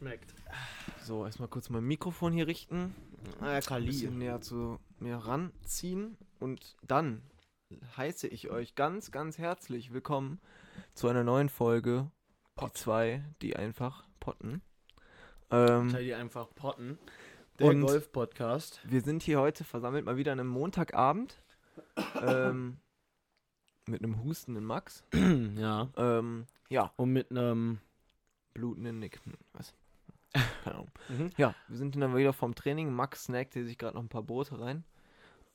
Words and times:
schmeckt. 0.00 0.34
So, 1.02 1.26
erstmal 1.26 1.48
kurz 1.48 1.68
mein 1.68 1.84
Mikrofon 1.84 2.32
hier 2.32 2.46
richten. 2.46 2.94
Ah, 3.40 3.48
ja, 3.48 3.52
Ein 3.56 3.62
Kali. 3.62 3.86
bisschen 3.86 4.16
näher 4.16 4.40
zu 4.40 4.80
mir 4.98 5.16
ranziehen. 5.16 6.16
Und 6.38 6.74
dann 6.82 7.20
heiße 7.98 8.26
ich 8.26 8.48
euch 8.50 8.74
ganz, 8.74 9.10
ganz 9.10 9.36
herzlich 9.36 9.92
willkommen 9.92 10.40
zu 10.94 11.08
einer 11.08 11.22
neuen 11.22 11.50
Folge. 11.50 12.10
Die 12.62 12.72
zwei, 12.72 13.22
die 13.42 13.56
einfach 13.56 14.06
potten. 14.20 14.62
Ähm, 15.50 15.94
die 15.94 16.14
einfach 16.14 16.48
potten. 16.54 16.98
Der 17.58 17.74
Golf-Podcast. 17.74 18.80
wir 18.84 19.02
sind 19.02 19.22
hier 19.22 19.38
heute 19.38 19.64
versammelt 19.64 20.06
mal 20.06 20.16
wieder 20.16 20.32
an 20.32 20.40
einem 20.40 20.48
Montagabend. 20.48 21.42
ähm, 22.22 22.78
mit 23.86 24.02
einem 24.02 24.22
hustenden 24.24 24.64
Max. 24.64 25.04
ja. 25.12 25.90
Ähm, 25.98 26.46
ja, 26.70 26.90
Und 26.96 27.12
mit 27.12 27.30
einem. 27.30 27.80
blutenden 28.54 28.98
Nick. 28.98 29.20
Hm, 29.26 29.34
Was? 29.52 29.74
Keine 30.64 30.76
Ahnung. 30.76 30.90
Mhm. 31.08 31.30
Ja, 31.36 31.54
wir 31.68 31.76
sind 31.76 31.96
dann 31.96 32.16
wieder 32.16 32.32
vom 32.32 32.54
Training. 32.54 32.92
Max 32.92 33.24
snackte 33.24 33.64
sich 33.64 33.78
gerade 33.78 33.96
noch 33.96 34.02
ein 34.02 34.08
paar 34.08 34.22
Brote 34.22 34.60
rein. 34.60 34.84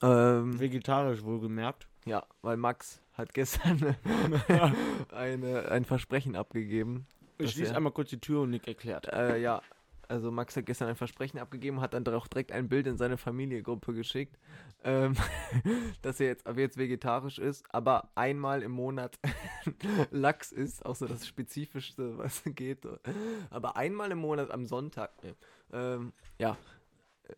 Ähm, 0.01 0.59
Vegetarisch 0.59 1.23
wohlgemerkt. 1.23 1.87
ja, 2.05 2.25
weil 2.41 2.57
Max 2.57 3.01
hat 3.13 3.33
gestern 3.33 3.95
eine, 5.11 5.69
ein 5.69 5.85
Versprechen 5.85 6.35
abgegeben. 6.35 7.07
Ich 7.37 7.51
schließe 7.51 7.75
einmal 7.75 7.91
kurz 7.91 8.09
die 8.09 8.19
Tür 8.19 8.41
und 8.41 8.49
Nick 8.51 8.67
erklärt. 8.67 9.07
Äh, 9.07 9.37
ja, 9.41 9.61
also 10.09 10.31
Max 10.31 10.55
hat 10.55 10.65
gestern 10.65 10.89
ein 10.89 10.95
Versprechen 10.95 11.39
abgegeben, 11.39 11.81
hat 11.81 11.93
dann 11.93 12.07
auch 12.07 12.27
direkt 12.27 12.51
ein 12.51 12.69
Bild 12.69 12.87
in 12.87 12.97
seine 12.97 13.17
Familiengruppe 13.17 13.93
geschickt, 13.93 14.37
ähm, 14.83 15.15
dass 16.01 16.19
er 16.19 16.27
jetzt 16.27 16.47
ab 16.47 16.57
jetzt 16.57 16.77
vegetarisch 16.77 17.39
ist, 17.39 17.65
aber 17.73 18.09
einmal 18.15 18.63
im 18.63 18.71
Monat 18.71 19.19
Lachs 20.11 20.51
ist, 20.51 20.85
auch 20.85 20.95
so 20.95 21.07
das 21.07 21.27
Spezifischste, 21.27 22.17
was 22.17 22.43
geht. 22.45 22.87
Aber 23.49 23.77
einmal 23.77 24.11
im 24.11 24.19
Monat 24.19 24.51
am 24.51 24.65
Sonntag. 24.65 25.11
Ähm, 25.71 26.13
ja, 26.39 26.57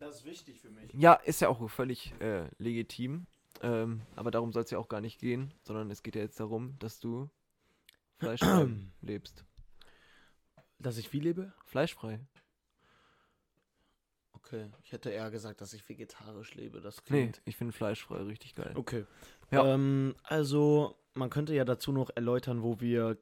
Das 0.00 0.16
ist 0.16 0.24
wichtig 0.24 0.60
für 0.60 0.70
mich. 0.70 0.92
Ja, 0.94 1.14
ist 1.14 1.40
ja 1.40 1.48
auch 1.48 1.68
völlig 1.70 2.12
äh, 2.20 2.48
legitim. 2.58 3.26
Ähm, 3.62 4.02
aber 4.14 4.30
darum 4.30 4.52
soll 4.52 4.62
es 4.62 4.70
ja 4.70 4.78
auch 4.78 4.88
gar 4.88 5.00
nicht 5.00 5.18
gehen, 5.18 5.52
sondern 5.62 5.90
es 5.90 6.02
geht 6.02 6.14
ja 6.14 6.22
jetzt 6.22 6.38
darum, 6.38 6.78
dass 6.78 7.00
du 7.00 7.28
fleischfrei 8.18 8.68
lebst. 9.00 9.44
Dass 10.78 10.96
ich 10.96 11.08
viel 11.08 11.24
lebe? 11.24 11.52
Fleischfrei. 11.64 12.20
Okay. 14.44 14.70
Ich 14.84 14.92
hätte 14.92 15.10
eher 15.10 15.30
gesagt, 15.30 15.60
dass 15.60 15.72
ich 15.72 15.88
vegetarisch 15.88 16.54
lebe. 16.54 16.80
Das 16.80 16.96
Nee, 16.98 17.02
klingt. 17.22 17.42
ich 17.44 17.56
finde 17.56 17.72
fleischfrei 17.72 18.18
richtig 18.22 18.54
geil. 18.54 18.72
Okay. 18.76 19.04
Ja. 19.50 19.64
Ähm, 19.74 20.14
also, 20.22 20.96
man 21.14 21.30
könnte 21.30 21.54
ja 21.54 21.64
dazu 21.64 21.92
noch 21.92 22.10
erläutern, 22.14 22.62
wo 22.62 22.80
wir 22.80 23.16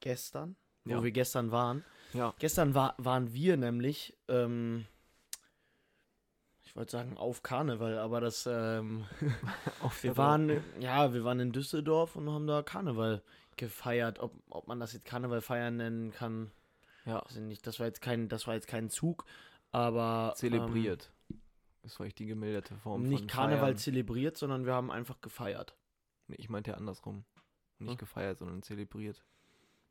gestern, 0.00 0.56
wo 0.84 0.90
Ja. 0.92 1.02
wir 1.02 1.10
gestern 1.12 1.50
waren. 1.50 1.84
Ja. 2.14 2.34
Gestern 2.38 2.74
war, 2.74 2.94
waren 2.98 3.32
wir 3.32 3.56
nämlich, 3.56 4.16
ähm, 4.28 4.86
ich 6.64 6.74
wollte 6.76 6.92
sagen 6.92 7.16
auf 7.16 7.42
Karneval, 7.42 7.98
aber 7.98 8.20
das, 8.20 8.46
ähm, 8.50 9.04
Auf 9.82 10.02
wir 10.02 10.16
waren, 10.16 10.62
ja, 10.80 11.12
wir 11.12 11.24
waren 11.24 11.40
in 11.40 11.52
Düsseldorf 11.52 12.16
und 12.16 12.30
haben 12.30 12.46
da 12.46 12.62
Karneval 12.62 13.22
gefeiert. 13.56 14.18
Ob, 14.20 14.32
ob 14.50 14.68
man 14.68 14.78
das 14.80 14.92
jetzt 14.92 15.04
Karneval 15.04 15.40
feiern 15.40 15.76
nennen 15.76 16.12
kann, 16.12 16.50
ja, 17.04 17.22
weiß 17.24 17.36
ich 17.36 17.42
nicht. 17.42 17.66
Das 17.66 17.80
war 17.80 17.86
jetzt 17.86 18.00
kein, 18.02 18.28
das 18.28 18.46
war 18.46 18.54
jetzt 18.54 18.68
kein 18.68 18.90
Zug, 18.90 19.24
aber 19.72 20.32
zelebriert. 20.36 21.12
das 21.82 21.98
war 21.98 22.06
echt 22.06 22.18
die 22.18 22.26
gemilderte 22.26 22.74
Ähm, 22.74 22.80
Form 22.80 23.02
nicht 23.02 23.20
von 23.20 23.28
Karneval 23.28 23.60
Feiern. 23.60 23.76
zelebriert, 23.78 24.36
sondern 24.36 24.64
wir 24.66 24.74
haben 24.74 24.90
einfach 24.90 25.20
gefeiert. 25.20 25.76
Nee, 26.26 26.36
ich 26.38 26.48
meinte 26.48 26.70
ja 26.72 26.76
andersrum. 26.76 27.24
Nicht 27.78 27.92
Hm. 27.92 27.96
gefeiert, 27.98 28.38
sondern 28.38 28.62
zelebriert. 28.62 29.24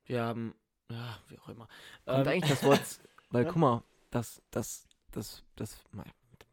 Wir 0.05 0.23
haben, 0.23 0.53
ja, 0.91 1.17
wie 1.29 1.39
auch 1.39 1.49
immer. 1.49 1.67
Kommt 2.05 2.25
Ähm, 2.25 2.27
eigentlich 2.27 2.49
das 2.51 2.63
Wort, 2.63 2.81
weil 3.31 3.45
guck 3.45 3.55
mal, 3.55 3.83
das, 4.11 4.41
das, 4.51 4.87
das, 5.11 5.43
das, 5.55 5.83
mal, 5.91 6.05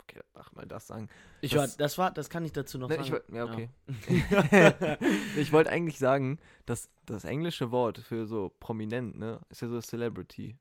okay, 0.03 0.21
ach 0.35 0.53
mal 0.53 0.67
das 0.67 0.87
sagen. 0.87 1.09
Ich 1.41 1.53
das- 1.53 1.61
war, 1.73 1.77
das 1.79 1.99
war, 1.99 2.11
das 2.13 2.31
kann 2.31 2.45
ich 2.45 2.53
dazu 2.53 2.79
noch 2.79 2.89
Ne, 2.89 2.97
ich, 2.97 3.09
sagen. 3.09 3.25
wollt- 3.29 3.31
ja, 3.31 3.45
okay. 3.45 3.69
Ja. 4.61 4.97
ich 5.37 5.53
wollte 5.53 5.71
eigentlich 5.71 5.99
sagen, 5.99 6.39
dass 6.67 6.89
das 7.05 7.25
englische 7.25 7.71
Wort 7.71 7.99
für 7.99 8.27
so 8.27 8.51
prominent, 8.61 9.19
ne, 9.19 9.41
ist 9.51 9.61
ja 9.63 9.69
so 9.69 9.81
Celebrity. 9.81 10.57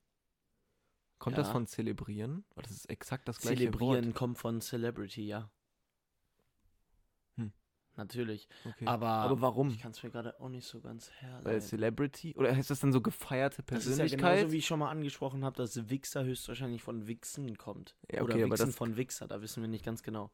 Kommt 1.23 1.37
das 1.37 1.47
Ja. 1.47 1.53
von 1.53 1.67
zelebrieren? 1.67 2.43
Weil 2.53 2.63
das 2.63 2.71
ist 2.73 2.89
exakt 2.89 3.27
das 3.29 3.39
gleiche 3.39 3.57
Zelebrieren 3.59 4.05
Wort. 4.07 4.15
kommt 4.15 4.37
von 4.37 4.59
Celebrity, 4.59 5.25
ja. 5.25 5.49
Hm. 7.37 7.53
Natürlich. 7.95 8.47
Okay. 8.65 8.85
Aber, 8.85 9.07
Aber 9.07 9.39
warum? 9.41 9.69
Ich 9.69 9.79
kann 9.79 9.91
es 9.91 10.03
mir 10.03 10.09
gerade 10.09 10.37
auch 10.41 10.49
nicht 10.49 10.67
so 10.67 10.81
ganz 10.81 11.09
Weil 11.21 11.29
herleiten. 11.29 11.61
Celebrity? 11.61 12.35
Oder 12.35 12.55
heißt 12.55 12.69
das 12.69 12.79
dann 12.81 12.91
so 12.91 12.99
gefeierte 13.01 13.63
Das 13.65 13.85
ist 13.85 13.85
ja 13.85 14.03
Persönlichkeit? 14.03 14.35
genauso, 14.37 14.51
wie 14.51 14.57
ich 14.57 14.65
schon 14.67 14.79
mal 14.79 14.89
angesprochen 14.89 15.45
habe, 15.45 15.55
dass 15.55 15.89
Wichser 15.89 16.23
höchstwahrscheinlich 16.25 16.81
von 16.83 17.07
Wichsen 17.07 17.57
kommt. 17.57 17.95
Ja, 18.11 18.21
Oder 18.21 18.33
okay, 18.33 18.43
aber 18.43 18.51
Wichsen 18.53 18.65
das- 18.67 18.75
von 18.75 18.97
Wichser, 18.97 19.27
da 19.27 19.41
wissen 19.41 19.61
wir 19.63 19.69
nicht 19.69 19.85
ganz 19.85 20.03
genau. 20.03 20.29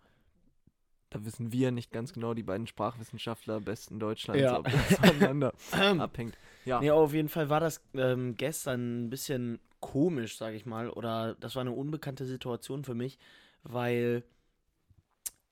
Da 1.09 1.25
wissen 1.25 1.51
wir 1.51 1.71
nicht 1.71 1.91
ganz 1.91 2.13
genau, 2.13 2.33
die 2.33 2.43
beiden 2.43 2.67
Sprachwissenschaftler 2.67 3.59
besten 3.59 3.99
Deutschlands, 3.99 4.41
Ja. 4.43 4.59
ob 4.59 4.65
das 4.65 4.73
voneinander 4.99 5.53
abhängt. 5.71 6.37
Ja. 6.65 6.79
Nee, 6.81 6.91
auf 6.91 7.13
jeden 7.13 7.29
Fall 7.29 7.49
war 7.49 7.59
das 7.59 7.81
ähm, 7.93 8.35
gestern 8.37 9.05
ein 9.05 9.09
bisschen 9.09 9.59
komisch, 9.79 10.37
sage 10.37 10.55
ich 10.55 10.65
mal. 10.65 10.89
Oder 10.89 11.35
das 11.39 11.55
war 11.55 11.61
eine 11.61 11.71
unbekannte 11.71 12.25
Situation 12.25 12.83
für 12.83 12.93
mich, 12.95 13.17
weil 13.63 14.23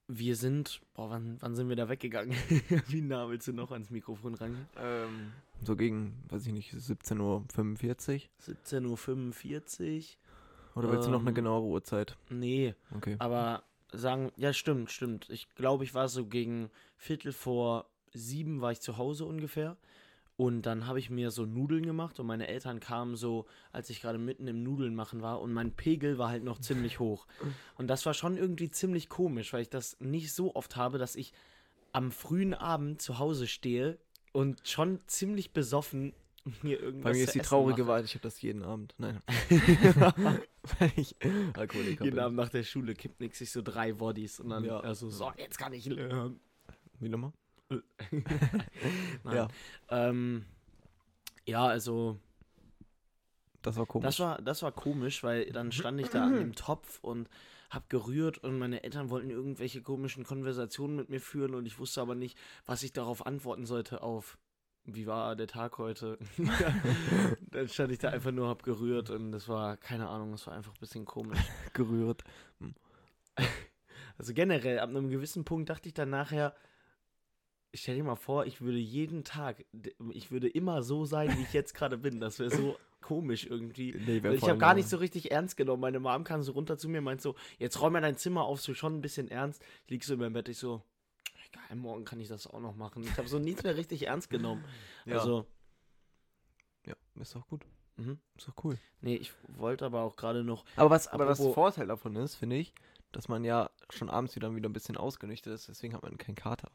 wir 0.08 0.36
sind. 0.36 0.82
Boah, 0.94 1.10
wann, 1.10 1.38
wann 1.42 1.56
sind 1.56 1.70
wir 1.70 1.76
da 1.76 1.90
weggegangen? 1.90 2.34
Wie 2.88 3.02
nah 3.02 3.28
willst 3.30 3.48
du 3.48 3.54
noch 3.54 3.72
ans 3.72 3.90
Mikrofon 3.90 4.36
rangehen? 4.36 4.68
Ähm, 4.78 5.34
so 5.64 5.76
gegen, 5.76 6.24
weiß 6.30 6.46
ich 6.46 6.54
nicht, 6.54 6.72
17.45 6.74 7.20
Uhr? 7.20 7.44
17.45 8.46 9.98
Uhr. 9.98 10.04
Oder 10.76 10.92
willst 10.92 11.08
du 11.08 11.12
noch 11.12 11.22
eine 11.22 11.30
Ähm, 11.30 11.36
genauere 11.36 11.64
Uhrzeit? 11.66 12.16
Nee, 12.30 12.76
Okay. 12.96 13.16
aber 13.20 13.64
sagen. 13.92 14.32
Ja, 14.38 14.54
stimmt, 14.54 14.92
stimmt. 14.92 15.30
Ich 15.30 15.50
glaube, 15.56 15.84
ich 15.84 15.94
war 15.94 16.10
so 16.10 16.26
gegen 16.26 16.70
Viertel 16.98 17.32
vor 17.32 17.90
sieben 18.14 18.62
war 18.62 18.72
ich 18.72 18.82
zu 18.82 18.98
Hause 18.98 19.26
ungefähr. 19.26 19.78
Und 20.36 20.68
dann 20.68 20.86
habe 20.86 21.00
ich 21.00 21.10
mir 21.10 21.32
so 21.32 21.48
Nudeln 21.48 21.84
gemacht 21.84 22.20
und 22.20 22.28
meine 22.28 22.48
Eltern 22.48 22.80
kamen 22.80 23.16
so, 23.16 23.48
als 23.72 23.90
ich 23.90 24.02
gerade 24.02 24.20
mitten 24.20 24.48
im 24.48 24.62
Nudeln 24.62 24.94
machen 24.94 25.24
war 25.24 25.42
und 25.42 25.52
mein 25.52 25.72
Pegel 25.72 26.20
war 26.20 26.30
halt 26.30 26.44
noch 26.44 26.60
ziemlich 26.60 27.00
hoch. 27.00 27.26
Und 27.76 27.88
das 27.88 28.06
war 28.06 28.14
schon 28.14 28.38
irgendwie 28.38 28.70
ziemlich 28.70 29.10
komisch, 29.10 29.52
weil 29.52 29.64
ich 29.64 29.70
das 29.70 30.00
nicht 30.00 30.32
so 30.32 30.54
oft 30.54 30.76
habe, 30.76 31.00
dass 31.00 31.16
ich 31.16 31.34
am 31.92 32.12
frühen 32.12 32.54
Abend 32.54 33.02
zu 33.02 33.18
Hause 33.18 33.48
stehe 33.48 33.98
und 34.32 34.68
schon 34.68 35.00
ziemlich 35.08 35.54
besoffen 35.54 36.14
mir 36.64 36.80
irgendwas 36.80 37.04
Bei 37.12 37.18
mir 37.18 37.24
ist 37.24 37.36
die 37.36 37.40
traurige. 37.40 37.88
Wahrheit, 37.88 38.06
ich 38.06 38.14
habe 38.14 38.24
das 38.24 38.42
jeden 38.42 38.64
Abend. 38.64 38.94
Nein. 38.98 39.22
Weil 40.80 40.92
ich 40.96 41.16
Alkoholiker 41.56 42.04
Jeden 42.04 42.16
bin. 42.16 42.20
Abend 42.20 42.38
nach 42.38 42.50
der 42.50 42.64
Schule 42.64 42.94
kippt 42.94 43.20
nix 43.22 43.38
sich 43.40 43.52
so 43.52 43.62
drei 43.62 43.94
Bodies 43.94 44.40
und 44.40 44.50
dann 44.50 44.64
Ja. 44.66 44.80
also 44.80 45.10
so, 45.10 45.32
jetzt 45.38 45.58
kann 45.58 45.74
ich 45.74 45.86
lernen. 45.86 46.40
Wie 47.00 47.10
nochmal? 47.10 47.32
Nein. 49.24 49.36
Ja. 49.36 49.48
Ähm, 49.90 50.46
ja, 51.46 51.66
also 51.66 52.18
Das 53.62 53.76
war 53.78 53.86
komisch. 53.86 54.06
das 54.06 54.20
war, 54.20 54.42
das 54.42 54.62
war 54.64 54.72
komisch, 54.72 55.24
weil 55.24 55.52
dann 55.52 55.72
stand 55.72 56.00
ich 56.02 56.10
da 56.10 56.26
an 56.26 56.36
dem 56.38 56.56
Topf 56.56 57.00
und 57.02 57.30
hab 57.70 57.90
gerührt 57.90 58.38
und 58.38 58.58
meine 58.58 58.84
Eltern 58.84 59.10
wollten 59.10 59.30
irgendwelche 59.30 59.82
komischen 59.82 60.24
Konversationen 60.24 60.96
mit 60.96 61.10
mir 61.10 61.20
führen 61.20 61.54
und 61.54 61.66
ich 61.66 61.78
wusste 61.80 62.00
aber 62.02 62.16
nicht, 62.16 62.38
was 62.66 62.84
ich 62.84 62.94
darauf 62.94 63.26
antworten 63.26 63.66
sollte 63.66 64.02
auf 64.02 64.38
wie 64.88 65.06
war 65.06 65.36
der 65.36 65.48
Tag 65.48 65.78
heute? 65.78 66.18
dann 67.52 67.68
stand 67.68 67.92
ich 67.92 68.00
da 68.00 68.10
einfach 68.10 68.32
nur, 68.32 68.48
hab 68.48 68.64
gerührt 68.64 69.10
und 69.10 69.32
das 69.32 69.48
war, 69.48 69.78
keine 69.78 70.08
Ahnung, 70.08 70.32
das 70.32 70.48
war 70.48 70.54
einfach 70.56 70.72
ein 70.72 70.80
bisschen 70.80 71.06
komisch. 71.06 71.40
gerührt. 71.74 72.24
Also 74.20 74.34
generell, 74.34 74.80
ab 74.80 74.90
einem 74.90 75.12
gewissen 75.12 75.46
Punkt 75.46 75.70
dachte 75.70 75.88
ich 75.88 75.94
dann 75.94 76.10
nachher, 76.10 76.56
ich 77.72 77.82
stell 77.82 77.98
dir 77.98 78.04
mal 78.04 78.16
vor, 78.16 78.48
ich 78.48 78.62
würde 78.62 78.80
jeden 78.80 79.24
Tag, 79.24 79.64
ich 80.12 80.32
würde 80.32 80.48
immer 80.48 80.82
so 80.82 81.06
sein, 81.06 81.38
wie 81.38 81.44
ich 81.44 81.54
jetzt 81.54 81.76
gerade 81.76 82.00
bin. 82.00 82.20
Das 82.20 82.40
wäre 82.40 82.50
so 82.50 82.78
komisch 83.02 83.46
irgendwie. 83.46 83.94
Nee, 83.94 84.24
Weil 84.24 84.34
ich 84.34 84.50
habe 84.50 84.58
gar 84.58 84.74
nicht 84.74 84.90
so 84.90 84.98
richtig 84.98 85.30
ernst 85.30 85.56
genommen. 85.56 85.82
Meine 85.82 86.00
Mom 86.00 86.24
kam 86.24 86.42
so 86.42 86.54
runter 86.54 86.80
zu 86.80 86.90
mir 86.90 86.98
und 86.98 87.04
meint 87.04 87.22
so, 87.22 87.36
jetzt 87.60 87.80
räum 87.80 87.94
mal 87.94 88.02
dein 88.02 88.18
Zimmer 88.18 88.44
auf, 88.44 88.60
so 88.60 88.74
schon 88.74 88.96
ein 88.96 89.02
bisschen 89.02 89.30
ernst. 89.30 89.64
Ich 89.86 89.92
lieg 89.92 90.04
so 90.04 90.16
in 90.16 90.20
meinem 90.20 90.34
Bett, 90.34 90.50
ich 90.50 90.58
so, 90.58 90.82
morgen 91.76 92.06
kann 92.06 92.20
ich 92.20 92.28
das 92.28 92.48
auch 92.48 92.60
noch 92.60 92.76
machen. 92.76 93.04
Ich 93.04 93.18
habe 93.18 93.28
so 93.28 93.40
nichts 93.40 93.64
mehr 93.64 93.76
richtig 93.76 94.08
ernst 94.08 94.30
genommen. 94.30 94.64
Ja. 95.06 95.20
Also, 95.20 95.46
ja, 96.86 96.96
ist 97.20 97.36
doch 97.36 97.48
gut. 97.48 97.66
mhm. 97.98 98.20
Ist 98.38 98.48
doch 98.48 98.64
cool. 98.64 98.78
nee, 99.02 99.16
ich 99.16 99.34
wollte 99.48 99.86
aber 99.86 100.02
auch 100.02 100.16
gerade 100.16 100.44
noch, 100.44 100.64
Aber 100.76 100.90
was, 100.90 101.08
aber 101.08 101.28
was 101.28 101.40
Vorteil 101.40 101.88
davon 101.88 102.16
ist, 102.16 102.36
finde 102.36 102.56
ich, 102.58 102.74
dass 103.12 103.28
man 103.28 103.44
ja 103.44 103.70
schon 103.90 104.10
abends 104.10 104.36
wieder, 104.36 104.56
wieder 104.56 104.70
ein 104.70 104.74
bisschen 104.74 104.98
ausgenüchtert 104.98 105.54
ist, 105.54 105.68
deswegen 105.68 105.94
hat 105.94 106.04
man 106.04 106.18
keinen 106.18 106.36
Kater. 106.36 106.72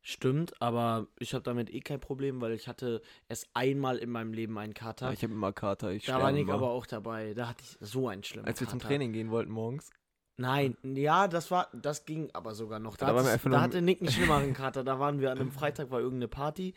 stimmt, 0.00 0.60
aber 0.62 1.08
ich 1.18 1.34
habe 1.34 1.42
damit 1.42 1.70
eh 1.70 1.80
kein 1.80 2.00
Problem, 2.00 2.40
weil 2.40 2.52
ich 2.52 2.68
hatte 2.68 3.02
erst 3.28 3.48
einmal 3.54 3.98
in 3.98 4.10
meinem 4.10 4.32
Leben 4.32 4.56
einen 4.58 4.72
Kater. 4.74 5.06
Ja, 5.06 5.12
ich 5.12 5.22
habe 5.22 5.34
immer 5.34 5.52
Kater. 5.52 5.90
Ich 5.92 6.04
Da 6.06 6.22
war 6.22 6.32
Nick 6.32 6.42
immer. 6.44 6.54
aber 6.54 6.70
auch 6.70 6.86
dabei. 6.86 7.34
Da 7.34 7.48
hatte 7.48 7.62
ich 7.64 7.76
so 7.80 8.08
einen 8.08 8.22
schlimmen 8.24 8.46
Als 8.46 8.60
wir 8.60 8.68
zum. 8.68 8.78
Training 8.78 9.12
gehen 9.12 9.30
wollten 9.30 9.50
morgens. 9.52 9.90
Nein, 10.40 10.76
ja, 10.84 11.26
das 11.26 11.50
war, 11.50 11.68
das 11.72 12.06
ging 12.06 12.30
aber 12.32 12.54
sogar 12.54 12.78
noch. 12.78 12.96
Da, 12.96 13.12
Da 13.12 13.18
einfach 13.32 13.50
da 13.50 13.60
hatte 13.60 13.82
Nick 13.82 14.00
einen 14.00 14.10
schlimmeren 14.12 14.54
Kater. 14.54 14.84
Da 14.84 15.00
waren 15.00 15.20
wir 15.20 15.32
an 15.32 15.38
einem 15.38 15.50
Freitag, 15.50 15.90
war 15.90 15.98
irgendeine 15.98 16.28
Party. 16.28 16.74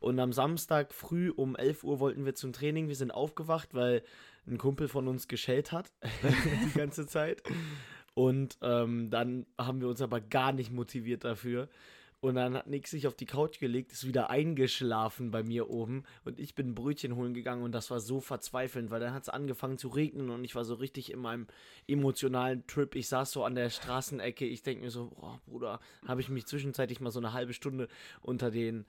Und 0.00 0.18
am 0.20 0.32
Samstag 0.32 0.94
früh 0.94 1.30
um 1.30 1.56
11 1.56 1.82
Uhr 1.82 1.98
wollten 1.98 2.24
wir 2.24 2.34
zum 2.34 2.52
Training. 2.52 2.86
Wir 2.88 2.94
sind 2.94 3.10
aufgewacht, 3.10 3.74
weil 3.74 4.02
ein 4.46 4.58
Kumpel 4.58 4.86
von 4.86 5.08
uns 5.08 5.26
geschält 5.26 5.72
hat 5.72 5.92
die 6.64 6.78
ganze 6.78 7.06
Zeit. 7.06 7.42
Und 8.14 8.58
ähm, 8.62 9.10
dann 9.10 9.46
haben 9.58 9.80
wir 9.80 9.88
uns 9.88 10.00
aber 10.00 10.20
gar 10.20 10.52
nicht 10.52 10.72
motiviert 10.72 11.24
dafür. 11.24 11.68
Und 12.22 12.34
dann 12.34 12.54
hat 12.54 12.66
Nick 12.66 12.86
sich 12.86 13.06
auf 13.06 13.14
die 13.14 13.24
Couch 13.24 13.60
gelegt, 13.60 13.92
ist 13.92 14.06
wieder 14.06 14.28
eingeschlafen 14.28 15.30
bei 15.30 15.42
mir 15.42 15.70
oben. 15.70 16.04
Und 16.24 16.38
ich 16.38 16.54
bin 16.54 16.74
Brötchen 16.74 17.16
holen 17.16 17.32
gegangen 17.32 17.62
und 17.62 17.72
das 17.72 17.90
war 17.90 17.98
so 17.98 18.20
verzweifelnd, 18.20 18.90
weil 18.90 19.00
dann 19.00 19.14
hat 19.14 19.22
es 19.22 19.28
angefangen 19.30 19.78
zu 19.78 19.88
regnen 19.88 20.28
und 20.28 20.44
ich 20.44 20.54
war 20.54 20.64
so 20.64 20.74
richtig 20.74 21.10
in 21.10 21.18
meinem 21.18 21.46
emotionalen 21.86 22.66
Trip. 22.66 22.94
Ich 22.94 23.08
saß 23.08 23.32
so 23.32 23.44
an 23.44 23.54
der 23.54 23.70
Straßenecke. 23.70 24.44
Ich 24.44 24.62
denke 24.62 24.84
mir 24.84 24.90
so, 24.90 25.12
oh 25.16 25.38
Bruder, 25.46 25.80
habe 26.06 26.20
ich 26.20 26.28
mich 26.28 26.44
zwischenzeitlich 26.44 27.00
mal 27.00 27.10
so 27.10 27.20
eine 27.20 27.32
halbe 27.32 27.54
Stunde 27.54 27.88
unter 28.20 28.50
den 28.50 28.84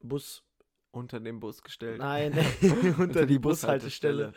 Bus. 0.00 0.44
Unter 0.90 1.20
den 1.20 1.40
Bus 1.40 1.62
gestellt. 1.62 1.98
Nein, 1.98 2.34
unter 2.98 3.24
die 3.24 3.38
Bushaltestelle 3.38 4.34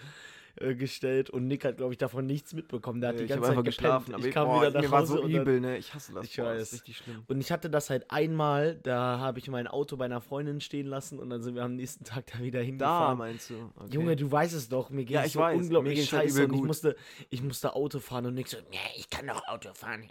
äh, 0.57 0.74
gestellt 0.75 1.30
und 1.30 1.48
Nick 1.48 1.66
hat, 1.66 1.78
glaube 1.78 1.92
ich, 1.94 1.98
davon 1.98 2.25
nichts 2.25 2.54
mitbekommen. 2.54 3.02
Der 3.02 3.10
hat 3.10 3.16
Ja, 3.18 3.22
die 3.24 3.28
ganze 3.28 3.42
Zeit 3.44 3.52
einfach 3.52 3.63
geschlafen. 3.63 4.06
geschlafen, 4.06 4.16
aber 4.16 4.28
ich 4.28 4.34
kam 4.34 4.48
boah, 4.48 4.62
wieder 4.62 4.72
nach 4.72 4.81
mir 4.81 4.92
war 4.92 5.02
Hause 5.02 5.13
so 5.13 5.22
und 5.24 5.34
dann- 5.34 5.42
übel, 5.42 5.60
ne? 5.60 5.78
Ich 5.78 5.94
hasse 5.94 6.13
das. 6.13 6.25
Ich 6.25 6.38
boah, 6.38 6.44
das 6.46 6.54
weiß. 6.54 6.62
ist 6.68 6.74
richtig 6.74 6.98
schlimm. 6.98 7.24
Und 7.28 7.42
ich 7.42 7.52
hatte 7.52 7.69
das 7.69 7.90
halt 7.90 8.10
einmal, 8.10 8.75
da 8.75 9.19
habe 9.19 9.40
ich 9.40 9.48
mein 9.50 9.68
Auto 9.68 9.98
bei 9.98 10.06
einer 10.06 10.22
Freundin 10.22 10.62
stehen 10.62 10.88
lassen 10.88 11.19
und 11.19 11.30
dann 11.30 11.42
sind 11.42 11.56
wir 11.56 11.63
am 11.63 11.75
nächsten 11.75 12.04
Tag 12.06 12.25
da 12.28 12.40
wieder 12.40 12.60
Da 12.60 12.66
hingefahren. 12.66 13.18
meinst 13.18 13.50
du? 13.50 13.72
Okay. 13.75 13.94
Junge, 13.94 14.16
du 14.16 14.31
weißt 14.31 14.54
es 14.54 14.69
doch, 14.69 14.90
mir 14.90 15.04
ging 15.06 15.16
Ja, 15.16 15.22
es 15.22 15.28
ich 15.28 15.34
so 15.34 15.40
weiß, 15.42 15.57
mir 15.57 15.63
unglaublich 15.63 16.00
halt 16.00 16.07
scheiße 16.30 16.46
und 16.46 16.54
ich 16.54 16.62
musste, 16.63 16.96
ich 17.30 17.42
musste 17.44 17.75
Auto 17.75 18.00
fahren 18.00 18.25
und 18.28 18.36
Nick 18.36 18.48
so, 18.48 18.57
nee, 18.72 18.78
ich 18.98 19.10
kann 19.10 19.28
doch 19.28 19.46
Auto 19.48 19.74
fahren. 19.74 20.10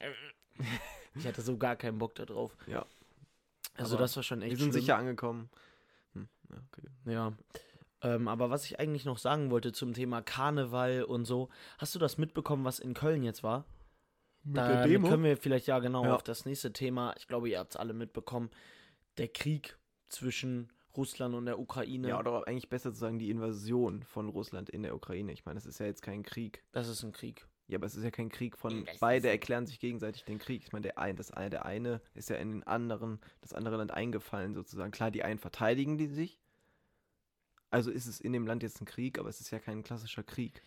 ich 1.14 1.26
hatte 1.26 1.42
so 1.42 1.56
gar 1.56 1.76
keinen 1.76 1.98
Bock 1.98 2.14
da 2.16 2.24
drauf. 2.26 2.56
Ja. 2.66 2.84
Also 3.76 3.96
Aber 3.96 4.02
das 4.04 4.14
war 4.16 4.22
schon 4.22 4.42
echt 4.42 4.50
Wir 4.52 4.56
sind 4.58 4.70
schlimm. 4.72 4.80
sicher 4.82 4.96
angekommen. 4.96 5.48
Hm, 6.12 6.28
ja, 6.50 6.56
okay. 6.70 6.88
Ja. 7.12 7.32
Ähm, 8.04 8.28
aber 8.28 8.50
was 8.50 8.64
ich 8.66 8.78
eigentlich 8.78 9.04
noch 9.04 9.18
sagen 9.18 9.50
wollte 9.50 9.72
zum 9.72 9.94
Thema 9.94 10.22
Karneval 10.22 11.04
und 11.04 11.24
so, 11.24 11.48
hast 11.78 11.94
du 11.94 11.98
das 11.98 12.18
mitbekommen, 12.18 12.64
was 12.64 12.78
in 12.78 12.94
Köln 12.94 13.22
jetzt 13.22 13.42
war? 13.42 13.64
Mit 14.42 14.58
da 14.58 14.68
der 14.68 14.86
Demo? 14.86 15.08
können 15.08 15.24
wir 15.24 15.36
vielleicht 15.36 15.66
ja 15.66 15.78
genau 15.78 16.04
Ja. 16.04 16.14
auf 16.14 16.22
das 16.22 16.44
nächste 16.44 16.72
Thema, 16.72 17.14
ich 17.16 17.26
glaube, 17.26 17.48
ihr 17.48 17.58
habt 17.58 17.72
es 17.72 17.76
alle 17.76 17.94
mitbekommen, 17.94 18.50
der 19.16 19.28
Krieg 19.28 19.78
zwischen 20.08 20.70
Russland 20.96 21.34
und 21.34 21.46
der 21.46 21.58
Ukraine. 21.58 22.08
Ja, 22.08 22.18
oder 22.20 22.46
eigentlich 22.46 22.68
besser 22.68 22.92
zu 22.92 22.98
sagen, 23.00 23.18
die 23.18 23.30
Invasion 23.30 24.02
von 24.04 24.28
Russland 24.28 24.70
in 24.70 24.82
der 24.82 24.94
Ukraine. 24.94 25.32
Ich 25.32 25.44
meine, 25.44 25.58
es 25.58 25.66
ist 25.66 25.80
ja 25.80 25.86
jetzt 25.86 26.02
kein 26.02 26.22
Krieg. 26.22 26.62
Das 26.72 26.88
ist 26.88 27.02
ein 27.02 27.12
Krieg. 27.12 27.48
Ja, 27.66 27.78
aber 27.78 27.86
es 27.86 27.96
ist 27.96 28.04
ja 28.04 28.10
kein 28.10 28.28
Krieg 28.28 28.58
von 28.58 28.84
Das 28.84 28.98
beide 28.98 29.28
erklären 29.30 29.66
sich 29.66 29.80
gegenseitig 29.80 30.24
den 30.24 30.38
Krieg. 30.38 30.62
Ich 30.62 30.72
meine, 30.72 30.82
der 30.82 30.98
ein, 30.98 31.16
das 31.16 31.30
eine, 31.30 31.48
der 31.50 31.64
eine 31.64 32.02
ist 32.12 32.28
ja 32.28 32.36
in 32.36 32.50
den 32.50 32.62
anderen, 32.64 33.18
das 33.40 33.54
andere 33.54 33.76
Land 33.78 33.90
eingefallen 33.92 34.54
sozusagen. 34.54 34.92
Klar, 34.92 35.10
die 35.10 35.24
einen 35.24 35.38
verteidigen 35.38 35.96
die 35.96 36.06
sich. 36.08 36.38
Also 37.74 37.90
ist 37.90 38.06
es 38.06 38.20
in 38.20 38.32
dem 38.32 38.46
Land 38.46 38.62
jetzt 38.62 38.80
ein 38.80 38.86
Krieg, 38.86 39.18
aber 39.18 39.28
es 39.28 39.40
ist 39.40 39.50
ja 39.50 39.58
kein 39.58 39.82
klassischer 39.82 40.22
Krieg. 40.22 40.62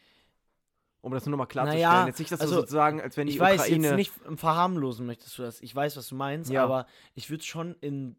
Um 1.02 1.14
das 1.14 1.26
nur 1.26 1.32
nochmal 1.32 1.48
klarzustellen. 1.48 1.84
Naja, 1.90 2.08
jetzt 2.08 2.20
nicht, 2.20 2.32
dass 2.32 2.42
also, 2.42 2.56
du 2.56 2.62
sozusagen, 2.62 3.00
als 3.00 3.16
wenn 3.18 3.28
die 3.28 3.34
ich 3.34 3.40
weiß 3.40 3.62
Ukraine. 3.62 3.88
jetzt 3.88 3.96
nicht 3.96 4.14
verharmlosen 4.36 5.06
möchtest 5.06 5.38
du 5.38 5.44
das. 5.44 5.62
Ich 5.62 5.74
weiß, 5.74 5.96
was 5.96 6.10
du 6.10 6.16
meinst, 6.16 6.52
Ja. 6.52 6.64
aber 6.64 6.86
ich 7.16 7.30
würde 7.30 7.42
es 7.42 7.46
schon 7.46 7.76
in 7.82 8.18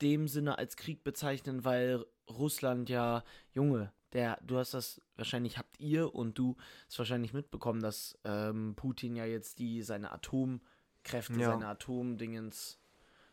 dem 0.00 0.28
Sinne 0.28 0.58
als 0.58 0.76
Krieg 0.76 1.02
bezeichnen, 1.02 1.64
weil 1.64 2.04
Russland 2.28 2.88
ja, 2.88 3.24
Junge, 3.52 3.92
der, 4.12 4.38
du 4.42 4.56
hast 4.58 4.74
das, 4.74 5.00
wahrscheinlich 5.16 5.58
habt 5.58 5.80
ihr 5.80 6.14
und 6.14 6.38
du 6.38 6.56
es 6.88 6.98
wahrscheinlich 6.98 7.32
mitbekommen, 7.32 7.80
dass 7.80 8.16
ähm, 8.24 8.74
Putin 8.76 9.16
ja 9.16 9.24
jetzt 9.24 9.58
die, 9.58 9.82
seine 9.82 10.12
Atomkräfte, 10.12 11.40
Ja. 11.40 11.50
seine 11.50 11.66
Atomdingens, 11.66 12.78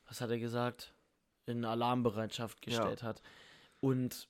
was 0.07 0.21
hat 0.21 0.31
er 0.31 0.39
gesagt, 0.39 0.93
in 1.45 1.63
Alarmbereitschaft 1.63 2.61
gestellt 2.61 3.03
hat. 3.03 3.21
Und 3.81 4.27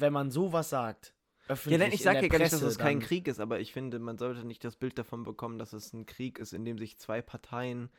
wenn 0.00 0.12
man 0.12 0.30
sowas 0.30 0.70
sagt, 0.70 1.14
Ja, 1.46 1.52
öffentlich 1.52 1.78
nein, 1.78 1.92
ich 1.92 2.02
sage 2.02 2.22
ja 2.22 2.28
gar 2.28 2.38
nicht, 2.38 2.52
dass 2.52 2.62
es 2.62 2.78
kein 2.78 3.00
Krieg 3.00 3.28
ist, 3.28 3.40
aber 3.40 3.60
ich 3.60 3.72
finde, 3.72 3.98
man 3.98 4.18
sollte 4.18 4.44
nicht 4.44 4.64
das 4.64 4.76
Bild 4.76 4.98
davon 4.98 5.24
bekommen, 5.24 5.58
dass 5.58 5.72
es 5.72 5.92
ein 5.92 6.06
Krieg 6.06 6.38
ist, 6.38 6.52
in 6.52 6.64
dem 6.64 6.78
sich 6.78 6.98
zwei 6.98 7.22
Parteien 7.22 7.90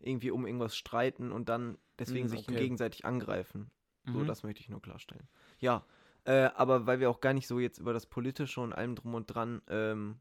irgendwie 0.00 0.30
um 0.30 0.46
irgendwas 0.46 0.76
streiten 0.76 1.32
und 1.32 1.48
dann 1.48 1.78
deswegen 1.98 2.26
Mm, 2.26 2.30
sich 2.32 2.40
okay. 2.40 2.56
gegenseitig 2.58 3.04
angreifen. 3.04 3.70
So, 4.12 4.22
Mhm. 4.22 4.26
das 4.26 4.42
möchte 4.42 4.60
ich 4.60 4.68
nur 4.68 4.82
klarstellen. 4.82 5.28
Ja, 5.58 5.84
äh, 6.24 6.50
aber 6.54 6.86
weil 6.86 7.00
wir 7.00 7.10
auch 7.10 7.20
gar 7.20 7.32
nicht 7.32 7.46
so 7.46 7.58
jetzt 7.58 7.78
über 7.78 7.92
das 7.92 8.06
Politische 8.06 8.60
und 8.60 8.72
allem 8.72 8.94
drum 8.94 9.14
und 9.14 9.26
dran 9.26 9.62
ähm, 9.68 10.20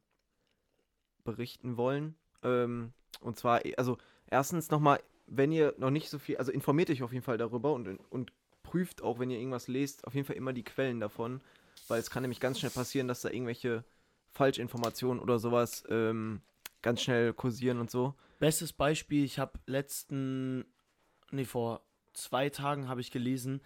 berichten 1.24 1.78
wollen. 1.78 2.16
Ähm, 2.44 2.94
und 3.22 3.38
zwar, 3.38 3.62
also 3.78 3.98
erstens 4.28 4.70
nochmal, 4.70 5.00
wenn 5.28 5.52
ihr 5.52 5.74
noch 5.78 5.90
nicht 5.90 6.10
so 6.10 6.20
viel, 6.20 6.38
also 6.38 6.52
informiert 6.52 6.90
euch 6.90 7.04
auf 7.04 7.12
jeden 7.12 7.24
Fall 7.26 7.38
darüber 7.38 7.74
und, 7.74 7.88
und 8.10 8.32
prüft 8.66 9.02
auch, 9.02 9.20
wenn 9.20 9.30
ihr 9.30 9.38
irgendwas 9.40 9.68
lest, 9.68 10.06
auf 10.06 10.14
jeden 10.16 10.26
Fall 10.28 10.36
immer 10.36 10.54
die 10.54 10.64
Quellen 10.64 11.00
davon, 11.00 11.42
weil 11.88 12.00
es 12.00 12.10
kann 12.10 12.24
nämlich 12.24 12.40
ganz 12.40 12.60
schnell 12.60 12.72
passieren, 12.72 13.08
dass 13.08 13.22
da 13.22 13.30
irgendwelche 13.30 13.84
Falschinformationen 14.32 15.22
oder 15.22 15.40
sowas 15.40 15.84
ähm, 15.90 16.42
ganz 16.82 17.02
schnell 17.02 17.34
kursieren 17.34 17.80
und 17.80 17.90
so. 17.90 18.14
Bestes 18.40 18.74
Beispiel, 18.74 19.24
ich 19.24 19.40
habe 19.40 19.60
letzten, 19.66 20.66
nee, 21.32 21.46
vor 21.46 21.82
zwei 22.14 22.50
Tagen 22.50 22.88
habe 22.88 23.02
ich 23.02 23.12
gelesen, 23.12 23.62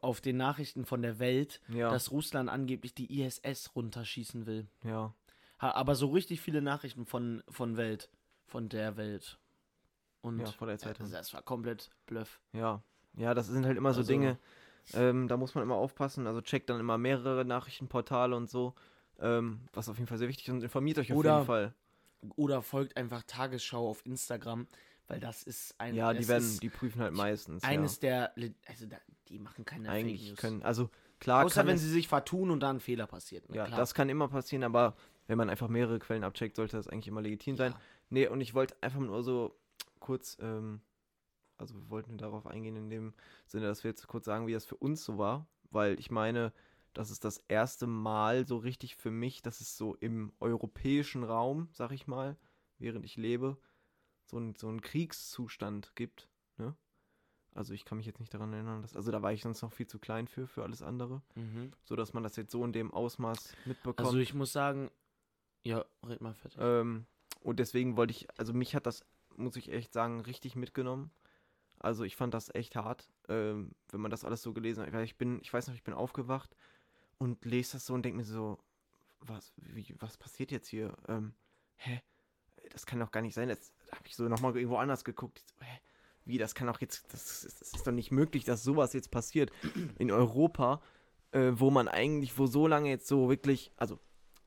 auf 0.00 0.20
den 0.20 0.36
Nachrichten 0.38 0.84
von 0.86 1.02
der 1.02 1.18
Welt, 1.18 1.60
Ja, 1.68 1.90
dass 1.90 2.10
Russland 2.10 2.48
angeblich 2.48 2.94
die 2.94 3.20
ISS 3.22 3.74
runterschießen 3.74 4.46
will. 4.46 4.66
ja. 4.82 5.14
Ha, 5.58 5.70
aber 5.70 5.94
so 5.94 6.08
richtig 6.08 6.42
viele 6.42 6.60
Nachrichten 6.60 7.06
von, 7.06 7.42
von 7.48 7.78
Welt, 7.78 8.10
von 8.46 8.68
der 8.68 8.98
Welt. 8.98 9.38
Und 10.20 10.40
Ja, 10.40 10.46
vor 10.46 10.66
der 10.66 10.76
Zeit. 10.78 11.00
das 11.00 11.32
war 11.32 11.40
komplett 11.40 11.90
Bluff. 12.04 12.40
Ja, 12.52 12.82
ja, 13.16 13.34
das 13.34 13.46
sind 13.48 13.66
halt 13.66 13.76
immer 13.76 13.92
so 13.92 14.00
Also- 14.00 14.12
Dinge, 14.12 14.38
ähm, 14.94 15.26
da 15.28 15.36
muss 15.36 15.54
man 15.54 15.64
immer 15.64 15.74
aufpassen. 15.76 16.26
Also 16.26 16.40
checkt 16.40 16.70
dann 16.70 16.78
immer 16.80 16.96
mehrere 16.98 17.44
Nachrichtenportale 17.44 18.36
und 18.36 18.48
so, 18.48 18.74
ähm, 19.18 19.60
was 19.72 19.88
auf 19.88 19.96
jeden 19.96 20.06
Fall 20.06 20.18
sehr 20.18 20.28
wichtig 20.28 20.48
ist 20.48 20.54
und 20.54 20.62
informiert 20.62 20.98
euch 20.98 21.12
auf 21.12 21.18
Oder- 21.18 21.34
jeden 21.36 21.46
Fall. 21.46 21.74
Oder 22.36 22.62
folgt 22.62 22.96
einfach 22.96 23.22
Tagesschau 23.24 23.88
auf 23.88 24.04
Instagram, 24.04 24.66
weil 25.06 25.20
das 25.20 25.42
ist 25.44 25.74
ein 25.78 25.94
Ja, 25.94 26.12
die 26.12 26.26
werden, 26.26 26.42
ist 26.44 26.62
die 26.62 26.70
prüfen 26.70 27.00
halt 27.02 27.14
meistens. 27.14 27.62
eines 27.62 28.00
der, 28.00 28.32
le- 28.36 28.54
also 28.66 28.86
da, 28.86 28.96
die 29.28 29.38
machen 29.38 29.64
keine 29.64 29.84
ja. 29.86 29.90
Fake 29.92 30.00
Eigentlich 30.00 30.28
News. 30.30 30.38
können, 30.38 30.62
also 30.62 30.90
klar, 31.20 31.44
Außer 31.44 31.66
wenn 31.66 31.76
es, 31.76 31.82
sie 31.82 31.90
sich 31.90 32.08
vertun 32.08 32.50
und 32.50 32.60
da 32.60 32.70
ein 32.70 32.80
Fehler 32.80 33.06
passiert. 33.06 33.48
Ne? 33.48 33.56
ja, 33.56 33.66
Klar. 33.66 33.78
das 33.78 33.94
kann 33.94 34.08
immer 34.08 34.28
passieren, 34.28 34.64
aber 34.64 34.96
wenn 35.28 35.38
man 35.38 35.50
einfach 35.50 35.68
mehrere 35.68 35.98
Quellen 35.98 36.24
abcheckt, 36.24 36.56
sollte 36.56 36.76
das 36.76 36.88
eigentlich 36.88 37.08
immer 37.08 37.22
legitim 37.22 37.56
sein. 37.56 37.72
Ja. 37.72 37.80
Nee, 38.10 38.28
und 38.28 38.40
ich 38.40 38.54
wollte 38.54 38.76
einfach 38.80 39.00
nur 39.00 39.22
so 39.22 39.56
kurz, 40.00 40.36
ähm, 40.40 40.80
also 41.58 41.74
wir 41.74 41.88
wollten 41.90 42.18
darauf 42.18 42.46
eingehen 42.46 42.76
in 42.76 42.90
dem 42.90 43.14
Sinne, 43.46 43.66
dass 43.66 43.84
wir 43.84 43.90
jetzt 43.90 44.06
kurz 44.06 44.24
sagen, 44.24 44.46
wie 44.46 44.52
das 44.52 44.64
für 44.64 44.76
uns 44.76 45.04
so 45.04 45.18
war, 45.18 45.46
weil 45.70 45.98
ich 45.98 46.10
meine, 46.10 46.52
das 46.92 47.10
ist 47.10 47.24
das 47.24 47.38
erste 47.48 47.86
Mal 47.86 48.46
so 48.46 48.56
richtig 48.56 48.96
für 48.96 49.10
mich, 49.10 49.42
dass 49.42 49.60
es 49.60 49.76
so 49.76 49.94
im 49.96 50.32
europäischen 50.40 51.24
Raum, 51.24 51.68
sag 51.72 51.92
ich 51.92 52.06
mal, 52.06 52.36
während 52.78 53.04
ich 53.04 53.16
lebe, 53.16 53.58
so 54.24 54.38
ein, 54.38 54.54
so 54.56 54.68
einen 54.68 54.80
Kriegszustand 54.80 55.94
gibt, 55.94 56.28
ne? 56.56 56.74
Also 57.54 57.72
ich 57.72 57.86
kann 57.86 57.96
mich 57.96 58.06
jetzt 58.06 58.20
nicht 58.20 58.34
daran 58.34 58.52
erinnern, 58.52 58.82
dass, 58.82 58.94
also 58.94 59.10
da 59.10 59.22
war 59.22 59.32
ich 59.32 59.42
sonst 59.42 59.62
noch 59.62 59.72
viel 59.72 59.86
zu 59.86 59.98
klein 59.98 60.28
für, 60.28 60.46
für 60.46 60.62
alles 60.62 60.82
andere, 60.82 61.22
Mhm. 61.34 61.72
so 61.84 61.96
dass 61.96 62.12
man 62.12 62.22
das 62.22 62.36
jetzt 62.36 62.52
so 62.52 62.62
in 62.64 62.72
dem 62.72 62.92
Ausmaß 62.92 63.56
mitbekommt. 63.64 64.00
Also 64.00 64.18
ich 64.18 64.34
muss 64.34 64.52
sagen, 64.52 64.90
ja, 65.62 65.84
red 66.06 66.20
mal 66.20 66.34
fertig. 66.34 66.58
Ähm, 66.60 67.06
und 67.40 67.58
deswegen 67.58 67.96
wollte 67.96 68.12
ich, 68.12 68.28
also 68.38 68.52
mich 68.52 68.74
hat 68.74 68.86
das, 68.86 69.06
muss 69.36 69.56
ich 69.56 69.70
echt 69.72 69.92
sagen, 69.92 70.20
richtig 70.20 70.54
mitgenommen. 70.54 71.10
Also 71.78 72.04
ich 72.04 72.16
fand 72.16 72.34
das 72.34 72.54
echt 72.54 72.76
hart, 72.76 73.08
ähm, 73.28 73.72
wenn 73.90 74.00
man 74.00 74.10
das 74.10 74.24
alles 74.24 74.42
so 74.42 74.52
gelesen 74.52 74.84
hat. 74.84 74.92
Weil 74.92 75.04
ich 75.04 75.16
bin, 75.16 75.40
ich 75.42 75.52
weiß 75.52 75.68
noch, 75.68 75.74
ich 75.74 75.82
bin 75.84 75.94
aufgewacht 75.94 76.54
und 77.18 77.44
lese 77.44 77.72
das 77.72 77.86
so 77.86 77.94
und 77.94 78.02
denke 78.04 78.18
mir 78.18 78.24
so, 78.24 78.58
was, 79.20 79.52
wie, 79.56 79.94
was 79.98 80.16
passiert 80.16 80.50
jetzt 80.52 80.68
hier? 80.68 80.96
Ähm, 81.08 81.34
hä? 81.76 82.00
Das 82.70 82.86
kann 82.86 82.98
doch 83.00 83.10
gar 83.10 83.22
nicht 83.22 83.34
sein. 83.34 83.48
Jetzt 83.48 83.72
habe 83.92 84.06
ich 84.06 84.16
so 84.16 84.28
nochmal 84.28 84.56
irgendwo 84.56 84.76
anders 84.76 85.04
geguckt. 85.04 85.44
So, 85.58 85.64
hä? 85.64 85.80
Wie, 86.24 86.38
das 86.38 86.54
kann 86.54 86.66
doch 86.66 86.80
jetzt, 86.80 87.12
das, 87.12 87.44
ist- 87.44 87.60
das 87.60 87.72
ist 87.72 87.86
doch 87.86 87.92
nicht 87.92 88.10
möglich, 88.10 88.44
dass 88.44 88.64
sowas 88.64 88.92
jetzt 88.92 89.10
passiert 89.10 89.52
in 89.98 90.10
Europa, 90.10 90.80
äh, 91.32 91.52
wo 91.54 91.70
man 91.70 91.88
eigentlich, 91.88 92.36
wo 92.38 92.46
so 92.46 92.66
lange 92.66 92.88
jetzt 92.88 93.06
so 93.06 93.28
wirklich, 93.28 93.72
also 93.76 93.98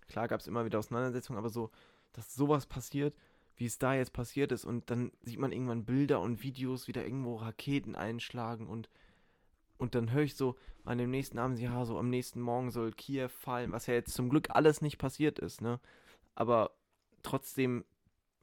klar 0.08 0.28
gab 0.28 0.42
es 0.42 0.48
immer 0.48 0.66
wieder 0.66 0.80
Auseinandersetzungen, 0.80 1.38
aber 1.40 1.50
so, 1.50 1.72
dass 2.12 2.34
sowas 2.36 2.66
passiert, 2.66 3.16
wie 3.60 3.66
es 3.66 3.78
da 3.78 3.94
jetzt 3.94 4.14
passiert 4.14 4.52
ist 4.52 4.66
und 4.66 4.90
dann 4.90 5.12
sieht 5.22 5.38
man 5.38 5.52
irgendwann 5.52 5.86
Bilder 5.86 6.22
und 6.22 6.42
Videos, 6.42 6.88
wie 6.88 6.94
da 6.94 7.02
irgendwo 7.02 7.36
Raketen 7.36 7.96
einschlagen 7.96 8.68
und 8.68 8.90
und 9.78 9.96
dann 9.96 10.12
höre 10.12 10.24
ich 10.24 10.36
so 10.36 10.58
an 10.84 10.98
dem 10.98 11.10
nächsten 11.10 11.40
Abend, 11.40 11.58
ja, 11.58 11.86
so 11.86 11.98
am 11.98 12.10
nächsten 12.10 12.42
Morgen 12.42 12.70
soll 12.70 12.92
Kiew 12.92 13.30
fallen, 13.30 13.72
was 13.72 13.88
ja 13.88 13.94
jetzt 13.94 14.14
zum 14.14 14.30
Glück 14.30 14.50
alles 14.50 14.82
nicht 14.82 14.98
passiert 14.98 15.40
ist, 15.40 15.62
ne? 15.62 15.80
Aber 16.36 16.72
trotzdem, 17.24 17.86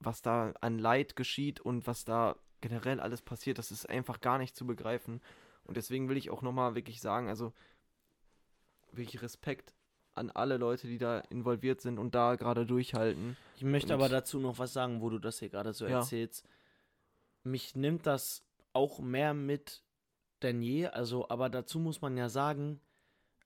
was 0.01 0.23
da 0.23 0.55
an 0.63 0.79
Leid 0.79 1.15
geschieht 1.15 1.61
und 1.61 1.87
was 1.87 2.07
da 2.07 2.37
generell 2.63 3.01
alles 3.01 3.21
passiert, 3.21 3.59
das 3.59 3.71
ist 3.71 3.89
einfach 3.89 4.23
gar 4.23 4.39
nicht 4.39 4.57
zu 4.57 4.67
begreifen. 4.67 5.21
Und 5.65 5.77
deswegen 5.77 6.09
will 6.09 6.17
ich 6.17 6.31
auch 6.31 6.41
nochmal 6.41 6.75
wirklich 6.75 7.03
sagen, 7.03 7.29
also 7.29 7.53
wirklich 8.93 9.21
Respekt 9.21 9.75
an 10.17 10.31
alle 10.31 10.57
Leute, 10.57 10.87
die 10.87 10.99
da 10.99 11.21
involviert 11.31 11.81
sind 11.81 11.99
und 11.99 12.15
da 12.15 12.35
gerade 12.37 12.65
durchhalten. 12.67 13.37
Ich 13.57 13.63
möchte 13.65 13.95
Und- 13.95 14.01
aber 14.01 14.09
dazu 14.09 14.39
noch 14.39 14.59
was 14.59 14.73
sagen, 14.73 15.01
wo 15.01 15.11
du 15.11 15.19
das 15.19 15.39
hier 15.39 15.49
gerade 15.51 15.73
so 15.73 15.87
Ja. 15.87 15.99
erzählst. 15.99 16.45
Mich 17.45 17.77
nimmt 17.77 18.07
das 18.07 18.43
auch 18.73 18.99
mehr 18.99 19.35
mit 19.35 19.83
denn 20.43 20.61
je, 20.61 20.87
also, 20.89 21.29
aber 21.31 21.49
dazu 21.49 21.79
muss 21.79 22.03
man 22.03 22.15
ja 22.19 22.29
sagen, 22.29 22.79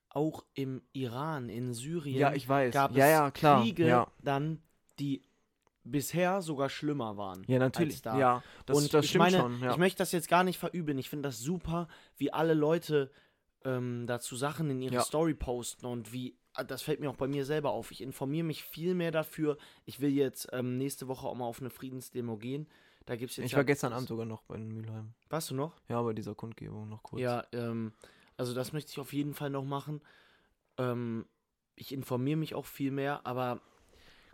auch 0.09 0.43
im 0.53 0.81
Iran, 0.91 1.47
in 1.47 1.73
Syrien 1.73 2.17
Ja, 2.19 2.33
ich 2.33 2.49
weiß. 2.49 2.73
gab 2.73 2.91
ja, 2.97 3.05
es 3.05 3.11
ja, 3.11 3.31
klar. 3.31 3.61
Kriege 3.61 3.87
Ja. 3.87 4.07
dann, 4.21 4.61
die 4.99 5.23
bisher 5.85 6.41
sogar 6.41 6.67
schlimmer 6.67 7.15
waren. 7.15 7.45
ja, 7.47 7.59
natürlich. 7.59 8.01
da. 8.01 8.17
Ja, 8.19 8.43
das, 8.65 8.77
und 8.77 8.93
das 8.93 9.05
ich 9.05 9.11
stimmt 9.11 9.23
meine, 9.23 9.37
schon. 9.37 9.61
Ja. 9.61 9.71
ich 9.71 9.77
möchte 9.77 9.99
das 9.99 10.11
jetzt 10.11 10.27
gar 10.27 10.43
nicht 10.43 10.59
verübeln. 10.59 10.97
Ich 10.97 11.09
finde 11.09 11.29
das 11.29 11.39
super, 11.39 11.87
wie 12.17 12.31
alle 12.33 12.53
Leute 12.53 13.09
ähm, 13.63 14.05
dazu 14.05 14.35
Sachen 14.35 14.69
in 14.69 14.81
ihre 14.81 14.95
Ja. 14.95 15.01
Story 15.01 15.33
posten 15.33 15.85
und 15.85 16.11
wie, 16.11 16.35
das 16.67 16.81
fällt 16.81 16.99
mir 16.99 17.09
auch 17.09 17.15
bei 17.15 17.27
mir 17.27 17.45
selber 17.45 17.71
auf. 17.71 17.91
Ich 17.91 18.01
informiere 18.01 18.45
mich 18.45 18.63
viel 18.63 18.93
mehr 18.95 19.11
dafür. 19.11 19.57
Ich 19.85 19.99
will 20.01 20.11
jetzt 20.11 20.47
ähm, 20.51 20.77
nächste 20.77 21.07
Woche 21.07 21.27
auch 21.27 21.35
mal 21.35 21.45
auf 21.45 21.59
eine 21.61 21.69
Friedensdemo 21.69 22.37
gehen. 22.37 22.67
Da 23.05 23.15
gibt 23.15 23.31
es 23.31 23.37
jetzt. 23.37 23.45
ich 23.47 23.51
ja- 23.53 23.57
war 23.57 23.63
gestern 23.65 23.93
Abend 23.93 24.07
sogar 24.07 24.25
noch 24.25 24.43
bei 24.43 24.57
Mülheim. 24.57 25.13
Warst 25.29 25.49
du 25.49 25.55
noch? 25.55 25.73
Ja, 25.89 26.01
bei 26.01 26.13
dieser 26.13 26.35
Kundgebung 26.35 26.87
noch 26.89 27.01
kurz. 27.03 27.21
Ja, 27.21 27.45
ähm, 27.51 27.93
also 28.37 28.53
das 28.53 28.73
möchte 28.73 28.91
ich 28.91 28.99
auf 28.99 29.13
jeden 29.13 29.33
Fall 29.33 29.49
noch 29.49 29.65
machen. 29.65 30.01
Ähm, 30.77 31.25
ich 31.75 31.93
informiere 31.93 32.37
mich 32.37 32.53
auch 32.55 32.65
viel 32.65 32.91
mehr, 32.91 33.25
aber 33.25 33.59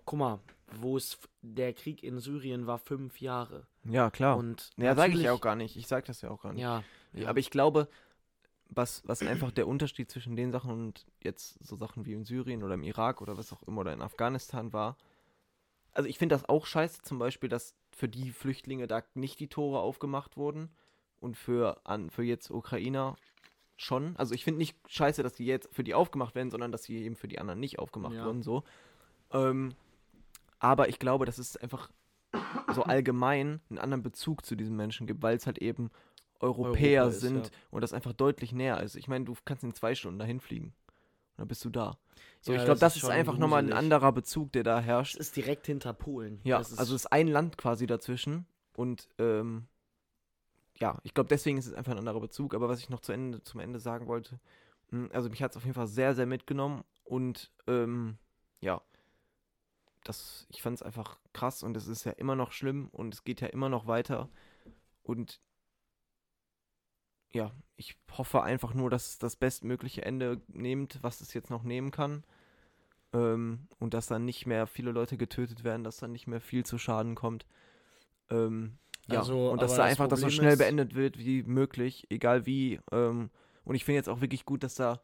guck 0.05 0.19
mal, 0.19 0.39
wo 0.81 0.97
es 0.97 1.17
der 1.41 1.73
Krieg 1.73 2.03
in 2.03 2.19
Syrien 2.19 2.67
war 2.67 2.77
fünf 2.77 3.21
Jahre. 3.21 3.67
Ja, 3.85 4.09
klar. 4.11 4.37
Und 4.37 4.71
ja, 4.77 4.95
sage 4.95 5.13
ich 5.13 5.21
ja 5.21 5.31
auch 5.31 5.41
gar 5.41 5.55
nicht. 5.55 5.77
Ich 5.77 5.87
sage 5.87 6.05
das 6.07 6.21
ja 6.21 6.29
auch 6.29 6.41
gar 6.41 6.51
nicht. 6.53 6.61
Ja, 6.61 6.83
Ja, 7.13 7.29
Aber 7.29 7.39
ich 7.39 7.51
glaube, 7.51 7.87
was, 8.69 9.01
was 9.05 9.21
einfach 9.21 9.51
der 9.51 9.67
Unterschied 9.67 10.09
zwischen 10.11 10.35
den 10.35 10.51
Sachen 10.51 10.71
und 10.71 11.05
jetzt 11.23 11.57
so 11.65 11.75
Sachen 11.75 12.05
wie 12.05 12.13
in 12.13 12.25
Syrien 12.25 12.63
oder 12.63 12.73
im 12.75 12.83
Irak 12.83 13.21
oder 13.21 13.37
was 13.37 13.51
auch 13.53 13.63
immer 13.63 13.81
oder 13.81 13.93
in 13.93 14.01
Afghanistan 14.01 14.73
war, 14.73 14.97
also 15.93 16.07
ich 16.07 16.19
finde 16.19 16.35
das 16.35 16.47
auch 16.47 16.65
scheiße, 16.65 17.01
zum 17.01 17.17
Beispiel, 17.17 17.49
dass 17.49 17.75
für 17.91 18.07
die 18.07 18.31
Flüchtlinge 18.31 18.87
da 18.87 19.01
nicht 19.15 19.39
die 19.39 19.47
Tore 19.47 19.79
aufgemacht 19.79 20.37
wurden 20.37 20.69
und 21.19 21.35
für, 21.35 21.81
an, 21.85 22.11
für 22.11 22.23
jetzt 22.23 22.51
Ukrainer 22.51 23.15
schon. 23.77 24.15
Also 24.17 24.35
ich 24.35 24.43
finde 24.43 24.59
nicht 24.59 24.77
scheiße, 24.87 25.23
dass 25.23 25.33
die 25.33 25.45
jetzt 25.45 25.73
für 25.73 25.83
die 25.83 25.95
aufgemacht 25.95 26.35
werden, 26.35 26.51
sondern 26.51 26.71
dass 26.71 26.83
sie 26.83 26.97
eben 26.97 27.15
für 27.15 27.27
die 27.27 27.39
anderen 27.39 27.59
nicht 27.59 27.79
aufgemacht 27.79 28.13
Ja. 28.15 28.25
wurden, 28.25 28.43
so. 28.43 28.63
Ähm, 29.31 29.73
aber 30.59 30.89
ich 30.89 30.99
glaube, 30.99 31.25
dass 31.25 31.39
es 31.39 31.57
einfach 31.57 31.89
so 32.73 32.83
allgemein 32.83 33.61
einen 33.69 33.79
anderen 33.79 34.03
Bezug 34.03 34.45
zu 34.45 34.55
diesen 34.55 34.75
Menschen 34.75 35.07
gibt, 35.07 35.23
weil 35.23 35.37
es 35.37 35.45
halt 35.47 35.57
eben 35.59 35.89
Europäer 36.39 37.03
Europa 37.03 37.15
ist, 37.15 37.21
sind 37.21 37.45
ja. 37.47 37.51
und 37.71 37.81
das 37.81 37.93
einfach 37.93 38.13
deutlich 38.13 38.51
näher 38.51 38.81
ist. 38.81 38.95
Ich 38.95 39.07
meine, 39.07 39.25
du 39.25 39.35
kannst 39.45 39.63
in 39.63 39.73
zwei 39.73 39.95
Stunden 39.95 40.19
dahin 40.19 40.39
fliegen. 40.39 40.67
Und 40.67 40.73
dann 41.39 41.47
bist 41.47 41.63
du 41.65 41.69
da. 41.69 41.97
So, 42.41 42.51
Ja, 42.53 42.59
ich 42.59 42.65
glaube, 42.65 42.79
das 42.79 42.93
das, 42.93 42.97
ist 42.97 43.03
ist 43.03 43.09
einfach 43.09 43.37
nochmal 43.37 43.63
ein 43.63 43.73
anderer 43.73 44.11
Bezug, 44.11 44.51
der 44.53 44.63
da 44.63 44.79
Es 44.79 44.85
herrscht. 44.85 45.15
ist 45.15 45.35
direkt 45.35 45.67
hinter 45.67 45.93
Polen. 45.93 46.39
Ja, 46.43 46.57
Das 46.59 46.71
ist, 46.71 46.79
also 46.79 46.95
es 46.95 47.03
ist 47.05 47.11
ein 47.11 47.27
Land 47.27 47.57
quasi 47.57 47.87
dazwischen. 47.87 48.45
Und 48.75 49.07
ähm, 49.17 49.67
ja, 50.79 50.99
ich 51.03 51.13
glaube, 51.13 51.27
deswegen 51.29 51.57
ist 51.57 51.65
es 51.65 51.73
einfach 51.73 51.91
ein 51.93 51.97
anderer 51.99 52.19
Bezug. 52.19 52.53
Aber 52.53 52.69
was 52.69 52.79
ich 52.79 52.89
noch 52.89 52.99
zu 52.99 53.11
Ende, 53.11 53.41
zum 53.43 53.59
Ende 53.59 53.79
sagen 53.79 54.07
wollte, 54.07 54.39
mh, 54.91 55.09
also 55.13 55.29
mich 55.29 55.41
hat 55.41 55.51
es 55.51 55.57
auf 55.57 55.63
jeden 55.63 55.75
Fall 55.75 55.87
sehr, 55.87 56.13
sehr 56.15 56.25
mitgenommen. 56.27 56.83
Und 57.03 57.51
ähm, 57.67 58.17
ja, 58.61 58.81
das, 60.03 60.47
ich 60.49 60.61
fand 60.61 60.75
es 60.77 60.81
einfach 60.83 61.17
krass 61.33 61.63
und 61.63 61.75
es 61.75 61.87
ist 61.87 62.03
ja 62.05 62.11
immer 62.13 62.35
noch 62.35 62.51
schlimm 62.51 62.89
und 62.91 63.13
es 63.13 63.23
geht 63.23 63.41
ja 63.41 63.47
immer 63.47 63.69
noch 63.69 63.87
weiter. 63.87 64.29
Und 65.03 65.39
ja, 67.33 67.51
ich 67.75 67.97
hoffe 68.17 68.41
einfach 68.43 68.73
nur, 68.73 68.89
dass 68.89 69.09
es 69.09 69.17
das 69.19 69.35
bestmögliche 69.35 70.03
Ende 70.03 70.41
nimmt, 70.47 70.99
was 71.01 71.21
es 71.21 71.33
jetzt 71.33 71.49
noch 71.49 71.63
nehmen 71.63 71.91
kann. 71.91 72.23
Ähm, 73.13 73.67
und 73.79 73.93
dass 73.93 74.07
dann 74.07 74.25
nicht 74.25 74.45
mehr 74.45 74.67
viele 74.67 74.91
Leute 74.91 75.17
getötet 75.17 75.63
werden, 75.63 75.83
dass 75.83 75.97
dann 75.97 76.11
nicht 76.11 76.27
mehr 76.27 76.41
viel 76.41 76.65
zu 76.65 76.77
Schaden 76.77 77.15
kommt. 77.15 77.45
Ähm, 78.29 78.77
ja, 79.07 79.19
Also, 79.19 79.49
und 79.49 79.61
dass 79.61 79.71
da 79.71 79.77
das 79.77 79.85
einfach 79.91 80.07
das 80.07 80.19
so 80.21 80.29
schnell 80.29 80.53
ist- 80.53 80.57
beendet 80.59 80.93
wird 80.95 81.17
wie 81.17 81.43
möglich, 81.43 82.05
egal 82.09 82.45
wie. 82.45 82.79
Ähm, 82.91 83.29
und 83.63 83.75
ich 83.75 83.85
finde 83.85 83.97
jetzt 83.97 84.09
auch 84.09 84.19
wirklich 84.21 84.45
gut, 84.45 84.63
dass 84.63 84.75
da 84.75 84.99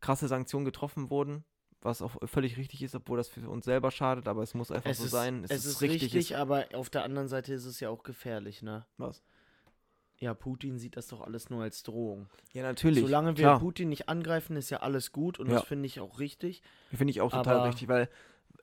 krasse 0.00 0.28
Sanktionen 0.28 0.64
getroffen 0.66 1.08
wurden, 1.10 1.44
was 1.80 2.02
auch 2.02 2.16
völlig 2.28 2.58
richtig 2.58 2.82
ist, 2.82 2.94
obwohl 2.94 3.16
das 3.16 3.28
für 3.28 3.48
uns 3.48 3.64
selber 3.64 3.90
schadet, 3.90 4.28
aber 4.28 4.42
es 4.42 4.52
muss 4.52 4.70
einfach 4.70 4.90
es 4.90 4.98
so 4.98 5.04
ist, 5.04 5.10
sein. 5.10 5.44
Es, 5.48 5.64
ist 5.64 5.80
richtig, 5.80 6.36
aber 6.36 6.66
auf 6.74 6.90
der 6.90 7.04
anderen 7.04 7.28
Seite 7.28 7.54
ist 7.54 7.64
es 7.64 7.80
ja 7.80 7.88
auch 7.88 8.02
gefährlich, 8.02 8.60
ne? 8.62 8.84
Was? 8.98 9.22
Ja, 10.20 10.34
Putin 10.34 10.78
sieht 10.78 10.96
das 10.96 11.08
doch 11.08 11.22
alles 11.22 11.48
nur 11.50 11.62
als 11.62 11.82
Drohung. 11.82 12.28
Ja, 12.52 12.62
natürlich. 12.62 13.00
Solange 13.00 13.36
wir 13.38 13.44
klar. 13.44 13.58
Putin 13.58 13.88
nicht 13.88 14.08
angreifen, 14.08 14.54
ist 14.56 14.68
ja 14.70 14.78
alles 14.80 15.12
gut 15.12 15.38
und 15.40 15.48
Ja. 15.48 15.54
das 15.54 15.64
finde 15.64 15.86
ich 15.86 15.98
auch 15.98 16.18
richtig. 16.18 16.62
Finde 16.94 17.10
ich 17.10 17.20
auch 17.22 17.30
total 17.32 17.56
aber- 17.56 17.68
richtig, 17.68 17.88
weil. 17.88 18.08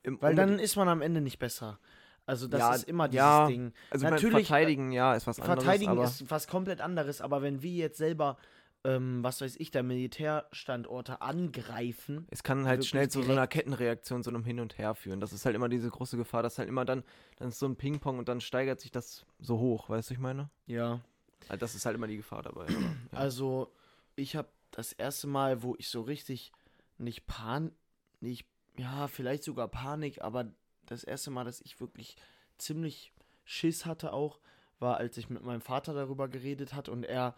Weil 0.03 0.35
dann 0.35 0.59
ist 0.59 0.75
man 0.75 0.87
am 0.87 1.01
Ende 1.01 1.19
nicht 1.19 1.39
besser. 1.39 1.79
Also 2.25 2.47
das 2.47 2.59
Ja, 2.59 2.75
ist 2.75 2.83
immer 2.83 3.07
dieses 3.07 3.17
ja, 3.17 3.47
Ding. 3.47 3.73
also 3.89 4.07
natürlich, 4.09 4.47
verteidigen, 4.47 4.91
ja, 4.91 5.15
ist 5.15 5.27
was 5.27 5.39
anderes. 5.39 5.63
Verteidigen 5.63 5.97
ist 6.01 6.29
was 6.29 6.47
komplett 6.47 6.79
anderes, 6.81 7.21
aber 7.21 7.41
wenn 7.41 7.61
wir 7.61 7.71
jetzt 7.71 7.97
selber, 7.97 8.37
ähm, 8.83 9.23
was 9.23 9.41
weiß 9.41 9.55
ich, 9.57 9.71
da 9.71 9.81
Militärstandorte 9.83 11.21
angreifen, 11.21 12.27
es 12.29 12.43
kann 12.43 12.65
halt 12.67 12.85
schnell 12.85 13.09
zu 13.09 13.21
so 13.23 13.31
einer 13.31 13.47
Kettenreaktion, 13.47 14.23
so 14.23 14.29
einem 14.29 14.43
Hin 14.43 14.59
und 14.59 14.77
Her 14.77 14.93
führen. 14.95 15.19
Das 15.19 15.33
ist 15.33 15.45
halt 15.45 15.55
immer 15.55 15.69
diese 15.69 15.89
große 15.89 16.17
Gefahr, 16.17 16.43
dass 16.43 16.57
halt 16.59 16.69
immer 16.69 16.85
dann, 16.85 17.03
dann 17.37 17.47
ist 17.49 17.59
so 17.59 17.65
ein 17.65 17.75
Ping-Pong 17.75 18.19
und 18.19 18.27
dann 18.29 18.41
steigert 18.41 18.79
sich 18.81 18.91
das 18.91 19.25
so 19.39 19.57
hoch, 19.59 19.89
weißt 19.89 20.09
du, 20.09 20.13
ich 20.13 20.19
meine? 20.19 20.49
ja. 20.67 20.99
Also 21.47 21.59
das 21.59 21.75
ist 21.75 21.85
halt 21.85 21.95
immer 21.95 22.07
die 22.07 22.17
Gefahr 22.17 22.43
dabei. 22.43 22.63
Aber, 22.63 22.71
ja. 23.11 23.17
Also, 23.17 23.71
ich 24.15 24.35
habe 24.35 24.49
das 24.71 24.93
erste 24.93 25.27
Mal, 25.27 25.63
wo 25.63 25.75
ich 25.77 25.89
so 25.89 26.01
richtig 26.01 26.51
nicht 26.97 27.25
Pan, 27.27 27.71
nicht, 28.19 28.47
ja, 28.77 29.07
vielleicht 29.07 29.43
sogar 29.43 29.67
Panik, 29.67 30.21
aber 30.21 30.51
das 30.85 31.03
erste 31.03 31.31
Mal, 31.31 31.45
dass 31.45 31.61
ich 31.61 31.79
wirklich 31.79 32.17
ziemlich 32.57 33.13
Schiss 33.45 33.85
hatte 33.85 34.13
auch, 34.13 34.39
war, 34.79 34.97
als 34.97 35.17
ich 35.17 35.29
mit 35.29 35.43
meinem 35.43 35.61
Vater 35.61 35.93
darüber 35.93 36.27
geredet 36.27 36.73
hat 36.73 36.89
und 36.89 37.03
er 37.03 37.35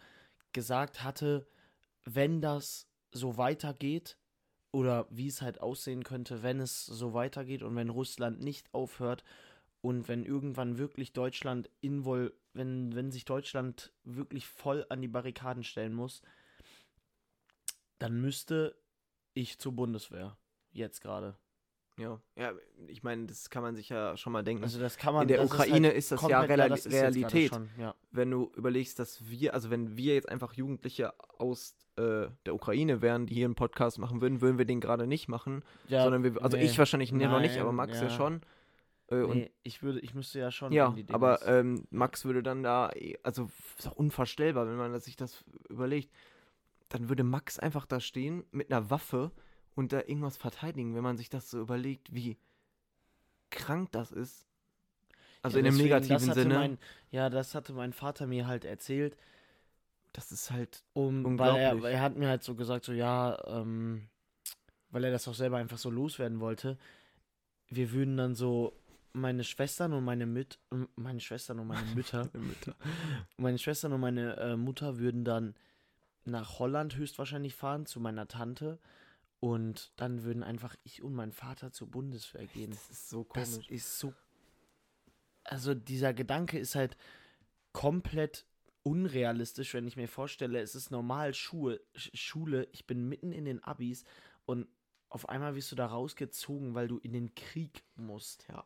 gesagt 0.52 1.02
hatte, 1.02 1.46
wenn 2.04 2.40
das 2.40 2.86
so 3.12 3.36
weitergeht 3.36 4.16
oder 4.72 5.06
wie 5.10 5.28
es 5.28 5.42
halt 5.42 5.60
aussehen 5.60 6.04
könnte, 6.04 6.42
wenn 6.42 6.60
es 6.60 6.86
so 6.86 7.14
weitergeht 7.14 7.62
und 7.62 7.76
wenn 7.76 7.88
Russland 7.88 8.40
nicht 8.40 8.72
aufhört 8.74 9.24
und 9.80 10.08
wenn 10.08 10.24
irgendwann 10.24 10.78
wirklich 10.78 11.12
Deutschland 11.12 11.70
invol, 11.80 12.34
wenn, 12.52 12.94
wenn 12.94 13.10
sich 13.10 13.24
Deutschland 13.24 13.92
wirklich 14.04 14.46
voll 14.46 14.84
an 14.88 15.00
die 15.00 15.08
Barrikaden 15.08 15.64
stellen 15.64 15.94
muss, 15.94 16.22
dann 17.98 18.20
müsste 18.20 18.76
ich 19.34 19.58
zur 19.58 19.72
Bundeswehr. 19.72 20.36
Jetzt 20.72 21.00
gerade. 21.00 21.36
ja. 21.96 22.20
ja, 22.36 22.52
ich 22.86 23.02
meine, 23.02 23.26
das 23.26 23.50
kann 23.50 23.62
man 23.62 23.74
sich 23.74 23.88
ja 23.88 24.16
schon 24.16 24.32
mal 24.32 24.42
denken. 24.42 24.62
Also 24.62 24.78
das 24.78 24.96
kann 24.96 25.14
man 25.14 25.22
In 25.22 25.28
der 25.28 25.44
Ukraine 25.44 25.88
halt 25.88 25.96
ist 25.96 26.12
das 26.12 26.22
ja 26.22 26.40
Reali- 26.40 26.68
das 26.68 26.86
ist 26.86 26.92
Realität. 26.94 27.50
Schon, 27.50 27.70
ja. 27.76 27.94
wenn 28.10 28.30
du 28.30 28.52
überlegst, 28.56 28.98
dass 28.98 29.28
wir, 29.28 29.54
also 29.54 29.70
wenn 29.70 29.96
wir 29.96 30.14
jetzt 30.14 30.28
einfach 30.28 30.52
Jugendliche 30.54 31.12
aus 31.38 31.74
äh, 31.96 32.28
der 32.46 32.54
Ukraine 32.54 33.02
wären, 33.02 33.26
die 33.26 33.34
hier 33.34 33.46
einen 33.46 33.54
Podcast 33.54 33.98
machen 33.98 34.20
würden, 34.20 34.40
würden 34.40 34.58
wir 34.58 34.64
den 34.64 34.80
gerade 34.80 35.06
nicht 35.06 35.28
machen, 35.28 35.64
ja 35.88 36.02
sondern 36.04 36.22
wir, 36.22 36.42
also 36.42 36.56
nee. 36.56 36.64
ich 36.64 36.78
wahrscheinlich 36.78 37.12
nee, 37.12 37.26
noch 37.26 37.40
nicht, 37.40 37.58
aber 37.58 37.72
Nein, 37.72 37.76
Max 37.76 37.98
ja, 37.98 38.04
ja. 38.04 38.10
schon. 38.10 38.42
Äh, 39.10 39.26
nee, 39.26 39.50
ich 39.62 39.82
würde, 39.82 40.00
ich 40.00 40.14
müsste 40.14 40.38
ja 40.38 40.50
schon 40.50 40.72
ja, 40.72 40.88
in 40.88 40.96
die 40.96 41.04
Dinge- 41.04 41.14
aber 41.14 41.46
ähm, 41.46 41.86
Max 41.90 42.24
würde 42.24 42.42
dann 42.42 42.62
da, 42.62 42.90
eh- 42.92 43.18
also 43.22 43.50
ist 43.78 43.88
auch 43.88 43.96
unvorstellbar, 43.96 44.66
wenn 44.66 44.76
man 44.76 44.98
sich 45.00 45.16
das 45.16 45.44
überlegt, 45.68 46.12
dann 46.88 47.08
würde 47.08 47.24
Max 47.24 47.58
einfach 47.58 47.86
da 47.86 48.00
stehen 48.00 48.44
mit 48.50 48.70
einer 48.72 48.90
Waffe 48.90 49.32
und 49.74 49.92
da 49.92 49.98
irgendwas 50.00 50.36
verteidigen, 50.36 50.94
wenn 50.94 51.02
man 51.02 51.16
sich 51.16 51.28
das 51.30 51.50
so 51.50 51.60
überlegt, 51.60 52.14
wie 52.14 52.36
krank 53.50 53.90
das 53.92 54.12
ist. 54.12 54.46
Also 55.42 55.58
Ja, 55.58 55.64
in 55.66 55.70
deswegen, 55.72 55.90
das 55.90 56.02
negativen 56.06 56.34
Sinne. 56.34 56.54
Mein, 56.54 56.78
ja, 57.10 57.30
das 57.30 57.54
hatte 57.54 57.72
mein 57.72 57.92
Vater 57.92 58.26
mir 58.26 58.46
halt 58.46 58.64
erzählt, 58.64 59.16
das 60.12 60.32
ist 60.32 60.50
halt 60.50 60.82
um, 60.92 61.24
weil 61.38 61.56
er, 61.56 61.70
Unglaublich. 61.70 61.94
er 61.94 62.00
hat 62.02 62.16
mir 62.16 62.28
halt 62.28 62.42
so 62.42 62.54
gesagt, 62.54 62.84
so 62.84 62.92
ja, 62.92 63.38
ähm, 63.46 64.08
weil 64.90 65.04
er 65.04 65.12
das 65.12 65.28
auch 65.28 65.34
selber 65.34 65.56
einfach 65.58 65.78
so 65.78 65.88
loswerden 65.90 66.40
wollte. 66.40 66.76
Wir 67.68 67.92
würden 67.92 68.16
dann 68.16 68.34
so 68.34 68.76
meine 69.12 69.44
Schwestern 69.44 69.92
und 69.92 70.04
meine 70.04 70.26
Müt 70.26 70.58
meine 70.96 71.20
Schwestern 71.20 71.58
und 71.60 71.66
meine 71.68 71.86
Mütter, 71.94 72.30
meine 73.36 73.58
Schwestern 73.58 73.92
und 73.92 74.00
meine 74.00 74.36
äh, 74.36 74.56
Mutter 74.56 74.98
würden 74.98 75.24
dann 75.24 75.54
nach 76.24 76.58
Holland 76.58 76.96
höchstwahrscheinlich 76.96 77.54
fahren 77.54 77.86
zu 77.86 77.98
meiner 78.00 78.28
Tante 78.28 78.78
und 79.40 79.92
dann 79.96 80.22
würden 80.22 80.42
einfach 80.42 80.76
ich 80.84 81.02
und 81.02 81.14
mein 81.14 81.32
Vater 81.32 81.72
zur 81.72 81.90
Bundeswehr 81.90 82.46
gehen. 82.46 82.70
Das 82.70 82.90
ist 82.90 83.08
so 83.08 83.24
Das 83.32 83.52
komisch. 83.52 83.68
ist 83.70 83.98
so. 83.98 84.12
Also 85.44 85.74
dieser 85.74 86.12
Gedanke 86.12 86.58
ist 86.58 86.74
halt 86.74 86.96
komplett 87.72 88.44
unrealistisch, 88.82 89.74
wenn 89.74 89.86
ich 89.86 89.96
mir 89.96 90.08
vorstelle, 90.08 90.60
es 90.60 90.74
ist 90.74 90.90
normal 90.90 91.34
Schuhe, 91.34 91.80
Sch- 91.94 92.14
Schule, 92.16 92.68
ich 92.72 92.86
bin 92.86 93.08
mitten 93.08 93.32
in 93.32 93.44
den 93.44 93.62
Abis 93.62 94.04
und 94.46 94.68
auf 95.08 95.28
einmal 95.28 95.54
wirst 95.56 95.72
du 95.72 95.76
da 95.76 95.86
rausgezogen, 95.86 96.74
weil 96.74 96.88
du 96.88 96.98
in 96.98 97.12
den 97.12 97.34
Krieg 97.34 97.82
musst. 97.96 98.46
Ja. 98.48 98.64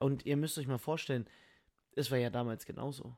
Und 0.00 0.26
ihr 0.26 0.36
müsst 0.36 0.58
euch 0.58 0.66
mal 0.66 0.78
vorstellen, 0.78 1.26
es 1.94 2.10
war 2.10 2.18
ja 2.18 2.30
damals 2.30 2.64
genauso. 2.66 3.16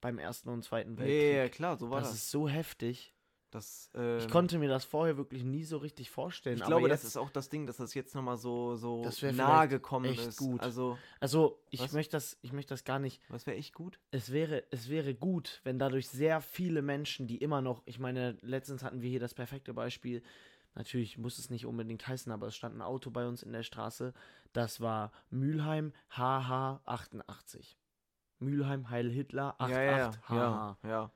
Beim 0.00 0.18
Ersten 0.18 0.48
und 0.48 0.64
Zweiten 0.64 0.92
Ja, 0.92 1.00
Weltkrieg. 1.00 1.36
ja, 1.36 1.48
klar, 1.48 1.76
so 1.76 1.90
war 1.90 2.00
das, 2.00 2.10
das. 2.10 2.18
ist 2.18 2.30
so 2.30 2.48
heftig. 2.48 3.14
das 3.50 3.90
ähm, 3.94 4.18
Ich 4.18 4.28
konnte 4.28 4.58
mir 4.58 4.68
das 4.68 4.84
vorher 4.84 5.16
wirklich 5.16 5.42
nie 5.42 5.64
so 5.64 5.76
richtig 5.78 6.08
vorstellen. 6.10 6.56
ich 6.56 6.64
glaube, 6.64 6.88
jetzt, 6.88 7.02
das 7.02 7.10
ist 7.10 7.16
auch 7.16 7.30
das 7.30 7.48
Ding, 7.48 7.66
dass 7.66 7.78
das 7.78 7.92
jetzt 7.94 8.14
nochmal 8.14 8.36
so, 8.36 8.76
so 8.76 9.04
nahe 9.32 9.68
gekommen 9.68 10.06
echt 10.06 10.28
ist. 10.28 10.38
gut. 10.38 10.60
Also, 10.62 10.96
Also, 11.18 11.60
ich 11.70 11.80
Was? 11.80 11.92
möchte 11.92 12.12
das, 12.12 12.38
ich 12.42 12.52
möchte 12.52 12.72
das 12.72 12.84
gar 12.84 12.98
nicht 13.00 13.20
was 13.28 13.46
wäre 13.46 13.56
echt 13.56 13.74
gut? 13.74 13.98
es 14.12 14.32
wäre, 14.32 14.64
es 14.70 14.88
wäre 14.88 15.14
gut, 15.14 15.60
wenn 15.64 15.78
dadurch 15.78 16.08
sehr 16.08 16.40
viele 16.40 16.80
Menschen, 16.80 17.26
die 17.26 17.38
immer 17.38 17.60
noch, 17.60 17.82
ich 17.86 17.98
meine, 17.98 18.38
letztens 18.40 18.84
hatten 18.84 19.02
wir 19.02 19.10
hier 19.10 19.20
das 19.20 19.34
perfekte 19.34 19.74
Beispiel 19.74 20.22
natürlich 20.74 21.18
muss 21.18 21.38
es 21.38 21.50
nicht 21.50 21.66
unbedingt 21.66 22.06
heißen, 22.06 22.30
aber 22.30 22.46
es 22.46 22.56
stand 22.56 22.76
ein 22.76 22.82
Auto 22.82 23.10
bei 23.10 23.26
uns 23.26 23.42
in 23.42 23.52
der 23.52 23.64
Straße. 23.64 24.14
Das 24.52 24.80
war 24.80 25.12
Mülheim 25.30 25.92
HH88. 26.12 27.76
Mülheim 28.38 28.90
Heil 28.90 29.10
Hitler 29.10 29.54
88 29.58 29.76
ja, 29.76 29.96
ja, 29.96 30.12
HH. 30.28 30.78
ja, 30.82 30.88
ja. 30.88 31.12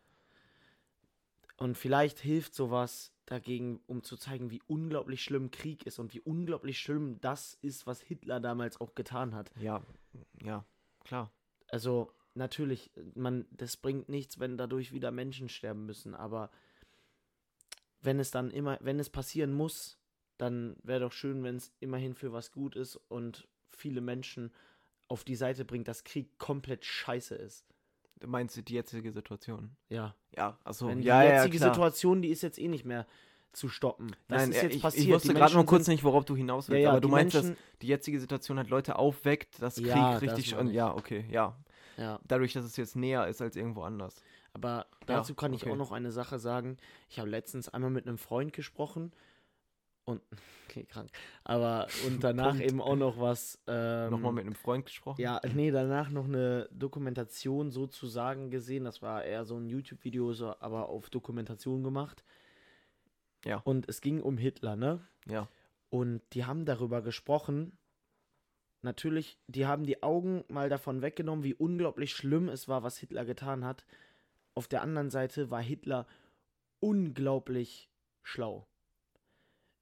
Und 1.56 1.78
vielleicht 1.78 2.18
hilft 2.18 2.54
sowas 2.54 3.12
dagegen, 3.26 3.80
um 3.86 4.02
zu 4.02 4.16
zeigen, 4.16 4.50
wie 4.50 4.60
unglaublich 4.66 5.22
schlimm 5.22 5.50
Krieg 5.50 5.86
ist 5.86 5.98
und 5.98 6.12
wie 6.12 6.20
unglaublich 6.20 6.78
schlimm 6.78 7.20
das 7.20 7.54
ist, 7.62 7.86
was 7.86 8.00
Hitler 8.02 8.40
damals 8.40 8.80
auch 8.80 8.94
getan 8.94 9.34
hat. 9.34 9.50
Ja, 9.58 9.82
ja, 10.42 10.64
klar. 11.04 11.30
Also 11.68 12.12
natürlich, 12.34 12.90
man, 13.14 13.46
das 13.50 13.76
bringt 13.76 14.08
nichts, 14.08 14.38
wenn 14.40 14.56
dadurch 14.58 14.92
wieder 14.92 15.10
Menschen 15.10 15.48
sterben 15.48 15.86
müssen, 15.86 16.14
aber 16.14 16.50
wenn 18.02 18.20
es 18.20 18.30
dann 18.30 18.50
immer, 18.50 18.78
wenn 18.82 19.00
es 19.00 19.08
passieren 19.08 19.54
muss, 19.54 19.98
dann 20.38 20.76
wäre 20.82 21.00
doch 21.00 21.12
schön, 21.12 21.42
wenn 21.44 21.56
es 21.56 21.72
immerhin 21.80 22.14
für 22.14 22.32
was 22.32 22.52
gut 22.52 22.76
ist 22.76 22.96
und 23.08 23.46
viele 23.70 24.00
Menschen 24.00 24.52
auf 25.08 25.24
die 25.24 25.36
Seite 25.36 25.64
bringt, 25.64 25.86
dass 25.88 26.04
Krieg 26.04 26.38
komplett 26.38 26.84
scheiße 26.84 27.34
ist. 27.34 27.64
Du 28.20 28.28
meinst 28.28 28.56
die 28.68 28.72
jetzige 28.74 29.12
Situation? 29.12 29.76
Ja. 29.88 30.14
Ja, 30.36 30.58
also 30.64 30.88
Wenn 30.88 31.02
ja, 31.02 31.20
die 31.22 31.28
ja, 31.28 31.34
jetzige 31.42 31.58
klar. 31.58 31.74
Situation, 31.74 32.22
die 32.22 32.28
ist 32.30 32.42
jetzt 32.42 32.58
eh 32.58 32.68
nicht 32.68 32.84
mehr 32.84 33.06
zu 33.52 33.68
stoppen. 33.68 34.16
Das 34.26 34.42
Nein, 34.42 34.50
ist 34.50 34.62
jetzt 34.62 34.74
ich, 34.76 34.82
passiert. 34.82 35.04
ich 35.06 35.12
wusste 35.12 35.34
gerade 35.34 35.54
nur 35.54 35.64
kurz 35.66 35.84
sind- 35.84 35.94
nicht, 35.94 36.04
worauf 36.04 36.24
du 36.24 36.34
hinaus 36.34 36.68
willst, 36.68 36.78
Ja, 36.78 36.84
ja, 36.84 36.90
aber 36.90 37.00
du 37.00 37.08
meinst, 37.08 37.34
Menschen- 37.34 37.50
dass 37.54 37.78
die 37.82 37.86
jetzige 37.86 38.18
Situation 38.18 38.58
halt 38.58 38.68
Leute 38.68 38.96
aufweckt, 38.96 39.62
dass 39.62 39.76
Krieg 39.76 39.86
Ja, 39.86 40.14
das 40.14 40.22
richtig 40.22 40.56
und 40.56 40.68
ich. 40.68 40.74
ja, 40.74 40.92
okay, 40.94 41.24
ja. 41.30 41.56
Ja, 41.96 42.18
Dadurch, 42.26 42.52
dass 42.54 42.64
es 42.64 42.76
jetzt 42.76 42.96
näher 42.96 43.28
ist 43.28 43.40
als 43.40 43.54
irgendwo 43.54 43.82
anders. 43.82 44.20
aber 44.54 44.86
Ja, 45.02 45.18
dazu 45.18 45.34
kann 45.36 45.52
ich 45.52 45.62
okay. 45.62 45.70
auch 45.72 45.76
noch 45.76 45.92
eine 45.92 46.10
Sache 46.10 46.40
sagen. 46.40 46.76
Ich 47.08 47.20
habe 47.20 47.28
letztens 47.30 47.68
einmal 47.68 47.90
mit 47.90 48.08
einem 48.08 48.18
Freund 48.18 48.52
gesprochen 48.52 49.12
und 50.04 50.22
okay, 50.68 50.84
krank. 50.84 51.10
Aber 51.44 51.86
und 52.06 52.22
danach 52.22 52.58
eben 52.60 52.80
auch 52.80 52.96
noch 52.96 53.18
was. 53.18 53.62
Ähm, 53.66 54.10
Nochmal 54.10 54.32
mit 54.32 54.46
einem 54.46 54.54
Freund 54.54 54.86
gesprochen? 54.86 55.20
Ja, 55.20 55.40
nee, 55.54 55.70
danach 55.70 56.10
noch 56.10 56.24
eine 56.24 56.68
Dokumentation 56.72 57.70
sozusagen 57.70 58.50
gesehen. 58.50 58.84
Das 58.84 59.02
war 59.02 59.24
eher 59.24 59.44
so 59.44 59.56
ein 59.56 59.68
YouTube-Video, 59.68 60.32
so, 60.32 60.54
aber 60.60 60.88
auf 60.88 61.10
Dokumentation 61.10 61.82
gemacht. 61.82 62.24
Ja. 63.44 63.60
Und 63.64 63.88
es 63.88 64.00
ging 64.00 64.22
um 64.22 64.38
Hitler, 64.38 64.76
ne? 64.76 65.06
Ja. 65.26 65.48
Und 65.90 66.22
die 66.32 66.44
haben 66.44 66.64
darüber 66.64 67.02
gesprochen. 67.02 67.78
Natürlich, 68.82 69.38
die 69.46 69.66
haben 69.66 69.84
die 69.86 70.02
Augen 70.02 70.44
mal 70.48 70.68
davon 70.68 71.00
weggenommen, 71.00 71.44
wie 71.44 71.54
unglaublich 71.54 72.12
schlimm 72.12 72.48
es 72.48 72.68
war, 72.68 72.82
was 72.82 72.98
Hitler 72.98 73.24
getan 73.24 73.64
hat. 73.64 73.86
Auf 74.54 74.68
der 74.68 74.82
anderen 74.82 75.10
Seite 75.10 75.50
war 75.50 75.62
Hitler 75.62 76.06
unglaublich 76.80 77.88
schlau. 78.22 78.66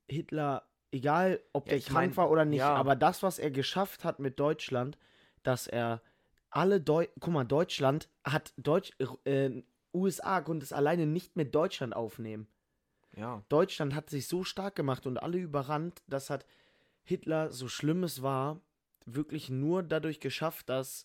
Hitler, 0.08 0.64
egal 0.90 1.40
ob 1.52 1.68
Ja, 1.70 1.76
ich 1.76 1.86
krank 1.86 1.94
mein, 2.08 2.16
war 2.16 2.30
oder 2.30 2.44
nicht, 2.44 2.58
ja. 2.60 2.74
aber 2.74 2.96
das, 2.96 3.22
was 3.22 3.38
er 3.38 3.50
geschafft 3.50 4.04
hat 4.04 4.18
mit 4.18 4.38
Deutschland, 4.40 4.98
dass 5.42 5.66
er 5.66 6.02
alle 6.50 6.80
Deu 6.80 7.06
guck 7.18 7.32
mal, 7.32 7.44
Deutschland 7.44 8.08
hat 8.24 8.52
Deutsch, 8.56 8.92
äh, 9.24 9.62
USA 9.94 10.40
konnte 10.40 10.64
es 10.64 10.72
alleine 10.72 11.06
nicht 11.06 11.36
mit 11.36 11.54
Deutschland 11.54 11.94
aufnehmen. 11.96 12.46
Ja. 13.16 13.42
Deutschland 13.48 13.94
hat 13.94 14.08
sich 14.10 14.26
so 14.26 14.44
stark 14.44 14.74
gemacht 14.74 15.06
und 15.06 15.18
alle 15.18 15.38
überrannt, 15.38 16.02
das 16.06 16.30
hat 16.30 16.46
Hitler, 17.04 17.50
so 17.50 17.68
schlimm 17.68 18.04
es 18.04 18.22
war, 18.22 18.60
wirklich 19.04 19.50
nur 19.50 19.82
dadurch 19.82 20.20
geschafft, 20.20 20.68
dass, 20.68 21.04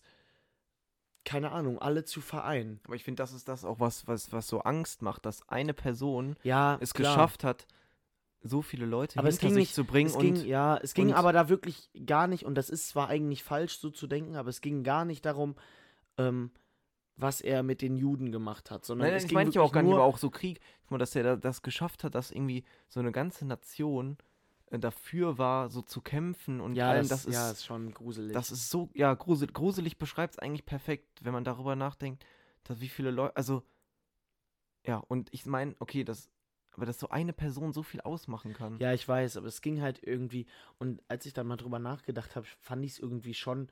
keine 1.24 1.50
Ahnung, 1.50 1.78
alle 1.78 2.04
zu 2.04 2.20
vereinen. 2.20 2.80
Aber 2.84 2.94
ich 2.94 3.04
finde, 3.04 3.22
das 3.22 3.32
ist 3.32 3.48
das 3.48 3.64
auch, 3.64 3.80
was, 3.80 4.06
was, 4.06 4.32
was 4.32 4.48
so 4.48 4.60
Angst 4.60 5.02
macht, 5.02 5.26
dass 5.26 5.46
eine 5.48 5.74
Person 5.74 6.36
Ja, 6.42 6.78
es 6.80 6.94
klar. 6.94 7.12
geschafft 7.14 7.44
hat, 7.44 7.66
so 8.42 8.62
viele 8.62 8.86
Leute 8.86 9.18
Aber 9.18 9.28
es 9.28 9.34
hinter 9.36 9.46
ging 9.48 9.54
sich 9.54 9.62
nicht- 9.68 9.74
zu 9.74 9.84
bringen 9.84 10.08
Es 10.10 10.16
und 10.16 10.22
ging, 10.22 10.36
ja, 10.46 10.76
es 10.76 10.94
ging 10.94 11.12
aber 11.12 11.32
da 11.32 11.48
wirklich 11.48 11.90
gar 12.06 12.26
nicht, 12.26 12.44
und 12.44 12.54
das 12.54 12.70
ist 12.70 12.88
zwar 12.88 13.08
eigentlich 13.08 13.42
falsch 13.42 13.78
so 13.78 13.90
zu 13.90 14.06
denken, 14.06 14.36
aber 14.36 14.48
es 14.48 14.60
ging 14.60 14.84
gar 14.84 15.04
nicht 15.04 15.24
darum, 15.24 15.56
ähm, 16.16 16.50
was 17.16 17.40
er 17.40 17.64
mit 17.64 17.82
den 17.82 17.96
Juden 17.96 18.30
gemacht 18.30 18.70
hat, 18.70 18.84
sondern 18.84 19.06
Nein, 19.06 19.12
nein, 19.12 19.16
es 19.18 19.24
ich 19.24 19.28
ging 19.30 19.34
meine 19.34 19.50
ja 19.50 19.60
auch 19.60 19.72
gar 19.72 19.82
nicht, 19.82 19.92
aber 19.92 20.04
auch 20.04 20.18
so 20.18 20.30
Krieg, 20.30 20.60
dass 20.90 21.16
er 21.16 21.22
da, 21.24 21.36
das 21.36 21.62
geschafft 21.62 22.04
hat, 22.04 22.14
dass 22.14 22.30
irgendwie 22.30 22.64
so 22.88 23.00
eine 23.00 23.10
ganze 23.10 23.44
Nation 23.44 24.16
äh, 24.70 24.78
dafür 24.78 25.36
war, 25.36 25.68
so 25.68 25.82
zu 25.82 26.00
kämpfen 26.00 26.60
und 26.60 26.74
ja, 26.76 26.90
allem, 26.90 27.08
das, 27.08 27.24
das, 27.24 27.24
ist, 27.24 27.34
ja, 27.34 27.50
ist 27.50 27.66
schon 27.66 27.92
gruselig. 27.92 28.32
das 28.34 28.52
ist 28.52 28.70
so, 28.70 28.88
ja, 28.94 29.12
grusel, 29.14 29.48
gruselig 29.48 29.98
beschreibt 29.98 30.34
es 30.34 30.38
eigentlich 30.38 30.64
perfekt, 30.64 31.08
wenn 31.24 31.32
man 31.32 31.42
darüber 31.42 31.74
nachdenkt, 31.74 32.24
dass 32.62 32.80
wie 32.80 32.88
viele 32.88 33.10
Leute, 33.10 33.34
also, 33.36 33.64
ja, 34.86 34.98
und 34.98 35.28
ich 35.32 35.44
meine, 35.44 35.74
okay, 35.80 36.04
das, 36.04 36.30
aber 36.78 36.86
dass 36.86 37.00
so 37.00 37.08
eine 37.08 37.32
Person 37.32 37.72
so 37.72 37.82
viel 37.82 38.00
ausmachen 38.00 38.54
kann. 38.54 38.78
Ja, 38.78 38.92
ich 38.92 39.06
weiß, 39.06 39.36
aber 39.36 39.48
es 39.48 39.62
ging 39.62 39.82
halt 39.82 40.00
irgendwie. 40.00 40.46
Und 40.78 41.02
als 41.08 41.26
ich 41.26 41.32
dann 41.32 41.48
mal 41.48 41.56
drüber 41.56 41.80
nachgedacht 41.80 42.36
habe, 42.36 42.46
fand 42.60 42.84
ich 42.84 42.92
es 42.92 42.98
irgendwie 43.00 43.34
schon. 43.34 43.68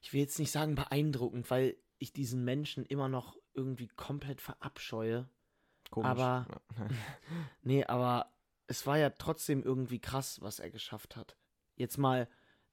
Ich 0.00 0.12
will 0.12 0.20
jetzt 0.20 0.38
nicht 0.38 0.52
sagen 0.52 0.76
beeindruckend, 0.76 1.50
weil 1.50 1.76
ich 1.98 2.12
diesen 2.12 2.44
Menschen 2.44 2.86
immer 2.86 3.08
noch 3.08 3.36
irgendwie 3.52 3.88
komplett 3.88 4.40
verabscheue. 4.40 5.28
Komisch. 5.90 6.08
aber-. 6.08 6.46
Nee, 7.62 7.84
aber 7.84 8.32
es 8.68 8.86
war 8.86 8.96
ja 8.96 9.10
trotzdem 9.10 9.64
irgendwie 9.64 9.98
krass, 9.98 10.40
was 10.40 10.60
er 10.60 10.70
geschafft 10.70 11.16
hat. 11.16 11.36
Jetzt 11.74 11.98
mal. 11.98 12.28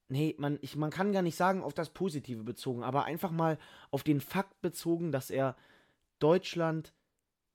Nee, 0.08 0.36
man, 0.38 0.60
ich, 0.62 0.76
man 0.76 0.92
kann 0.92 1.14
gar 1.14 1.24
nicht 1.24 1.36
sagen 1.36 1.64
auf 1.64 1.74
das 1.74 1.90
Positive 1.90 2.44
bezogen, 2.44 2.84
aber 2.84 3.06
einfach 3.06 3.32
mal 3.32 3.58
auf 3.90 4.04
den 4.04 4.22
Fakt 4.22 4.62
bezogen, 4.62 5.12
dass 5.12 5.32
er 5.32 5.56
Deutschland 6.20 6.94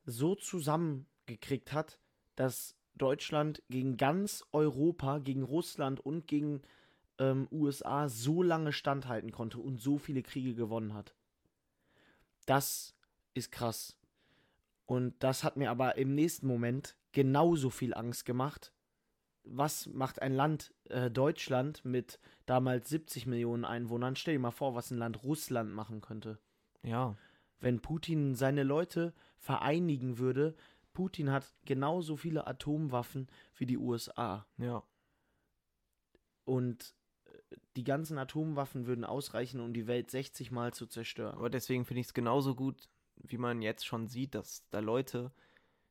so 0.04 0.34
zusammengekriegt 1.24 1.72
hat, 1.72 1.98
dass 2.36 2.76
Deutschland 2.94 3.62
gegen 3.68 3.96
ganz 3.96 4.44
Europa, 4.52 5.18
gegen 5.18 5.42
Russland 5.42 6.00
und 6.00 6.26
gegen 6.26 6.62
ähm, 7.18 7.48
USA 7.50 8.08
so 8.08 8.42
lange 8.42 8.72
standhalten 8.72 9.32
konnte 9.32 9.58
und 9.58 9.80
so 9.80 9.98
viele 9.98 10.22
Kriege 10.22 10.54
gewonnen 10.54 10.94
hat. 10.94 11.14
Das 12.46 12.94
ist 13.34 13.50
krass. 13.50 13.96
Und 14.86 15.14
das 15.20 15.44
hat 15.44 15.56
mir 15.56 15.70
aber 15.70 15.96
im 15.96 16.14
nächsten 16.14 16.46
Moment 16.46 16.96
genauso 17.12 17.70
viel 17.70 17.94
Angst 17.94 18.24
gemacht. 18.24 18.72
Was 19.44 19.86
macht 19.86 20.22
ein 20.22 20.34
Land, 20.34 20.72
äh, 20.84 21.10
Deutschland, 21.10 21.84
mit 21.84 22.18
damals 22.46 22.88
70 22.90 23.26
Millionen 23.26 23.64
Einwohnern? 23.64 24.16
Stell 24.16 24.34
dir 24.34 24.40
mal 24.40 24.50
vor, 24.50 24.74
was 24.74 24.90
ein 24.90 24.98
Land 24.98 25.24
Russland 25.24 25.72
machen 25.72 26.00
könnte 26.00 26.38
ja, 26.84 27.16
wenn 27.60 27.80
Putin 27.80 28.34
seine 28.34 28.62
Leute 28.62 29.14
vereinigen 29.38 30.18
würde. 30.18 30.54
Putin 30.94 31.30
hat 31.30 31.52
genauso 31.66 32.16
viele 32.16 32.46
Atomwaffen 32.46 33.28
wie 33.56 33.66
die 33.66 33.76
USA. 33.78 34.46
ja, 34.56 34.82
Und 36.44 36.94
äh, 37.26 37.56
die 37.76 37.84
ganzen 37.84 38.18
Atomwaffen 38.18 38.86
würden 38.86 39.04
ausreichen, 39.04 39.60
um 39.60 39.72
die 39.74 39.86
Welt 39.86 40.10
60 40.10 40.50
Mal 40.50 40.72
zu 40.72 40.86
zerstören. 40.86 41.36
aber 41.36 41.50
deswegen 41.50 41.84
finde 41.84 42.00
ich 42.00 42.06
es 42.08 42.14
genauso 42.14 42.54
gut, 42.54 42.88
wie 43.16 43.38
man 43.38 43.62
jetzt 43.62 43.86
schon 43.86 44.08
sieht, 44.08 44.34
dass 44.34 44.64
da 44.70 44.80
Leute, 44.80 45.32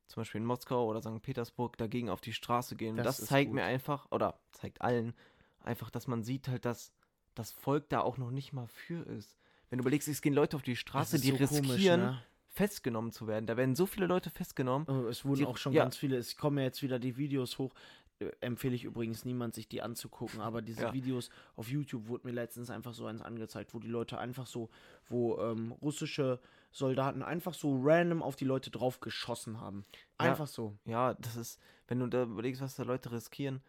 zum 0.08 0.20
Beispiel 0.20 0.40
in 0.40 0.46
Moskau 0.46 0.86
oder 0.88 1.00
St. 1.00 1.22
Petersburg, 1.22 1.76
dagegen 1.76 2.10
auf 2.10 2.20
die 2.20 2.32
Straße 2.32 2.76
gehen. 2.76 2.96
Das 2.96 3.18
Das, 3.18 3.26
zeigt 3.26 3.48
gut. 3.50 3.56
mir 3.56 3.64
einfach, 3.64 4.10
oder 4.10 4.40
zeigt 4.52 4.82
allen, 4.82 5.14
einfach, 5.60 5.90
dass 5.90 6.06
man 6.06 6.22
sieht 6.22 6.48
halt, 6.48 6.64
dass 6.64 6.92
das 7.34 7.50
Volk 7.50 7.88
da 7.88 8.00
auch 8.00 8.16
noch 8.18 8.30
nicht 8.30 8.52
mal 8.52 8.66
für 8.68 9.02
ist. 9.06 9.38
Wenn 9.70 9.78
du 9.78 9.82
überlegst, 9.82 10.06
es 10.08 10.20
gehen 10.20 10.34
Leute 10.34 10.56
auf 10.56 10.62
die 10.62 10.76
Straße, 10.76 11.18
die 11.18 11.30
so 11.30 11.36
komisch, 11.46 11.70
riskieren, 11.72 12.00
ne? 12.00 12.22
Festgenommen 12.54 13.10
zu 13.12 13.26
werden. 13.26 13.46
Da 13.46 13.56
werden 13.56 13.74
so 13.74 13.84
viele 13.86 14.06
Leute 14.06 14.30
festgenommen. 14.30 14.86
Oh, 14.88 15.08
Es 15.08 15.24
wurden 15.24 15.36
Sie- 15.36 15.46
auch 15.46 15.56
schon 15.56 15.72
ja. 15.72 15.82
ganz 15.82 15.96
viele, 15.96 16.16
es 16.16 16.36
kommen 16.36 16.58
ja 16.58 16.64
jetzt 16.64 16.82
wieder 16.82 16.98
die 16.98 17.16
Videos 17.16 17.58
hoch. 17.58 17.74
Äh, 18.20 18.30
empfehle 18.40 18.74
ich 18.76 18.84
übrigens 18.84 19.24
niemand, 19.24 19.54
sich 19.56 19.68
die 19.68 19.82
anzugucken, 19.82 20.40
aber 20.40 20.62
diese 20.62 20.82
Ja. 20.82 20.92
Videos 20.92 21.30
auf 21.56 21.68
YouTube 21.68 22.06
wurden 22.06 22.28
mir 22.28 22.32
letztens 22.32 22.70
einfach 22.70 22.94
so 22.94 23.06
eins 23.06 23.20
angezeigt, 23.22 23.74
wo 23.74 23.80
die 23.80 23.88
Leute 23.88 24.18
einfach 24.18 24.46
so, 24.46 24.70
wo 25.08 25.36
ähm, 25.40 25.72
russische 25.72 26.38
Soldaten 26.70 27.22
einfach 27.22 27.54
so 27.54 27.76
random 27.82 28.22
auf 28.22 28.36
die 28.36 28.44
Leute 28.44 28.70
drauf 28.70 29.00
geschossen 29.00 29.60
haben. 29.60 29.84
Ja. 30.20 30.30
Einfach 30.30 30.46
so. 30.46 30.76
Ja, 30.84 31.14
das 31.14 31.34
ist, 31.36 31.60
wenn 31.88 31.98
du 31.98 32.06
da 32.06 32.22
überlegst, 32.22 32.60
was 32.62 32.76
da 32.76 32.84
Leute 32.84 33.10
riskieren, 33.10 33.62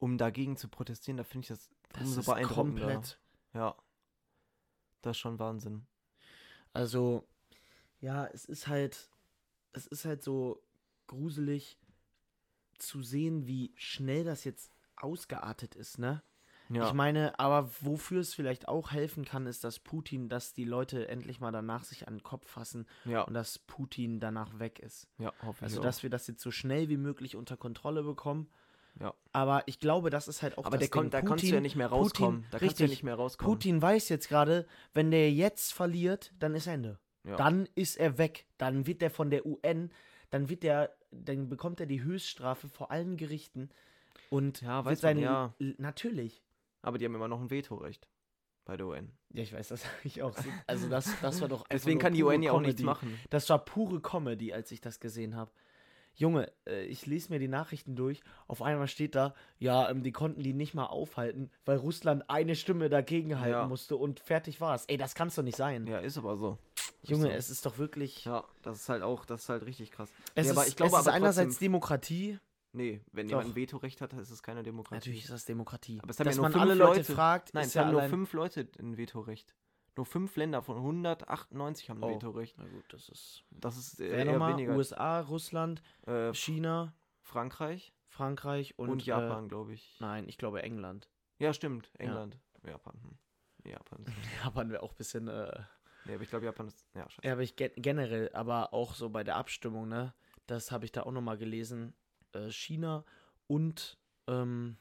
um 0.00 0.18
dagegen 0.18 0.56
zu 0.56 0.68
protestieren, 0.68 1.16
da 1.16 1.24
finde 1.24 1.44
ich 1.44 1.48
das, 1.48 1.70
Das 1.90 2.02
umso 2.02 2.20
ist 2.20 2.26
beeindruckender. 2.26 2.82
komplett. 2.82 3.18
Ja. 3.54 3.76
Das 5.02 5.12
ist 5.12 5.18
schon 5.20 5.38
Wahnsinn. 5.38 5.86
Also, 6.72 7.24
ja, 8.04 8.26
es 8.26 8.44
ist 8.44 8.68
halt, 8.68 9.08
es 9.72 9.86
ist 9.86 10.04
halt 10.04 10.22
so 10.22 10.62
gruselig 11.06 11.78
zu 12.78 13.02
sehen, 13.02 13.46
wie 13.46 13.72
schnell 13.76 14.24
das 14.24 14.44
jetzt 14.44 14.70
ausgeartet 14.96 15.74
ist, 15.74 15.98
ne? 15.98 16.22
Ja. 16.70 16.86
Ich 16.86 16.94
meine, 16.94 17.38
aber 17.38 17.70
wofür 17.80 18.20
es 18.20 18.32
vielleicht 18.34 18.68
auch 18.68 18.90
helfen 18.90 19.24
kann, 19.24 19.46
ist, 19.46 19.64
dass 19.64 19.78
Putin, 19.78 20.28
dass 20.30 20.54
die 20.54 20.64
Leute 20.64 21.08
endlich 21.08 21.38
mal 21.38 21.50
danach 21.52 21.84
sich 21.84 22.08
an 22.08 22.14
den 22.16 22.22
Kopf 22.22 22.48
fassen 22.48 22.86
ja, 23.04 23.22
und 23.22 23.34
dass 23.34 23.58
Putin 23.58 24.18
danach 24.18 24.58
weg 24.58 24.78
ist. 24.78 25.06
ja, 25.18 25.32
hoffe 25.42 25.62
Also, 25.64 25.80
auch. 25.80 25.84
dass 25.84 26.02
wir 26.02 26.08
das 26.10 26.26
jetzt 26.26 26.40
so 26.42 26.50
schnell 26.50 26.88
wie 26.88 26.96
möglich 26.96 27.36
unter 27.36 27.56
Kontrolle 27.58 28.02
bekommen. 28.02 28.48
Ja. 28.98 29.12
Aber 29.32 29.62
ich 29.66 29.78
glaube, 29.78 30.08
das 30.08 30.26
ist 30.26 30.40
halt 30.42 30.56
auch 30.56 30.64
Aber 30.64 30.78
das 30.78 30.88
Ding. 30.88 31.10
da 31.10 31.20
kannst 31.20 31.44
du 31.44 31.48
ja 31.48 31.60
nicht 31.60 31.76
mehr 31.76 31.88
Putin- 31.88 32.00
rauskommen. 32.02 32.46
da 32.50 32.58
kannst 32.58 32.78
du 32.78 32.82
ja 32.82 32.86
richtig. 32.86 32.90
nicht 32.90 33.02
mehr 33.02 33.14
rauskommen. 33.16 33.52
Putin 33.54 33.82
weiß 33.82 34.08
jetzt 34.08 34.28
gerade, 34.28 34.66
wenn 34.94 35.10
der 35.10 35.30
jetzt 35.32 35.72
verliert, 35.74 36.32
dann 36.38 36.54
ist 36.54 36.66
Ende. 36.66 36.98
Ja. 37.24 37.36
Dann 37.36 37.68
ist 37.74 37.96
er 37.96 38.18
weg. 38.18 38.46
Dann 38.58 38.86
wird 38.86 39.02
er 39.02 39.10
von 39.10 39.30
der 39.30 39.46
UN, 39.46 39.90
dann 40.30 40.48
wird 40.48 40.62
der 40.62 40.94
dann 41.10 41.48
bekommt 41.48 41.78
er 41.80 41.86
die 41.86 42.02
Höchststrafe 42.02 42.68
vor 42.68 42.90
allen 42.90 43.16
Gerichten 43.16 43.70
und 44.30 44.62
Ja, 44.62 44.84
wird 44.84 44.96
weiß 44.96 45.02
man, 45.02 45.14
sein 45.16 45.18
ja. 45.22 45.54
Natürlich. 45.78 46.42
Aber 46.82 46.98
die 46.98 47.04
haben 47.04 47.14
immer 47.14 47.28
noch 47.28 47.40
ein 47.40 47.50
Vetorecht 47.50 48.08
bei 48.64 48.76
der 48.76 48.86
UN. 48.86 49.12
Ja, 49.32 49.42
ich 49.42 49.52
weiß, 49.52 49.68
das 49.68 49.82
sag 49.82 50.04
ich 50.04 50.22
auch. 50.22 50.36
so. 50.36 50.48
Also 50.66 50.88
das, 50.88 51.20
das 51.20 51.40
war 51.40 51.48
doch 51.48 51.60
einfach 51.60 51.68
Deswegen 51.70 51.98
kann 52.00 52.14
die 52.14 52.22
UN 52.24 52.42
ja 52.42 52.52
auch 52.52 52.60
nichts 52.60 52.82
machen. 52.82 53.18
Das 53.30 53.48
war 53.48 53.64
pure 53.64 54.00
Comedy, 54.00 54.52
als 54.52 54.70
ich 54.72 54.80
das 54.80 55.00
gesehen 55.00 55.36
habe. 55.36 55.50
Junge, 56.16 56.52
äh, 56.66 56.84
ich 56.84 57.06
lese 57.06 57.32
mir 57.32 57.38
die 57.40 57.48
Nachrichten 57.48 57.96
durch. 57.96 58.20
Auf 58.46 58.62
einmal 58.62 58.86
steht 58.86 59.14
da, 59.16 59.34
ja, 59.58 59.90
ähm, 59.90 60.02
die 60.02 60.12
konnten 60.12 60.42
die 60.42 60.52
nicht 60.52 60.72
mal 60.74 60.86
aufhalten, 60.86 61.50
weil 61.64 61.76
Russland 61.76 62.28
eine 62.28 62.54
Stimme 62.54 62.88
dagegen 62.88 63.40
halten 63.40 63.50
Ja. 63.52 63.66
musste 63.66 63.96
und 63.96 64.20
fertig 64.20 64.60
war's. 64.60 64.84
Ey, 64.86 64.96
das 64.96 65.14
kann's 65.14 65.34
doch 65.34 65.42
nicht 65.42 65.56
sein. 65.56 65.86
Ja, 65.86 65.98
ist 65.98 66.16
aber 66.18 66.36
so. 66.36 66.58
Junge, 67.02 67.24
so. 67.24 67.28
es 67.30 67.50
ist 67.50 67.66
doch 67.66 67.78
wirklich. 67.78 68.24
Ja, 68.24 68.44
das 68.62 68.80
ist 68.82 68.88
halt 68.88 69.02
auch, 69.02 69.24
das 69.26 69.42
ist 69.42 69.48
halt 69.48 69.64
richtig 69.66 69.90
krass. 69.90 70.10
Es 70.34 70.46
Nee, 70.46 70.50
ist, 70.52 70.56
aber 70.58 70.66
ich 70.66 70.76
glaube 70.76 70.94
es 70.94 71.00
ist 71.02 71.06
aber 71.08 71.16
einerseits 71.16 71.48
trotzdem- 71.54 71.66
Demokratie. 71.66 72.38
Nee, 72.72 73.00
wenn 73.12 73.28
Doch. 73.28 73.38
jemand 73.38 73.50
ein 73.50 73.56
Vetorecht 73.56 74.00
hat, 74.00 74.12
ist 74.14 74.30
es 74.30 74.42
keine 74.42 74.62
Demokratie. 74.64 74.96
Natürlich 74.96 75.24
ist 75.24 75.32
das 75.32 75.44
Demokratie. 75.44 76.00
Aber 76.02 76.10
es 76.10 76.18
haben 76.18 76.24
Dass 76.26 76.34
ja 76.36 76.42
nur 76.42 76.50
man 76.50 76.52
fünf 76.52 76.62
alle 76.62 76.74
Leute 76.74 76.98
Leute- 77.00 77.14
fragt, 77.14 77.54
Nein, 77.54 77.66
es 77.66 77.74
ja 77.74 77.84
haben 77.84 77.92
nur 77.92 78.02
fünf 78.02 78.32
Leute 78.32 78.68
ein 78.80 78.96
Vetorecht. 78.96 79.54
Nur 79.96 80.06
fünf 80.06 80.34
Länder 80.34 80.60
von 80.60 80.78
198 80.78 81.88
haben 81.90 81.98
ein 82.02 82.10
Oh. 82.10 82.14
Vetorecht. 82.16 82.56
Na 82.58 82.64
gut, 82.66 82.84
das 82.92 83.08
ist. 83.08 83.44
Das 83.50 83.76
ist 83.76 84.00
äh, 84.00 84.08
eher 84.08 84.24
nochmal? 84.24 84.54
weniger. 84.54 84.74
USA, 84.74 85.20
Russland, 85.20 85.82
äh, 86.06 86.32
China, 86.34 86.94
Frankreich 87.20 87.92
Frankreich 88.08 88.78
und, 88.78 88.90
und, 88.90 89.02
Äh, 89.02 89.06
Japan, 89.06 89.48
glaube 89.48 89.72
ich. 89.74 89.96
nein, 90.00 90.28
ich 90.28 90.36
glaube 90.38 90.62
England. 90.62 91.08
Ja, 91.38 91.52
stimmt. 91.52 91.90
England. 91.98 92.38
Japan. 92.64 92.94
Hm. 93.02 93.70
Japan. 93.70 94.04
Japan 94.44 94.70
wäre 94.70 94.82
auch 94.82 94.92
ein 94.92 94.96
bisschen. 94.96 95.28
Äh, 95.28 95.60
nee, 96.04 96.14
aber 96.14 96.22
ich 96.22 96.30
glaube, 96.30 96.44
Japan 96.44 96.68
ist. 96.68 96.86
Ja, 96.94 97.08
scheiße. 97.08 97.26
Ja, 97.26 97.32
aber 97.32 97.42
ich 97.42 97.56
gen 97.56 97.70
generell, 97.76 98.30
aber 98.32 98.72
auch 98.72 98.94
so 98.94 99.10
bei 99.10 99.24
der 99.24 99.36
Abstimmung, 99.36 99.88
ne? 99.88 100.14
Das 100.46 100.70
habe 100.70 100.84
ich 100.84 100.92
da 100.92 101.02
auch 101.02 101.12
nochmal 101.12 101.38
gelesen. 101.38 101.94
Äh, 102.32 102.50
China 102.50 103.04
und, 103.46 103.98
ähm, 104.26 104.76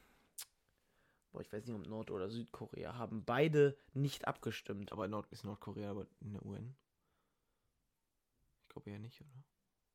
boah, 1.31 1.41
ich 1.41 1.51
weiß 1.51 1.65
nicht, 1.65 1.75
ob 1.75 1.88
Nord- 1.88 2.12
oder 2.12 2.29
Südkorea 2.29 2.95
haben 2.95 3.23
beide 3.23 3.77
nicht 3.93 4.27
abgestimmt. 4.27 4.91
Aber 4.91 5.07
Nord 5.07 5.27
ist 5.31 5.43
Nordkorea 5.43 5.91
aber 5.91 6.07
in 6.21 6.33
der 6.33 6.45
UN? 6.45 6.75
Ich 8.63 8.69
glaube 8.69 8.89
ja 8.91 8.99
nicht, 8.99 9.21
oder? 9.21 9.43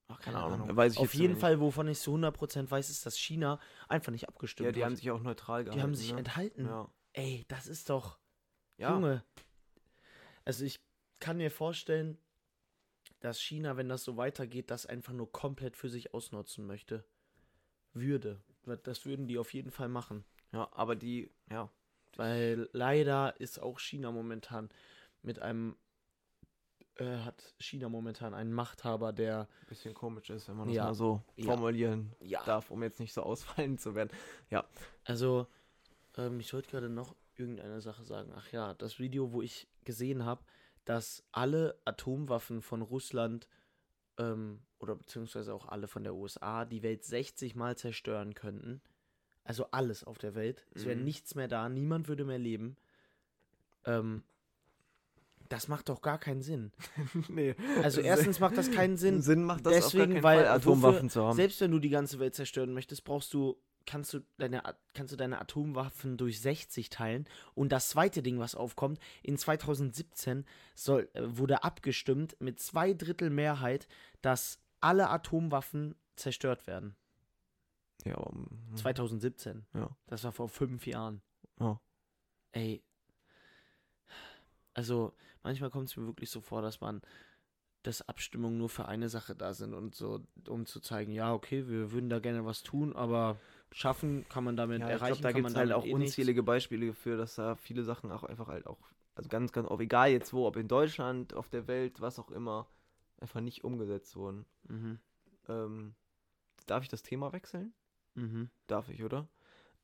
Ach, 0.09 0.21
keine, 0.21 0.39
Ahnung. 0.39 0.75
Weiß 0.75 0.95
ich 0.95 0.99
Auf 0.99 1.13
jeden. 1.15 1.37
Fall, 1.37 1.61
wovon 1.61 1.87
ich 1.89 2.01
zu 2.01 2.13
100% 2.15 2.71
weiß, 2.71 2.89
ist, 2.89 3.05
dass 3.05 3.19
China 3.19 3.61
einfach 3.89 4.11
nicht 4.11 4.27
abgestimmt 4.27 4.65
Ja, 4.67 4.73
die 4.73 4.81
hat. 4.81 4.87
haben 4.87 4.97
sich 4.97 5.11
auch 5.11 5.21
neutral 5.21 5.65
gehalten. 5.65 5.79
die 5.79 5.83
haben 5.83 5.95
sich 5.95 6.13
ne? 6.13 6.19
enthalten. 6.19 6.65
Ja. 6.65 6.91
Ey, 7.13 7.45
das 7.49 7.67
ist 7.67 7.91
doch, 7.91 8.19
ja. 8.79 8.95
Junge. 8.95 9.23
Also 10.47 10.65
ich 10.65 10.81
kann 11.21 11.39
mir 11.39 11.51
vorstellen, 11.51 12.19
dass 13.21 13.41
China, 13.41 13.77
wenn 13.77 13.89
das 13.89 14.05
so 14.05 14.17
weitergeht, 14.17 14.71
das 14.71 14.87
einfach 14.87 15.13
nur 15.13 15.31
komplett 15.33 15.77
für 15.77 15.89
sich 15.89 16.15
ausnutzen 16.15 16.67
möchte. 16.67 17.05
Würde. 17.93 18.41
Das 18.85 19.07
würden 19.07 19.27
die 19.27 19.39
auf 19.39 19.55
jeden 19.55 19.71
Fall 19.71 19.89
machen. 19.89 20.25
Ja, 20.53 20.69
aber 20.73 20.95
die, 20.95 21.31
ja. 21.51 21.71
Weil 22.17 22.69
leider 22.73 23.39
ist 23.41 23.61
auch 23.61 23.79
China 23.81 24.11
momentan 24.13 24.71
mit 25.23 25.41
einem, 25.41 25.77
äh, 26.97 27.19
hat 27.19 27.55
China 27.59 27.89
momentan 27.89 28.35
einen 28.35 28.53
Machthaber, 28.53 29.13
der, 29.13 29.49
bisschen 29.69 29.95
komisch 29.95 30.31
ist, 30.31 30.49
wenn 30.49 30.57
man 30.57 30.69
das 30.69 30.77
Ja. 30.77 30.85
mal 30.85 30.95
so 30.95 31.23
Ja. 31.37 31.45
formulieren 31.45 32.15
ja, 32.21 32.43
darf, 32.45 32.71
um 32.71 32.83
jetzt 32.83 33.01
nicht 33.01 33.13
so 33.13 33.23
ausfallend 33.23 33.81
zu 33.81 33.95
werden. 33.95 34.11
also, 35.05 35.47
ähm, 36.17 36.41
ich 36.41 36.53
wollte 36.53 36.71
gerade 36.71 36.89
noch 36.89 37.15
irgendeine 37.37 37.81
Sache 37.81 38.05
sagen. 38.05 38.33
Ach 38.35 38.51
ja, 38.53 38.75
das 38.75 38.99
Video, 38.99 39.33
wo 39.33 39.43
ich 39.43 39.69
gesehen 39.85 40.25
habe, 40.25 40.43
dass 40.89 41.23
alle 41.33 41.79
Atomwaffen 41.85 42.63
von 42.63 42.81
Russland 42.81 43.47
ähm, 44.17 44.61
oder 44.79 44.95
beziehungsweise 44.97 45.53
auch 45.53 45.67
alle 45.69 45.87
von 45.87 46.03
der 46.03 46.15
USA 46.15 46.65
die 46.65 46.83
Welt 46.83 47.05
60 47.05 47.55
Mal 47.55 47.77
zerstören 47.77 48.33
könnten. 48.35 48.81
Also 49.45 49.67
alles 49.71 50.03
auf 50.03 50.17
der 50.17 50.35
Welt. 50.35 50.67
Es 50.75 50.87
wäre 50.87 50.97
Mhm. 50.97 51.05
nichts 51.05 51.35
mehr 51.35 51.47
da, 51.47 51.69
niemand 51.69 52.09
würde 52.09 52.25
mehr 52.25 52.39
leben. 52.39 52.77
Ähm, 53.85 54.23
das 55.51 55.69
macht 55.69 55.91
doch 55.91 56.01
gar 56.01 56.19
keinen 56.19 56.41
Sinn. 56.43 56.73
nee. 57.29 57.55
Also 57.83 58.01
erstens 58.01 58.41
macht 58.41 58.57
das 58.57 58.71
keinen 58.71 58.97
Sinn. 58.99 59.21
Sinn 59.21 59.45
macht 59.45 59.67
das 59.67 59.75
deswegen, 59.75 59.87
auf 60.03 60.09
gar 60.09 60.15
keinen 60.15 60.23
weil 60.23 60.45
Fall, 60.47 60.49
Atomwaffen 60.57 61.09
wofür- 61.09 61.13
zu 61.13 61.23
haben. 61.25 61.37
Selbst 61.37 61.61
wenn 61.61 61.71
du 61.71 61.79
die 61.79 61.91
ganze 61.91 62.19
Welt 62.19 62.35
zerstören 62.35 62.73
möchtest, 62.73 63.05
brauchst 63.05 63.35
du, 63.35 63.59
kannst 63.89 64.13
du 64.13 64.21
deine, 64.37 64.63
kannst 64.93 65.15
du 65.15 65.17
deine 65.17 65.41
Atomwaffen 65.41 66.19
durch 66.19 66.41
60 66.41 66.91
teilen. 66.91 67.27
Und 67.55 67.73
das 67.73 67.89
zweite 67.89 68.23
Ding, 68.23 68.39
was 68.39 68.55
aufkommt, 68.55 69.01
in 69.23 69.39
2017 69.39 70.45
soll, 70.75 71.09
äh, 71.15 71.23
wurde 71.25 71.65
abgestimmt 71.65 72.37
mit 72.39 72.61
zwei 72.61 72.93
Drittel 72.93 73.31
Mehrheit, 73.31 73.89
dass 74.21 74.61
alle 74.81 75.09
Atomwaffen 75.09 75.95
zerstört 76.17 76.67
werden. 76.67 76.97
ja, 78.05 78.17
mm, 78.17 78.77
2017. 78.77 79.67
Ja. 79.73 79.89
Das 80.07 80.23
war 80.23 80.33
vor 80.33 80.49
fünf 80.51 80.87
Jahren. 80.87 81.23
Ja. 81.59 81.81
Ey. 82.53 82.83
Also, 84.75 85.15
manchmal 85.43 85.71
kommt 85.71 85.89
es 85.89 85.97
mir 85.97 86.07
wirklich 86.07 86.31
so 86.31 86.41
vor, 86.43 86.61
dass 86.61 86.81
man, 86.81 87.01
dass 87.83 88.07
Abstimmungen 88.07 88.59
nur 88.59 88.69
für 88.69 88.87
eine 88.87 89.09
Sache 89.09 89.35
da 89.35 89.55
sind 89.55 89.73
und 89.73 89.95
so, 89.95 90.21
um 90.47 90.67
zu 90.67 90.81
zeigen, 90.81 91.11
ja, 91.11 91.33
okay, 91.33 91.67
wir 91.69 91.91
würden 91.91 92.11
da 92.11 92.19
gerne 92.19 92.45
was 92.45 92.63
tun, 92.63 92.95
aber 92.95 93.41
schaffen 93.73 94.25
kann 94.29 94.45
man 94.45 94.57
damit 94.57 94.81
Ja, 94.81 94.87
ich 94.89 94.93
erreichen. 94.93 95.21
glaube, 95.21 95.23
da 95.23 95.29
kann 95.29 95.35
gibt 95.37 95.43
man 95.45 95.53
es 95.53 95.59
halt 95.59 95.73
auch 95.73 95.85
eh 95.85 95.95
nichts. 95.95 96.13
unzählige 96.15 96.43
Beispiele 96.43 96.95
für, 96.95 97.17
dass 97.17 97.35
da 97.37 97.57
viele 97.57 97.85
Sachen 97.85 98.11
auch 98.11 98.25
einfach 98.25 98.49
halt 98.49 98.67
auch, 98.67 98.79
also 99.15 99.29
ganz, 99.29 99.53
ganz, 99.53 99.69
auch 99.69 99.81
egal 99.81 100.11
jetzt 100.11 100.33
wo, 100.33 100.47
ob 100.47 100.57
in 100.57 100.69
Deutschland, 100.69 101.35
auf 101.35 101.49
der 101.49 101.67
Welt, 101.67 102.01
was 102.01 102.19
auch 102.19 102.31
immer, 102.31 102.67
einfach 103.21 103.41
nicht 103.41 103.65
umgesetzt 103.65 104.17
wurden. 104.17 104.45
Mhm. 104.69 104.99
Ähm, 105.49 105.95
darf 106.67 106.83
ich 106.83 106.89
das 106.89 107.03
Thema 107.03 107.33
wechseln? 107.33 107.73
Mhm. 108.15 108.51
Darf 108.67 108.89
ich, 108.89 109.03
oder? 109.03 109.29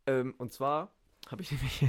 Ähm, 0.06 0.34
und 0.38 0.52
zwar 0.52 0.92
habe 1.30 1.42
ich 1.42 1.50
nämlich 1.52 1.86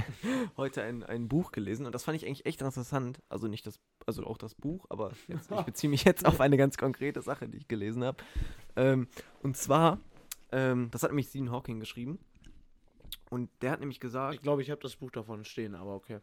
heute 0.56 0.82
ein, 0.82 1.02
ein 1.02 1.28
Buch 1.28 1.52
gelesen 1.52 1.86
und 1.86 1.94
das 1.94 2.04
fand 2.04 2.16
ich 2.16 2.26
eigentlich 2.26 2.46
echt 2.46 2.60
interessant. 2.62 3.20
Also 3.28 3.48
nicht 3.48 3.66
das, 3.66 3.78
also 4.06 4.24
auch 4.24 4.38
das 4.38 4.54
Buch, 4.54 4.86
aber 4.88 5.12
jetzt, 5.28 5.50
ich 5.50 5.62
beziehe 5.62 5.90
mich 5.90 6.04
jetzt 6.04 6.24
auf 6.26 6.40
eine 6.40 6.56
ganz 6.56 6.76
konkrete 6.78 7.20
Sache, 7.22 7.48
die 7.48 7.58
ich 7.58 7.68
gelesen 7.68 8.02
habe. 8.04 8.16
Ähm, 8.76 9.08
und 9.42 9.56
zwar, 9.56 10.00
ähm, 10.52 10.90
das 10.90 11.02
hat 11.02 11.10
nämlich 11.10 11.28
Stephen 11.28 11.50
Hawking 11.50 11.80
geschrieben. 11.80 12.18
Und 13.30 13.50
der 13.62 13.72
hat 13.72 13.80
nämlich 13.80 14.00
gesagt, 14.00 14.34
Ich 14.34 14.42
glaube, 14.42 14.62
ich 14.62 14.70
habe 14.70 14.80
das 14.80 14.96
Buch 14.96 15.10
davon 15.10 15.44
stehen, 15.44 15.74
aber 15.74 15.94
okay. 15.94 16.20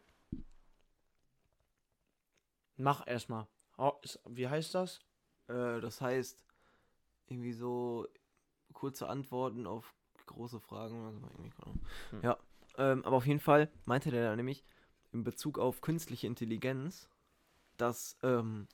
Mach 2.78 3.06
erstmal. 3.06 3.48
Wie 4.30 4.48
heißt 4.48 4.74
das? 4.76 5.02
äh, 5.48 5.82
das 5.82 6.02
heißt, 6.02 6.40
irgendwie 7.28 7.54
so 7.54 8.08
kurze 8.74 9.08
Antworten 9.08 9.68
auf 9.68 9.94
große 10.26 10.60
Fragen. 10.60 11.22
Keine 11.22 11.66
Ahnung. 11.66 11.82
Hm. 12.12 12.22
Ja, 12.24 12.38
ähm, 12.78 13.06
aber 13.06 13.18
auf 13.18 13.28
jeden 13.28 13.40
Fall 13.40 13.70
meinte 13.86 14.12
der 14.12 14.30
da 14.30 14.36
nämlich 14.36 14.64
in 15.12 15.24
Bezug 15.24 15.60
auf 15.60 15.82
künstliche 15.82 16.28
Intelligenz, 16.28 17.10
dass 17.78 18.18
ähm, 18.24 18.68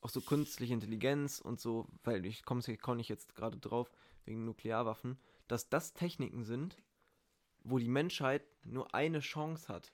auch 0.00 0.08
so 0.08 0.20
künstliche 0.20 0.74
Intelligenz 0.74 1.40
und 1.40 1.60
so, 1.60 1.86
weil 2.02 2.26
ich 2.26 2.44
komme 2.44 2.62
komm 2.80 2.98
ich 2.98 3.08
jetzt 3.08 3.34
gerade 3.34 3.58
drauf, 3.58 3.90
wegen 4.24 4.44
Nuklearwaffen, 4.44 5.18
dass 5.48 5.68
das 5.68 5.92
Techniken 5.92 6.44
sind, 6.44 6.76
wo 7.62 7.78
die 7.78 7.88
Menschheit 7.88 8.42
nur 8.64 8.94
eine 8.94 9.20
Chance 9.20 9.72
hat. 9.72 9.92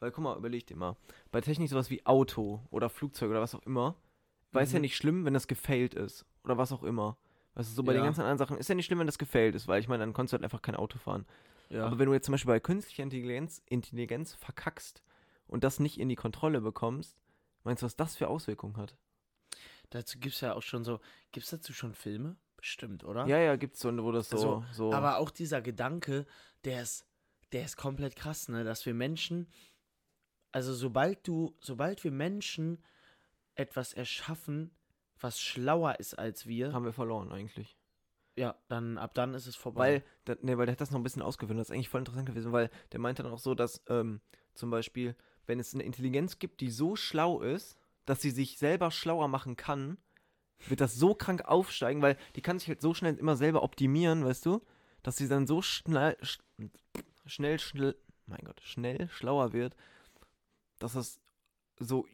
Weil, 0.00 0.12
guck 0.12 0.22
mal, 0.24 0.36
überleg 0.36 0.66
dir 0.66 0.76
mal. 0.76 0.96
Bei 1.32 1.40
Technik 1.40 1.68
sowas 1.70 1.90
wie 1.90 2.06
Auto 2.06 2.62
oder 2.70 2.88
Flugzeug 2.88 3.30
oder 3.30 3.40
was 3.40 3.54
auch 3.54 3.62
immer, 3.66 3.96
war 4.52 4.62
es 4.62 4.72
ja 4.72 4.78
Mhm. 4.78 4.82
nicht 4.82 4.96
schlimm, 4.96 5.24
wenn 5.24 5.34
das 5.34 5.48
gefailt 5.48 5.94
ist. 5.94 6.24
Oder 6.44 6.56
was 6.56 6.72
auch 6.72 6.82
immer. 6.84 7.18
Weißt 7.54 7.70
du, 7.70 7.74
so 7.74 7.82
bei 7.82 7.92
den 7.92 8.00
Ja. 8.02 8.06
ganzen 8.06 8.20
anderen 8.20 8.38
Sachen 8.38 8.56
ist 8.58 8.68
ja 8.68 8.74
nicht 8.76 8.86
schlimm, 8.86 9.00
wenn 9.00 9.06
das 9.08 9.18
gefailt 9.18 9.54
ist, 9.56 9.66
weil 9.66 9.80
ich 9.80 9.88
meine, 9.88 10.02
dann 10.04 10.12
konntest 10.12 10.32
du 10.32 10.34
halt 10.36 10.44
einfach 10.44 10.62
kein 10.62 10.76
Auto 10.76 10.98
fahren. 10.98 11.26
Ja. 11.70 11.84
Aber 11.84 11.98
wenn 11.98 12.06
du 12.06 12.14
jetzt 12.14 12.26
zum 12.26 12.32
Beispiel 12.32 12.52
bei 12.54 12.60
künstlicher 12.60 13.02
Intelligenz, 13.02 13.60
Intelligenz 13.66 14.34
verkackst 14.34 15.02
und 15.48 15.64
das 15.64 15.80
nicht 15.80 15.98
in 15.98 16.08
die 16.08 16.14
Kontrolle 16.16 16.60
bekommst, 16.60 17.18
meinst 17.64 17.82
du, 17.82 17.86
was 17.86 17.96
das 17.96 18.16
für 18.16 18.28
Auswirkungen 18.28 18.76
hat? 18.76 18.96
dazu 19.90 20.18
gibt 20.18 20.34
es 20.34 20.42
ja 20.42 20.52
auch 20.54 20.60
schon 20.62 20.84
so. 20.84 21.00
Gibt 21.32 21.44
es 21.44 21.50
dazu 21.50 21.72
schon 21.72 21.94
Filme? 21.94 22.36
Bestimmt, 22.58 23.04
oder? 23.04 23.24
Ja, 23.26 23.38
ja, 23.38 23.56
gibt's 23.56 23.80
so, 23.80 23.96
wo 24.04 24.12
das 24.12 24.28
so. 24.28 24.36
Also, 24.36 24.64
so 24.72 24.92
Aber 24.92 25.18
auch 25.18 25.30
dieser 25.30 25.62
Gedanke, 25.62 26.26
der 26.64 26.82
ist, 26.82 27.06
der 27.52 27.64
ist 27.64 27.76
komplett 27.76 28.16
krass, 28.16 28.48
ne? 28.48 28.64
Dass 28.64 28.84
wir 28.84 28.92
Menschen, 28.94 29.48
also 30.52 30.74
sobald 30.74 31.26
du, 31.26 31.56
sobald 31.60 32.02
wir 32.04 32.10
Menschen 32.10 32.82
etwas 33.54 33.92
erschaffen, 33.92 34.70
was 35.20 35.40
schlauer 35.40 35.98
ist 36.00 36.18
als 36.18 36.46
wir, 36.46 36.72
haben 36.72 36.84
wir 36.84 36.92
verloren 36.92 37.32
eigentlich. 37.32 37.76
ja, 38.36 38.54
dann 38.68 38.98
ab 38.98 39.14
dann 39.14 39.34
ist 39.34 39.46
es 39.46 39.56
vorbei. 39.56 39.80
Weil, 39.80 40.04
da, 40.24 40.36
nee, 40.42 40.56
weil 40.56 40.66
der 40.66 40.72
hat 40.72 40.80
das 40.80 40.90
noch 40.90 40.98
ein 41.00 41.04
bisschen 41.04 41.22
ausgeführt. 41.22 41.58
Das 41.58 41.68
ist 41.68 41.74
eigentlich 41.74 41.88
voll 41.88 42.00
interessant 42.00 42.26
gewesen, 42.26 42.52
weil 42.52 42.70
der 42.92 43.00
meinte 43.00 43.22
dann 43.22 43.32
auch 43.32 43.38
so, 43.38 43.54
dass 43.54 43.82
ähm, 43.88 44.20
zum 44.54 44.70
Beispiel, 44.70 45.16
wenn 45.46 45.60
es 45.60 45.74
eine 45.74 45.84
Intelligenz 45.84 46.38
gibt, 46.38 46.60
die 46.60 46.70
so 46.70 46.96
schlau 46.96 47.40
ist, 47.40 47.76
dass 48.04 48.20
sie 48.20 48.30
sich 48.30 48.58
selber 48.58 48.90
schlauer 48.90 49.28
machen 49.28 49.56
kann, 49.56 49.98
wird 50.66 50.80
das 50.80 50.94
so 50.94 51.14
krank 51.14 51.44
aufsteigen, 51.44 52.02
weil 52.02 52.16
die 52.36 52.42
kann 52.42 52.58
sich 52.58 52.68
halt 52.68 52.80
so 52.80 52.94
schnell 52.94 53.16
immer 53.16 53.36
selber 53.36 53.62
optimieren, 53.62 54.24
weißt 54.24 54.44
du, 54.46 54.60
dass 55.02 55.16
sie 55.16 55.28
dann 55.28 55.46
so 55.46 55.62
schnell, 55.62 56.16
sch 56.22 56.38
schnell, 57.26 57.58
schnell, 57.58 57.96
mein 58.26 58.40
Gott, 58.44 58.60
schnell 58.62 59.08
schlauer 59.10 59.52
wird, 59.52 59.76
dass 60.78 60.94
das 60.94 61.20
so 61.78 62.06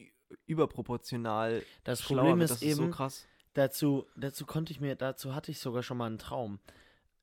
überproportional 0.47 1.63
das 1.85 2.03
schlauer 2.03 2.17
Problem 2.19 2.39
wird. 2.41 2.51
ist 2.51 2.63
das 2.63 2.63
ist 2.69 2.77
so 2.77 2.83
eben, 2.83 2.93
krass. 2.93 3.27
dazu, 3.55 4.07
dazu 4.17 4.47
konnte 4.47 4.73
ich 4.73 4.81
mir, 4.81 4.95
dazu 4.97 5.35
hatte 5.35 5.51
ich 5.51 5.61
sogar 5.61 5.83
schon 5.83 5.97
mal 5.97 6.07
einen 6.07 6.19
Traum. 6.19 6.59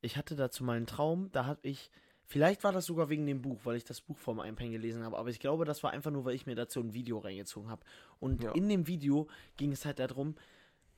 Ich 0.02 0.18
hatte 0.18 0.36
dazu 0.36 0.64
mal 0.64 0.78
einen 0.78 0.88
Traum, 0.88 1.30
da 1.32 1.46
habe 1.46 1.60
ich, 1.64 1.92
vielleicht 2.26 2.64
war 2.64 2.72
das 2.72 2.86
sogar 2.86 3.10
wegen 3.10 3.26
dem 3.28 3.42
Buch, 3.42 3.60
weil 3.64 3.76
ich 3.76 3.84
das 3.84 4.02
Buch 4.02 4.18
vorm 4.18 4.40
Einpennen 4.40 4.72
gelesen 4.72 5.04
habe, 5.04 5.18
aber 5.18 5.30
ich 5.30 5.40
glaube, 5.40 5.66
das 5.66 5.84
war 5.84 5.92
einfach 5.92 6.12
nur, 6.12 6.26
weil 6.26 6.36
ich 6.36 6.46
mir 6.46 6.56
dazu 6.56 6.80
ein 6.80 6.94
Video 6.94 7.20
reingezogen 7.20 7.70
habe. 7.70 7.84
Und 8.20 8.44
Ja. 8.44 8.52
in 8.54 8.68
dem 8.70 8.88
Video 8.88 9.28
ging 9.58 9.72
es 9.72 9.86
halt 9.86 10.00
darum, 10.00 10.36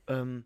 ähm, 0.08 0.44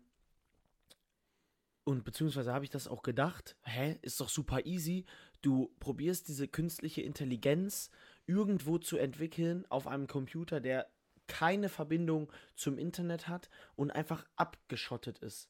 und 1.83 2.03
beziehungsweise 2.03 2.53
habe 2.53 2.65
ich 2.65 2.69
das 2.69 2.87
auch 2.87 3.01
gedacht, 3.01 3.55
hä, 3.63 3.97
ist 4.01 4.19
doch 4.21 4.29
super 4.29 4.65
easy. 4.65 5.05
Du 5.41 5.73
probierst 5.79 6.27
diese 6.27 6.47
künstliche 6.47 7.01
Intelligenz 7.01 7.89
irgendwo 8.27 8.77
zu 8.77 8.97
entwickeln 8.97 9.65
auf 9.69 9.87
einem 9.87 10.05
Computer, 10.05 10.59
der 10.59 10.87
keine 11.27 11.69
Verbindung 11.69 12.31
zum 12.55 12.77
Internet 12.77 13.27
hat 13.27 13.49
und 13.75 13.91
einfach 13.91 14.25
abgeschottet 14.35 15.19
ist. 15.19 15.49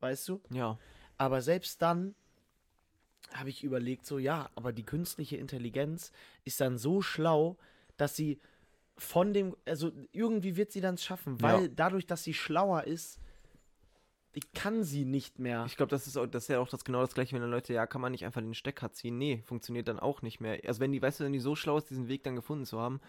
Weißt 0.00 0.28
du? 0.28 0.40
Ja. 0.50 0.78
Aber 1.16 1.42
selbst 1.42 1.80
dann 1.82 2.14
habe 3.32 3.50
ich 3.50 3.62
überlegt, 3.62 4.06
so 4.06 4.18
ja, 4.18 4.50
aber 4.54 4.72
die 4.72 4.84
künstliche 4.84 5.36
Intelligenz 5.36 6.12
ist 6.44 6.60
dann 6.60 6.78
so 6.78 7.02
schlau, 7.02 7.58
dass 7.96 8.16
sie 8.16 8.40
von 8.96 9.32
dem, 9.32 9.56
also 9.64 9.92
irgendwie 10.12 10.56
wird 10.56 10.72
sie 10.72 10.80
dann 10.80 10.94
es 10.94 11.04
schaffen, 11.04 11.40
weil 11.40 11.64
Ja. 11.64 11.68
dadurch, 11.68 12.06
dass 12.06 12.24
sie 12.24 12.34
schlauer 12.34 12.84
ist, 12.84 13.20
die 14.38 14.46
kann 14.54 14.84
sie 14.84 15.04
nicht 15.04 15.40
mehr. 15.40 15.64
Ich 15.66 15.76
glaube, 15.76 15.90
das 15.90 16.06
ist 16.06 16.16
auch, 16.16 16.26
das 16.26 16.44
ist 16.44 16.48
ja 16.48 16.60
auch 16.60 16.68
das 16.68 16.84
genau 16.84 17.00
das 17.00 17.12
gleiche, 17.12 17.34
wenn 17.34 17.40
dann 17.40 17.50
Leute, 17.50 17.72
ja, 17.72 17.86
kann 17.86 18.00
man 18.00 18.12
nicht 18.12 18.24
einfach 18.24 18.40
den 18.40 18.54
Stecker 18.54 18.92
ziehen. 18.92 19.18
Nee, 19.18 19.42
funktioniert 19.44 19.88
dann 19.88 19.98
auch 19.98 20.22
nicht 20.22 20.40
mehr. 20.40 20.60
Also 20.64 20.80
wenn 20.80 20.92
die, 20.92 21.02
weißt 21.02 21.18
du, 21.18 21.24
wenn 21.24 21.32
die 21.32 21.40
so 21.40 21.56
schlau 21.56 21.76
ist, 21.78 21.90
diesen 21.90 22.06
Weg 22.06 22.22
dann 22.22 22.36
gefunden 22.36 22.64
zu 22.64 22.78
haben, 22.78 23.00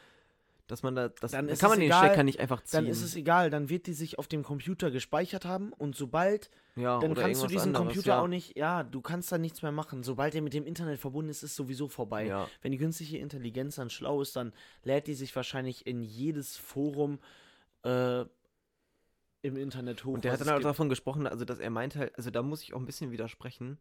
dass 0.65 0.81
man 0.81 0.95
da, 0.95 1.09
das, 1.09 1.31
Dann 1.31 1.47
dann 1.47 1.57
kann 1.57 1.69
man 1.69 1.79
den 1.79 1.87
egal, 1.87 2.05
Stecker 2.05 2.23
nicht 2.23 2.39
einfach 2.39 2.63
ziehen. 2.63 2.77
dann 2.77 2.87
ist 2.87 3.01
es 3.01 3.15
egal, 3.15 3.49
dann 3.49 3.69
wird 3.69 3.85
die 3.87 3.93
sich 3.93 4.17
auf 4.17 4.27
dem 4.27 4.43
Computer 4.43 4.91
gespeichert 4.91 5.45
haben 5.45 5.71
und 5.73 5.95
sobald, 5.95 6.49
ja, 6.75 6.99
dann 6.99 7.13
kannst 7.13 7.43
du 7.43 7.47
diesen 7.47 7.75
anderes, 7.75 7.87
Computer 7.87 8.09
ja. 8.09 8.21
auch 8.21 8.27
nicht, 8.27 8.57
ja, 8.57 8.83
du 8.83 9.01
kannst 9.01 9.31
da 9.31 9.37
nichts 9.37 9.61
mehr 9.61 9.71
machen. 9.71 10.03
Sobald 10.03 10.35
er 10.35 10.41
mit 10.41 10.53
dem 10.53 10.65
Internet 10.65 10.99
verbunden 10.99 11.29
ist, 11.29 11.43
ist 11.43 11.55
sowieso 11.55 11.87
vorbei. 11.87 12.27
Ja. 12.27 12.47
Wenn 12.61 12.71
die 12.71 12.77
künstliche 12.77 13.17
Intelligenz 13.17 13.75
dann 13.75 13.89
schlau 13.89 14.21
ist, 14.21 14.35
dann 14.35 14.53
lädt 14.83 15.07
die 15.07 15.15
sich 15.15 15.35
wahrscheinlich 15.35 15.87
in 15.87 16.03
jedes 16.03 16.57
Forum 16.57 17.19
äh, 17.83 18.25
im 19.41 19.55
Internet 19.57 20.03
hoch. 20.05 20.13
Und 20.13 20.23
der 20.23 20.33
hat 20.33 20.41
dann 20.41 20.49
auch 20.49 20.55
gibt. 20.55 20.65
davon 20.65 20.89
gesprochen, 20.89 21.27
also 21.27 21.45
dass 21.45 21.59
er 21.59 21.69
meinte 21.69 21.99
halt, 21.99 22.17
also 22.17 22.29
da 22.31 22.41
muss 22.41 22.61
ich 22.63 22.73
auch 22.73 22.79
ein 22.79 22.85
bisschen 22.85 23.11
widersprechen. 23.11 23.77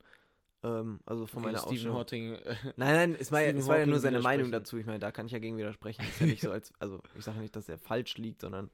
Ähm, 0.63 1.01
also 1.07 1.27
von 1.27 1.43
Okay, 1.43 1.47
meiner 1.53 1.59
Stephen 1.59 1.93
Ausstellung. 1.93 1.97
Hawking. 1.97 2.35
äh, 2.35 2.57
Nein, 2.77 2.95
nein, 3.13 3.17
es 3.19 3.31
war, 3.33 3.41
ja, 3.41 3.51
es 3.51 3.67
war 3.67 3.79
ja 3.79 3.87
nur 3.87 4.01
seine 4.01 4.21
Meinung 4.21 4.51
dazu. 4.51 4.77
Ich 4.79 4.87
meine, 4.87 4.99
da 4.99 5.13
kann 5.13 5.27
ich 5.27 5.33
ja 5.33 5.39
gegen 5.39 5.57
widersprechen. 5.57 6.03
Ist 6.09 6.21
ja 6.21 6.27
nicht 6.27 6.43
so 6.43 6.51
als, 6.53 6.73
also 6.79 7.01
ich 7.15 7.25
sage 7.25 7.39
nicht, 7.41 7.55
dass 7.57 7.69
er 7.69 7.79
falsch 7.79 8.17
liegt, 8.19 8.41
sondern 8.41 8.71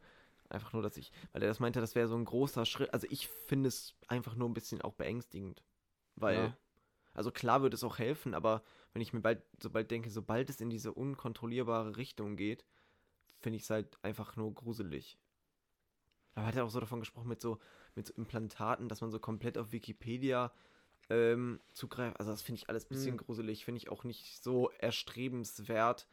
einfach 0.49 0.73
nur, 0.73 0.83
dass 0.83 0.97
ich, 0.97 1.11
weil 1.33 1.43
er 1.43 1.49
das 1.49 1.61
meinte, 1.61 1.81
das 1.81 1.95
wäre 1.95 2.09
so 2.09 2.17
ein 2.17 2.25
großer 2.25 2.65
Schritt. 2.67 2.93
Also 2.93 3.07
ich 3.11 3.29
finde 3.29 3.69
es 3.69 3.95
einfach 4.09 4.35
nur 4.35 4.49
ein 4.49 4.55
bisschen 4.55 4.83
auch 4.83 4.95
beängstigend. 4.95 5.63
Weil, 6.17 6.37
Ja. 6.37 6.57
also 7.15 7.31
klar 7.31 7.63
würde 7.63 7.75
es 7.75 7.85
auch 7.85 7.99
helfen, 7.99 8.35
aber 8.35 8.63
wenn 8.93 9.03
ich 9.03 9.13
mir 9.13 9.21
bald, 9.21 9.43
sobald 9.61 9.91
denke, 9.91 10.11
sobald 10.11 10.49
es 10.51 10.61
in 10.61 10.71
diese 10.71 10.93
unkontrollierbare 10.93 11.97
Richtung 11.97 12.37
geht, 12.37 12.65
finde 13.41 13.57
ich 13.57 13.65
es 13.65 13.71
halt 13.71 13.99
einfach 14.03 14.37
nur 14.37 14.55
gruselig. 14.55 15.19
Aber 16.35 16.47
hat 16.47 16.57
er 16.57 16.65
auch 16.65 16.71
so 16.71 16.81
davon 16.81 17.01
gesprochen 17.01 17.29
mit 17.29 17.41
so, 17.41 17.59
mit 17.95 18.07
so 18.07 18.15
Implantaten, 18.15 18.89
dass 18.89 19.01
man 19.01 19.11
so 19.11 19.19
komplett 19.19 19.57
auf 19.59 19.73
Wikipedia 19.73 20.53
ähm, 21.11 21.61
zugreift. 21.75 22.19
Also 22.19 22.33
das 22.33 22.43
finde 22.43 22.61
ich 22.63 22.69
alles 22.69 22.87
ein 22.87 22.89
bisschen 22.89 23.15
Mhm. 23.15 23.19
gruselig. 23.19 23.65
Finde 23.65 23.79
ich 23.79 23.91
auch 23.91 24.05
nicht 24.05 24.43
so 24.43 24.71
erstrebenswert, 24.79 26.07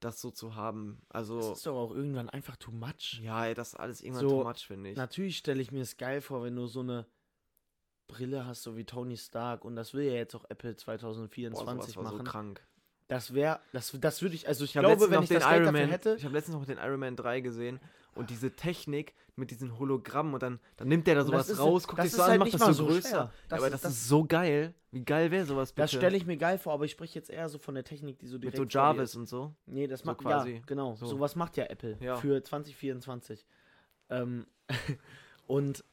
das 0.00 0.20
so 0.20 0.30
zu 0.30 0.54
haben. 0.56 1.00
Das 1.08 1.30
Also, 1.30 1.52
ist 1.52 1.66
doch 1.66 1.76
auch 1.76 1.94
irgendwann 1.94 2.28
einfach 2.28 2.56
too 2.56 2.72
much. 2.72 3.20
ja, 3.22 3.52
das 3.54 3.68
ist 3.68 3.74
alles 3.76 4.02
irgendwann 4.02 4.28
So, 4.28 4.42
too 4.42 4.48
much, 4.48 4.66
finde 4.66 4.90
ich. 4.90 4.96
Natürlich 4.96 5.36
stelle 5.38 5.62
ich 5.62 5.70
mir 5.72 5.82
es 5.82 5.96
geil 5.96 6.20
vor, 6.20 6.42
wenn 6.42 6.56
du 6.56 6.66
so 6.66 6.80
eine 6.80 7.06
Brille 8.08 8.44
hast, 8.46 8.62
so 8.62 8.76
wie 8.76 8.84
Tony 8.84 9.16
Stark. 9.16 9.64
Und 9.64 9.76
das 9.76 9.94
will 9.94 10.04
ja 10.04 10.14
jetzt 10.14 10.34
auch 10.34 10.44
Apple 10.48 10.72
Boah, 10.72 10.78
2024 10.78 11.94
sowas 11.94 11.96
war 12.04 12.10
so 12.10 12.16
machen. 12.16 12.26
krank. 12.26 12.66
das 13.08 13.32
wäre, 13.34 13.60
das, 13.72 13.94
das 14.00 14.22
würde 14.22 14.34
ich, 14.34 14.48
also 14.48 14.64
ich, 14.64 14.74
Ich 14.74 14.80
glaube, 14.80 15.10
wenn 15.10 15.22
ich 15.22 15.28
den 15.28 15.38
das 15.40 15.48
Geld 15.48 15.62
Iron 15.62 15.66
dafür 15.66 15.80
Man, 15.82 15.90
hätte, 15.90 16.14
ich 16.16 16.24
habe 16.24 16.34
letztens 16.34 16.56
noch 16.56 16.66
den 16.66 16.78
Iron 16.78 16.98
Man 17.00 17.16
3 17.16 17.40
gesehen 17.40 17.78
und 18.20 18.30
diese 18.30 18.52
Technik 18.54 19.14
mit 19.36 19.50
diesen 19.50 19.78
Hologrammen 19.78 20.34
und 20.34 20.42
dann, 20.42 20.60
dann 20.76 20.88
nimmt 20.88 21.06
der 21.06 21.14
da 21.14 21.24
sowas 21.24 21.48
ist- 21.48 21.58
raus, 21.58 21.88
guckt 21.88 22.02
sich 22.02 22.10
ist 22.12 22.16
so 22.16 22.22
an, 22.22 22.30
halt 22.30 22.38
macht 22.40 22.52
nicht 22.52 22.60
das 22.60 22.66
so 22.76 22.84
so 22.84 22.86
größer. 22.86 23.32
Das 23.48 23.58
aber 23.58 23.66
ist- 23.68 23.72
das, 23.72 23.80
das- 23.82 23.92
ist 23.92 24.08
so 24.08 24.24
geil. 24.24 24.74
Wie 24.92 25.04
geil 25.04 25.30
wäre 25.30 25.46
sowas 25.46 25.72
bitte? 25.72 25.82
das 25.82 25.92
stelle 25.92 26.16
ich 26.16 26.26
mir 26.26 26.36
geil 26.36 26.58
vor, 26.58 26.72
aber 26.72 26.84
ich 26.84 26.90
spreche 26.90 27.14
jetzt 27.18 27.30
eher 27.30 27.48
so 27.48 27.58
von 27.58 27.74
der 27.74 27.84
Technik, 27.84 28.18
die 28.18 28.26
so 28.26 28.34
mit 28.34 28.42
direkt 28.44 28.56
so 28.56 28.62
vor 28.62 28.66
dir 28.66 28.72
Jarvis 28.74 29.10
ist. 29.10 29.16
und 29.16 29.28
so. 29.28 29.54
Nee, 29.66 29.86
das 29.86 30.00
so 30.00 30.06
macht 30.06 30.18
quasi. 30.18 30.50
ja, 30.54 30.60
genau. 30.66 30.96
So. 30.96 31.06
Sowas 31.06 31.36
macht 31.36 31.56
ja 31.56 31.64
Apple 31.66 31.96
Ja. 32.00 32.16
für 32.16 32.42
2024. 32.42 33.46
Ähm, 34.10 34.46
und 35.46 35.84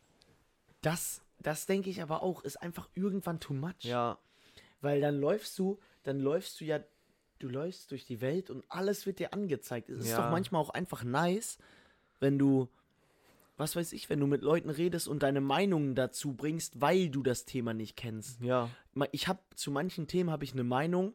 das, 0.82 1.22
das 1.40 1.66
denke 1.66 1.90
ich 1.90 2.02
aber 2.02 2.24
auch, 2.24 2.44
ist 2.44 2.58
einfach 2.62 2.90
irgendwann 2.96 3.40
too 3.40 3.54
much. 3.54 3.74
Ja, 3.84 4.18
Weil 4.82 5.02
dann 5.02 5.20
läufst 5.20 5.58
du, 5.60 5.80
dann 6.04 6.20
läufst 6.20 6.60
du 6.62 6.66
ja, 6.66 6.80
du 7.40 7.50
läufst 7.50 7.92
durch 7.92 8.06
die 8.06 8.22
Welt 8.22 8.50
und 8.50 8.64
alles 8.70 9.06
wird 9.06 9.20
dir 9.20 9.34
angezeigt. 9.34 9.90
Es 9.90 10.00
ist 10.06 10.10
Ja. 10.12 10.24
doch 10.24 10.32
manchmal 10.32 10.62
auch 10.62 10.70
einfach 10.72 11.04
nice, 11.04 11.58
wenn 12.20 12.38
du, 12.40 12.70
was 13.58 13.76
weiß 13.76 13.94
ich, 13.94 14.10
wenn 14.10 14.20
du 14.20 14.28
mit 14.28 14.42
Leuten 14.42 14.70
redest 14.70 15.08
und 15.08 15.24
deine 15.24 15.42
Meinungen 15.42 15.96
dazu 15.96 16.34
bringst, 16.34 16.82
weil 16.82 17.10
du 17.10 17.24
das 17.24 17.46
Thema 17.46 17.74
nicht 17.74 17.96
kennst. 17.96 18.42
ja. 18.42 18.70
Ich 19.12 19.28
habe 19.28 19.40
zu 19.56 19.70
manchen 19.70 20.08
Themen 20.08 20.32
habe 20.32 20.44
ich 20.44 20.54
eine 20.54 20.64
Meinung, 20.64 21.14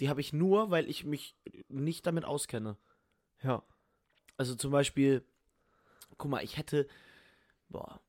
die 0.00 0.10
habe 0.10 0.20
ich 0.20 0.34
nur, 0.34 0.70
weil 0.70 0.88
ich 0.88 1.04
mich 1.04 1.34
nicht 1.68 2.06
damit 2.06 2.26
auskenne. 2.26 2.76
Ja. 3.42 3.62
Also 4.36 4.54
zum 4.54 4.70
Beispiel, 4.70 5.24
guck 6.18 6.30
mal, 6.30 6.44
ich 6.44 6.58
hätte, 6.58 6.86
boah, 7.68 8.00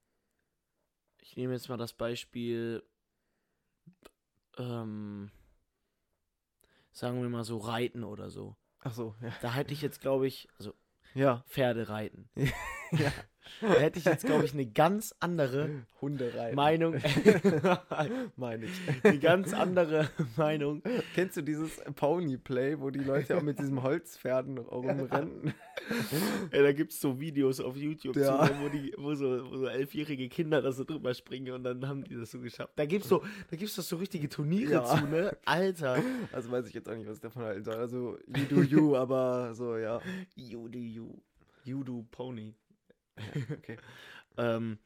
ich 1.22 1.38
nehme 1.38 1.54
jetzt 1.54 1.70
mal 1.70 1.78
das 1.78 1.94
Beispiel, 1.94 2.84
ähm, 4.58 5.32
sagen 6.92 7.22
wir 7.22 7.30
mal 7.30 7.44
so 7.44 7.58
Reiten 7.58 8.04
oder 8.04 8.30
so. 8.30 8.56
Ach 8.80 8.94
so, 8.94 9.16
ja. 9.22 9.34
Da 9.42 9.54
hätte 9.54 9.74
ich 9.74 9.82
jetzt, 9.82 10.02
glaube 10.02 10.28
ich, 10.28 10.50
also 10.58 10.74
Ja. 11.14 11.44
Pferde 11.48 11.90
reiten. 11.90 12.30
ja. 12.92 13.12
Da 13.62 13.74
hätte 13.74 14.00
ich 14.00 14.06
jetzt, 14.06 14.26
glaube 14.26 14.46
ich, 14.46 14.54
eine 14.54 14.66
ganz 14.66 15.14
andere 15.20 15.70
Hunde 16.02 16.34
rein. 16.36 16.56
Meinung, 16.56 16.96
Meine 18.36 18.66
ich. 18.66 18.72
eine 19.04 19.20
ganz 19.20 19.54
andere 19.54 20.10
Meinung. 20.36 20.82
Kennst 21.16 21.38
du 21.38 21.42
dieses 21.42 21.82
Pony-Play, 21.96 22.80
wo 22.80 22.90
die 22.90 23.00
Leute 23.00 23.38
auch 23.38 23.42
mit 23.42 23.60
diesem 23.60 23.84
Holzpferden 23.84 24.58
rumrennen? 24.58 25.54
Ja, 26.52 26.62
da 26.64 26.72
gibt 26.72 26.94
es 26.94 27.02
so 27.02 27.20
Videos 27.20 27.60
auf 27.60 27.76
YouTube, 27.76 28.16
Ja. 28.16 28.46
zu, 28.46 28.54
wo, 28.62 28.70
die, 28.70 28.94
wo, 28.98 29.16
so, 29.16 29.50
wo 29.52 29.58
so 29.58 29.66
elfjährige 29.68 30.30
Kinder 30.30 30.62
da 30.62 30.72
so 30.72 30.84
drüber 30.84 31.14
springen 31.14 31.54
und 31.54 31.64
dann 31.64 31.88
haben 31.88 32.04
die 32.04 32.16
das 32.16 32.32
so 32.32 32.40
geschafft. 32.40 32.74
Da 32.76 32.86
gibt's 32.86 33.10
so, 33.10 33.24
da 33.50 33.58
gibt's 33.58 33.76
doch 33.76 33.84
so 33.84 33.98
richtige 33.98 34.30
Turniere 34.30 34.74
Ja. 34.74 34.84
zu, 34.86 35.06
ne? 35.08 35.36
Alter. 35.46 36.02
Also 36.32 36.52
weiß 36.52 36.68
ich 36.68 36.74
jetzt 36.74 36.90
auch 36.90 36.96
nicht, 36.96 37.08
was 37.08 37.16
ich 37.18 37.22
davon 37.22 37.44
halten 37.44 37.64
soll. 37.64 37.76
Also, 37.76 38.18
you 38.28 38.46
do 38.50 38.62
you, 38.62 38.96
aber 38.96 39.54
so, 39.54 39.78
ja. 39.78 40.00
You 40.36 40.68
do 40.68 40.80
you. 40.80 41.10
You 41.66 41.84
do 41.84 42.06
Pony. 42.12 42.54
Okay. 43.18 43.78
Ähm, 44.38 44.80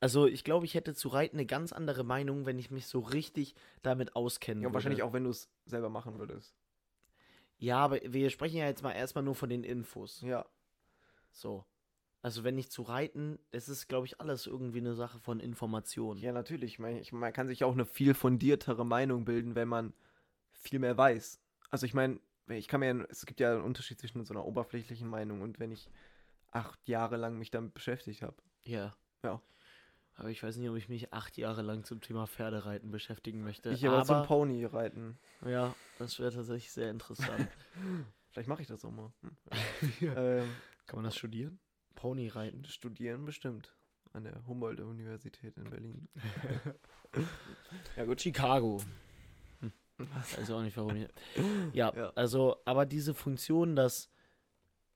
also 0.00 0.26
ich 0.26 0.44
glaube, 0.44 0.64
ich 0.64 0.74
hätte 0.74 0.94
zu 0.94 1.08
Reiten 1.08 1.36
eine 1.36 1.46
ganz 1.46 1.72
andere 1.72 2.04
Meinung, 2.04 2.46
wenn 2.46 2.58
ich 2.58 2.70
mich 2.70 2.86
so 2.86 3.00
richtig 3.00 3.54
damit 3.82 4.16
auskennen 4.16 4.62
Ja, 4.62 4.68
würde. 4.68 4.74
wahrscheinlich 4.74 5.02
auch, 5.02 5.12
wenn 5.12 5.24
du 5.24 5.30
es 5.30 5.50
selber 5.66 5.88
machen 5.90 6.18
würdest. 6.18 6.54
Ja, 7.58 7.78
aber 7.78 7.98
wir 8.04 8.30
sprechen 8.30 8.58
ja 8.58 8.66
jetzt 8.66 8.82
mal 8.82 8.92
erstmal 8.92 9.24
nur 9.24 9.34
von 9.34 9.48
den 9.50 9.64
Infos. 9.64 10.20
Ja. 10.22 10.46
So. 11.32 11.64
Also 12.22 12.44
wenn 12.44 12.58
ich 12.58 12.70
zu 12.70 12.82
reiten, 12.82 13.38
das 13.50 13.68
ist, 13.68 13.88
glaube 13.88 14.06
ich, 14.06 14.20
alles 14.20 14.46
irgendwie 14.46 14.78
eine 14.78 14.94
Sache 14.94 15.18
von 15.18 15.40
Informationen. 15.40 16.20
Ja, 16.20 16.32
natürlich. 16.32 16.74
Ich 16.74 16.78
meine, 16.78 17.00
ich, 17.00 17.12
man 17.12 17.32
kann 17.32 17.48
sich 17.48 17.64
auch 17.64 17.72
eine 17.72 17.84
viel 17.86 18.14
fundiertere 18.14 18.84
Meinung 18.84 19.24
bilden, 19.24 19.54
wenn 19.54 19.68
man 19.68 19.92
viel 20.52 20.78
mehr 20.78 20.96
weiß. 20.96 21.40
Also 21.70 21.86
ich 21.86 21.94
meine, 21.94 22.20
ich 22.48 22.68
kann 22.68 22.80
mir, 22.80 23.06
es 23.10 23.26
gibt 23.26 23.40
ja 23.40 23.52
einen 23.52 23.62
Unterschied 23.62 24.00
zwischen 24.00 24.24
so 24.24 24.34
einer 24.34 24.44
oberflächlichen 24.44 25.08
Meinung 25.08 25.42
und 25.42 25.58
wenn 25.58 25.70
ich 25.70 25.88
acht 26.50 26.88
Jahre 26.88 27.16
lang 27.16 27.38
mich 27.38 27.50
damit 27.50 27.74
beschäftigt 27.74 28.22
habe. 28.22 28.36
Ja. 28.64 28.96
Ja. 29.22 29.40
Aber 30.14 30.30
ich 30.30 30.42
weiß 30.42 30.56
nicht, 30.56 30.68
ob 30.68 30.76
ich 30.76 30.88
mich 30.88 31.12
acht 31.12 31.36
Jahre 31.36 31.62
lang 31.62 31.84
zum 31.84 32.00
Thema 32.00 32.26
Pferdereiten 32.26 32.90
beschäftigen 32.90 33.42
möchte. 33.44 33.70
Ich 33.70 33.86
aber 33.86 34.02
zum 34.04 34.16
aber 34.16 34.26
Pony 34.26 34.64
reiten. 34.64 35.16
ja, 35.46 35.74
das 35.98 36.18
wäre 36.18 36.32
tatsächlich 36.32 36.72
sehr 36.72 36.90
interessant. 36.90 37.48
Vielleicht 38.30 38.48
mache 38.48 38.62
ich 38.62 38.68
das 38.68 38.84
auch 38.84 38.90
mal. 38.90 39.12
Hm. 39.22 39.36
ähm, 40.16 40.50
Kann 40.86 40.96
man 40.96 41.04
das 41.04 41.16
studieren? 41.16 41.60
Pony 41.94 42.28
reiten. 42.28 42.64
studieren 42.64 43.24
bestimmt. 43.24 43.74
An 44.12 44.24
der 44.24 44.44
Humboldt-Universität 44.46 45.56
in 45.56 45.70
Berlin. 45.70 46.08
ja 47.96 48.04
gut. 48.04 48.20
Chicago. 48.20 48.80
Hm. 49.60 49.72
Weiß 49.98 50.50
auch 50.50 50.62
nicht, 50.62 50.76
warum 50.76 50.96
ich. 50.96 51.08
Ja, 51.72 51.92
Ja. 51.96 52.10
also, 52.14 52.56
aber 52.64 52.86
diese 52.86 53.14
Funktion, 53.14 53.76
dass 53.76 54.10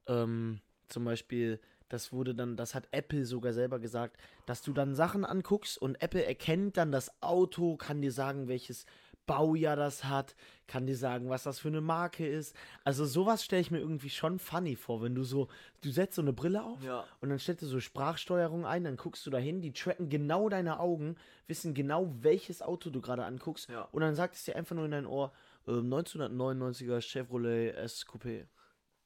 ähm, 0.06 0.60
zum 0.92 1.04
Beispiel, 1.04 1.60
das 1.88 2.12
wurde 2.12 2.34
dann, 2.34 2.56
das 2.56 2.74
hat 2.74 2.88
Apple 2.90 3.24
sogar 3.26 3.52
selber 3.52 3.78
gesagt, 3.78 4.16
dass 4.46 4.62
du 4.62 4.72
dann 4.72 4.94
Sachen 4.94 5.24
anguckst 5.24 5.76
und 5.78 6.00
Apple 6.02 6.24
erkennt 6.24 6.76
dann 6.76 6.92
das 6.92 7.10
Auto, 7.22 7.76
kann 7.76 8.00
dir 8.00 8.12
sagen, 8.12 8.48
welches 8.48 8.86
Baujahr 9.26 9.76
das 9.76 10.04
hat, 10.04 10.34
kann 10.66 10.86
dir 10.86 10.96
sagen, 10.96 11.28
was 11.28 11.44
das 11.44 11.60
für 11.60 11.68
eine 11.68 11.80
Marke 11.80 12.26
ist. 12.26 12.56
Also 12.82 13.04
sowas 13.06 13.44
stelle 13.44 13.62
ich 13.62 13.70
mir 13.70 13.78
irgendwie 13.78 14.10
schon 14.10 14.38
funny 14.40 14.74
vor, 14.74 15.00
wenn 15.00 15.14
du 15.14 15.22
so, 15.22 15.46
du 15.80 15.90
setzt 15.90 16.16
so 16.16 16.22
eine 16.22 16.32
Brille 16.32 16.64
auf 16.64 16.82
Ja. 16.82 17.04
und 17.20 17.28
dann 17.28 17.38
stellst 17.38 17.62
du 17.62 17.66
so 17.66 17.78
Sprachsteuerung 17.78 18.66
ein, 18.66 18.82
dann 18.82 18.96
guckst 18.96 19.24
du 19.24 19.30
dahin, 19.30 19.60
die 19.60 19.72
tracken 19.72 20.08
genau 20.08 20.48
deine 20.48 20.80
Augen, 20.80 21.14
wissen 21.46 21.72
genau, 21.72 22.12
welches 22.20 22.62
Auto 22.62 22.90
du 22.90 23.00
gerade 23.00 23.24
anguckst 23.24 23.68
Ja. 23.68 23.82
und 23.92 24.00
dann 24.00 24.16
sagt 24.16 24.34
es 24.34 24.44
dir 24.44 24.56
einfach 24.56 24.74
nur 24.74 24.86
in 24.86 24.90
dein 24.90 25.06
Ohr, 25.06 25.32
ähm, 25.68 25.88
1999er 25.88 27.00
Chevrolet 27.00 27.74
S 27.76 28.04
Coupé. 28.06 28.46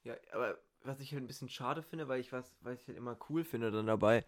Ja, 0.03 0.15
aber 0.31 0.57
was 0.83 0.99
ich 0.99 1.11
halt 1.11 1.23
ein 1.23 1.27
bisschen 1.27 1.49
schade 1.49 1.81
finde, 1.83 2.07
weil 2.07 2.19
ich 2.19 2.31
was, 2.31 2.55
weil 2.61 2.75
ich 2.75 2.87
halt 2.87 2.97
immer 2.97 3.17
cool 3.29 3.43
finde 3.43 3.71
dann 3.71 3.87
dabei, 3.87 4.25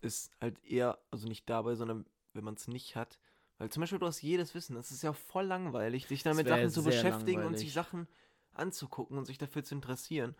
ist 0.00 0.32
halt 0.40 0.62
eher, 0.64 0.98
also 1.10 1.28
nicht 1.28 1.48
dabei, 1.48 1.74
sondern 1.74 2.06
wenn 2.32 2.44
man 2.44 2.54
es 2.54 2.68
nicht 2.68 2.96
hat. 2.96 3.18
Weil 3.58 3.70
zum 3.70 3.82
Beispiel 3.82 3.98
du 3.98 4.06
hast 4.06 4.22
jedes 4.22 4.54
Wissen. 4.54 4.74
Das 4.74 4.90
ist 4.90 5.02
ja 5.02 5.12
voll 5.12 5.44
langweilig, 5.44 6.06
dich 6.06 6.22
dann 6.22 6.32
Das 6.32 6.38
mit 6.38 6.46
wär 6.46 6.56
Sachen 6.56 6.70
zu 6.70 6.82
beschäftigen 6.82 7.38
und 7.38 7.44
langweilig. 7.44 7.60
sich 7.60 7.72
Sachen 7.72 8.08
anzugucken 8.54 9.18
und 9.18 9.24
sich 9.24 9.38
dafür 9.38 9.62
zu 9.62 9.74
interessieren. 9.74 10.34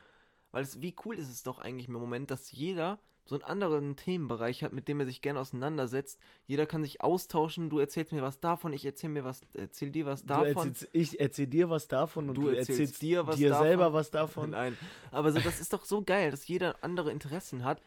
Weil 0.50 0.64
es, 0.64 0.80
wie 0.80 0.94
cool 1.04 1.18
ist 1.18 1.28
es 1.30 1.42
doch 1.42 1.58
eigentlich 1.58 1.88
im 1.88 1.94
Moment, 1.94 2.30
dass 2.30 2.50
jeder 2.52 2.98
so 3.24 3.36
einen 3.36 3.44
anderen 3.44 3.96
Themenbereich 3.96 4.64
hat, 4.64 4.72
mit 4.72 4.88
dem 4.88 5.00
er 5.00 5.06
sich 5.06 5.22
gerne 5.22 5.40
auseinandersetzt. 5.40 6.18
Jeder 6.46 6.66
kann 6.66 6.82
sich 6.82 7.00
austauschen. 7.02 7.70
Du 7.70 7.78
erzählst 7.78 8.12
mir 8.12 8.22
was 8.22 8.40
davon, 8.40 8.72
ich 8.72 8.84
erzähl 8.84 9.10
mir 9.10 9.24
was, 9.24 9.40
erzähl 9.54 9.90
dir 9.90 10.06
was 10.06 10.22
Du 10.22 10.28
davon. 10.28 10.68
erzählst, 10.68 10.88
ich 10.92 11.20
erzähl 11.20 11.46
dir 11.46 11.70
was 11.70 11.88
davon 11.88 12.28
und 12.28 12.34
Du 12.36 12.42
du, 12.42 12.48
erzählst 12.48 12.80
erzählst 12.80 13.02
dir 13.02 13.26
was 13.26 13.36
dir 13.36 13.50
davon. 13.50 13.66
selber 13.68 13.92
was 13.92 14.10
davon. 14.10 14.50
Nein, 14.50 14.76
aber 15.10 15.30
so, 15.32 15.40
das 15.40 15.60
ist 15.60 15.72
doch 15.72 15.84
so 15.84 16.02
geil, 16.02 16.30
dass 16.30 16.46
jeder 16.48 16.82
andere 16.82 17.10
Interessen 17.12 17.64
hat 17.64 17.80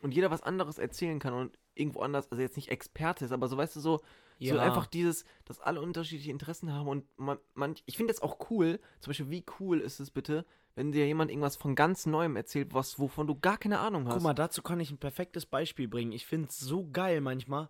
und 0.00 0.14
jeder 0.14 0.30
was 0.30 0.42
anderes 0.42 0.78
erzählen 0.78 1.18
kann 1.18 1.34
und 1.34 1.58
irgendwo 1.74 2.00
anders, 2.00 2.30
also 2.30 2.40
jetzt 2.42 2.56
nicht 2.56 2.70
Experte 2.70 3.24
ist, 3.24 3.32
aber 3.32 3.48
so 3.48 3.56
weißt 3.56 3.76
du 3.76 3.80
so, 3.80 4.00
so 4.40 4.56
Ja. 4.56 4.62
einfach 4.62 4.86
dieses, 4.86 5.24
dass 5.44 5.60
alle 5.60 5.80
unterschiedliche 5.80 6.30
Interessen 6.30 6.72
haben 6.72 6.88
und 6.88 7.04
man, 7.18 7.38
man 7.54 7.74
ich 7.86 7.96
finde 7.96 8.12
das 8.12 8.22
auch 8.22 8.50
cool, 8.50 8.80
zum 9.00 9.10
Beispiel 9.10 9.30
wie 9.30 9.44
cool 9.60 9.80
ist 9.80 10.00
es 10.00 10.10
bitte, 10.10 10.44
wenn 10.78 10.92
dir 10.92 11.06
jemand 11.08 11.32
irgendwas 11.32 11.56
von 11.56 11.74
ganz 11.74 12.06
Neuem 12.06 12.36
erzählt, 12.36 12.72
was 12.72 13.00
wovon 13.00 13.26
du 13.26 13.34
gar 13.34 13.58
keine 13.58 13.80
Ahnung 13.80 14.06
hast. 14.06 14.14
Guck 14.14 14.22
mal, 14.22 14.32
dazu 14.32 14.62
kann 14.62 14.78
ich 14.78 14.92
ein 14.92 14.98
perfektes 14.98 15.44
Beispiel 15.44 15.88
bringen. 15.88 16.12
Ich 16.12 16.24
finde 16.24 16.48
es 16.50 16.60
so 16.60 16.88
geil 16.92 17.20
manchmal. 17.20 17.68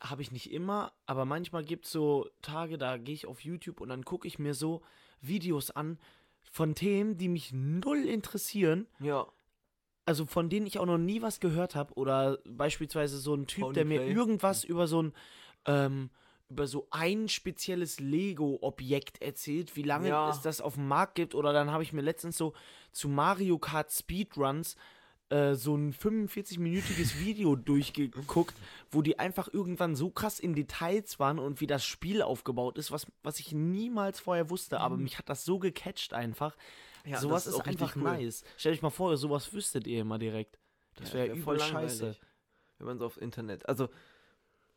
Habe 0.00 0.22
ich 0.22 0.30
nicht 0.30 0.52
immer, 0.52 0.92
aber 1.06 1.24
manchmal 1.24 1.64
gibt 1.64 1.86
es 1.86 1.90
so 1.90 2.28
Tage, 2.40 2.78
da 2.78 2.98
gehe 2.98 3.16
ich 3.16 3.26
auf 3.26 3.40
YouTube 3.40 3.80
und 3.80 3.88
dann 3.88 4.04
gucke 4.04 4.28
ich 4.28 4.38
mir 4.38 4.54
so 4.54 4.80
Videos 5.20 5.72
an 5.72 5.98
von 6.52 6.76
Themen, 6.76 7.18
die 7.18 7.28
mich 7.28 7.52
null 7.52 8.04
interessieren. 8.06 8.86
ja, 9.00 9.26
Also 10.06 10.24
von 10.24 10.48
denen 10.48 10.66
ich 10.68 10.78
auch 10.78 10.86
noch 10.86 10.98
nie 10.98 11.22
was 11.22 11.40
gehört 11.40 11.74
habe. 11.74 11.94
Oder 11.94 12.38
beispielsweise 12.44 13.18
so 13.18 13.34
ein 13.34 13.48
Typ, 13.48 13.72
der 13.74 13.84
mir 13.84 14.06
irgendwas 14.06 14.62
über 14.62 14.86
so 14.86 15.02
ein, 15.02 15.12
ähm, 15.66 16.10
über 16.50 16.66
so 16.66 16.88
ein 16.90 17.28
spezielles 17.28 18.00
Lego-Objekt 18.00 19.22
erzählt, 19.22 19.76
wie 19.76 19.82
lange 19.84 20.08
Ja. 20.08 20.30
es 20.30 20.42
das 20.42 20.60
auf 20.60 20.74
dem 20.74 20.88
Markt 20.88 21.14
gibt. 21.14 21.34
Oder 21.34 21.52
dann 21.52 21.70
habe 21.70 21.82
ich 21.84 21.92
mir 21.92 22.00
letztens 22.02 22.36
so 22.36 22.52
zu 22.92 23.08
Mario 23.08 23.58
Kart 23.58 23.90
Speedruns 23.92 24.76
äh, 25.28 25.54
so 25.54 25.76
ein 25.76 25.94
45-minütiges 25.94 27.20
Video 27.20 27.54
durchgeguckt, 27.56 28.56
wo 28.90 29.00
die 29.00 29.20
einfach 29.20 29.48
irgendwann 29.52 29.94
so 29.94 30.10
krass 30.10 30.40
in 30.40 30.54
Details 30.54 31.20
waren 31.20 31.38
und 31.38 31.60
wie 31.60 31.68
das 31.68 31.84
Spiel 31.84 32.20
aufgebaut 32.20 32.78
ist, 32.78 32.90
was, 32.90 33.06
was 33.22 33.38
ich 33.38 33.52
niemals 33.52 34.18
vorher 34.18 34.50
wusste. 34.50 34.80
Aber 34.80 34.96
mich 34.96 35.18
hat 35.18 35.28
das 35.28 35.44
so 35.44 35.60
gecatcht 35.60 36.12
einfach. 36.14 36.56
Mhm. 37.04 37.12
Ja, 37.12 37.18
sowas 37.20 37.46
ist, 37.46 37.54
ist 37.54 37.60
einfach 37.66 37.94
cool. 37.94 38.02
nice. 38.02 38.42
Stellt 38.56 38.74
euch 38.76 38.82
mal 38.82 38.90
vor, 38.90 39.16
sowas 39.16 39.52
wüsstet 39.52 39.86
ihr 39.86 40.00
immer 40.00 40.18
direkt. 40.18 40.58
Das 40.96 41.10
Ja, 41.10 41.14
wäre 41.20 41.28
wär 41.28 41.34
übel 41.36 41.60
scheiße. 41.60 42.16
Wenn 42.78 42.86
man 42.88 42.98
so 42.98 43.06
aufs 43.06 43.16
Internet. 43.18 43.68
Also, 43.68 43.88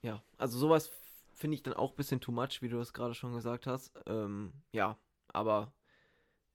ja, 0.04 0.22
also 0.38 0.58
sowas 0.60 0.92
finde 1.44 1.56
ich 1.56 1.64
dann 1.64 1.74
auch 1.74 1.92
ein 1.92 1.96
bisschen 1.98 2.22
too 2.22 2.32
much, 2.32 2.62
wie 2.62 2.70
du 2.70 2.78
das 2.78 2.94
gerade 2.94 3.14
schon 3.14 3.34
gesagt 3.34 3.68
hast. 3.68 3.92
Ähm, 4.08 4.54
ja, 4.72 4.98
aber 5.28 5.74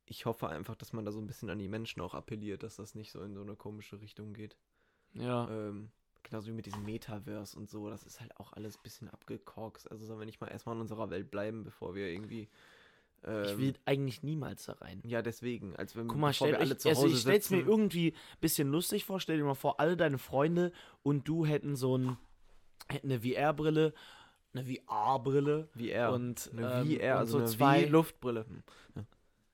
ich 0.06 0.24
hoffe 0.24 0.48
einfach, 0.48 0.76
dass 0.76 0.94
man 0.94 1.04
da 1.04 1.12
so 1.12 1.20
ein 1.20 1.26
bisschen 1.26 1.50
an 1.50 1.58
die 1.58 1.68
Menschen 1.68 2.00
auch 2.00 2.14
appelliert, 2.14 2.62
dass 2.62 2.76
das 2.76 2.94
nicht 2.94 3.12
so 3.12 3.20
in 3.22 3.34
so 3.34 3.42
eine 3.42 3.54
komische 3.54 4.00
Richtung 4.00 4.32
geht. 4.32 4.56
Ja. 5.12 5.46
Ähm, 5.50 5.90
genauso 6.22 6.48
wie 6.48 6.54
mit 6.54 6.64
diesem 6.64 6.84
Metaverse 6.86 7.54
und 7.58 7.68
so, 7.68 7.90
das 7.90 8.04
ist 8.04 8.18
halt 8.20 8.34
auch 8.40 8.54
alles 8.54 8.76
ein 8.78 8.82
bisschen 8.82 9.10
abgekorkst. 9.10 9.90
Also 9.90 10.06
sollen 10.06 10.18
wir 10.20 10.24
nicht 10.24 10.40
mal 10.40 10.46
erstmal 10.48 10.74
in 10.76 10.80
unserer 10.80 11.10
Welt 11.10 11.30
bleiben, 11.30 11.64
bevor 11.64 11.94
wir 11.94 12.06
irgendwie. 12.08 12.48
Ähm, 13.24 13.44
ich 13.44 13.58
will 13.58 13.74
eigentlich 13.84 14.22
niemals 14.22 14.64
da 14.64 14.72
rein. 14.74 15.02
ja, 15.04 15.20
deswegen. 15.20 15.76
Als 15.76 15.94
wenn 15.96 16.08
Guck 16.08 16.16
mal, 16.18 16.32
stell 16.32 16.52
wir 16.52 16.60
alle 16.60 16.72
euch, 16.72 16.78
zu 16.78 16.88
also 16.88 17.02
Hause 17.02 17.12
ich 17.14 17.20
stell's 17.20 17.50
mir 17.50 17.58
sitzen- 17.58 17.68
irgendwie 17.70 18.12
ein 18.12 18.40
bisschen 18.40 18.68
lustig 18.70 19.04
vor. 19.04 19.20
Stell 19.20 19.36
dir 19.36 19.44
mal 19.44 19.54
vor, 19.54 19.80
alle 19.80 19.98
deine 19.98 20.16
Freunde 20.16 20.72
und 21.02 21.28
du 21.28 21.44
hätten 21.44 21.76
so 21.76 21.98
ein, 21.98 22.16
hätten 22.88 23.10
eine 23.12 23.20
VR-Brille, 23.20 23.92
eine 24.54 24.64
VR-Brille 24.64 25.68
VR. 25.78 26.12
und, 26.12 26.50
eine 26.52 26.62
ähm, 26.80 26.98
VR, 26.98 27.12
und 27.14 27.18
also 27.18 27.32
so 27.32 27.38
eine 27.38 27.46
zwei- 27.46 27.84
Luftbrille. 27.84 28.46
Hm. 28.46 28.62
Ja. 28.96 29.02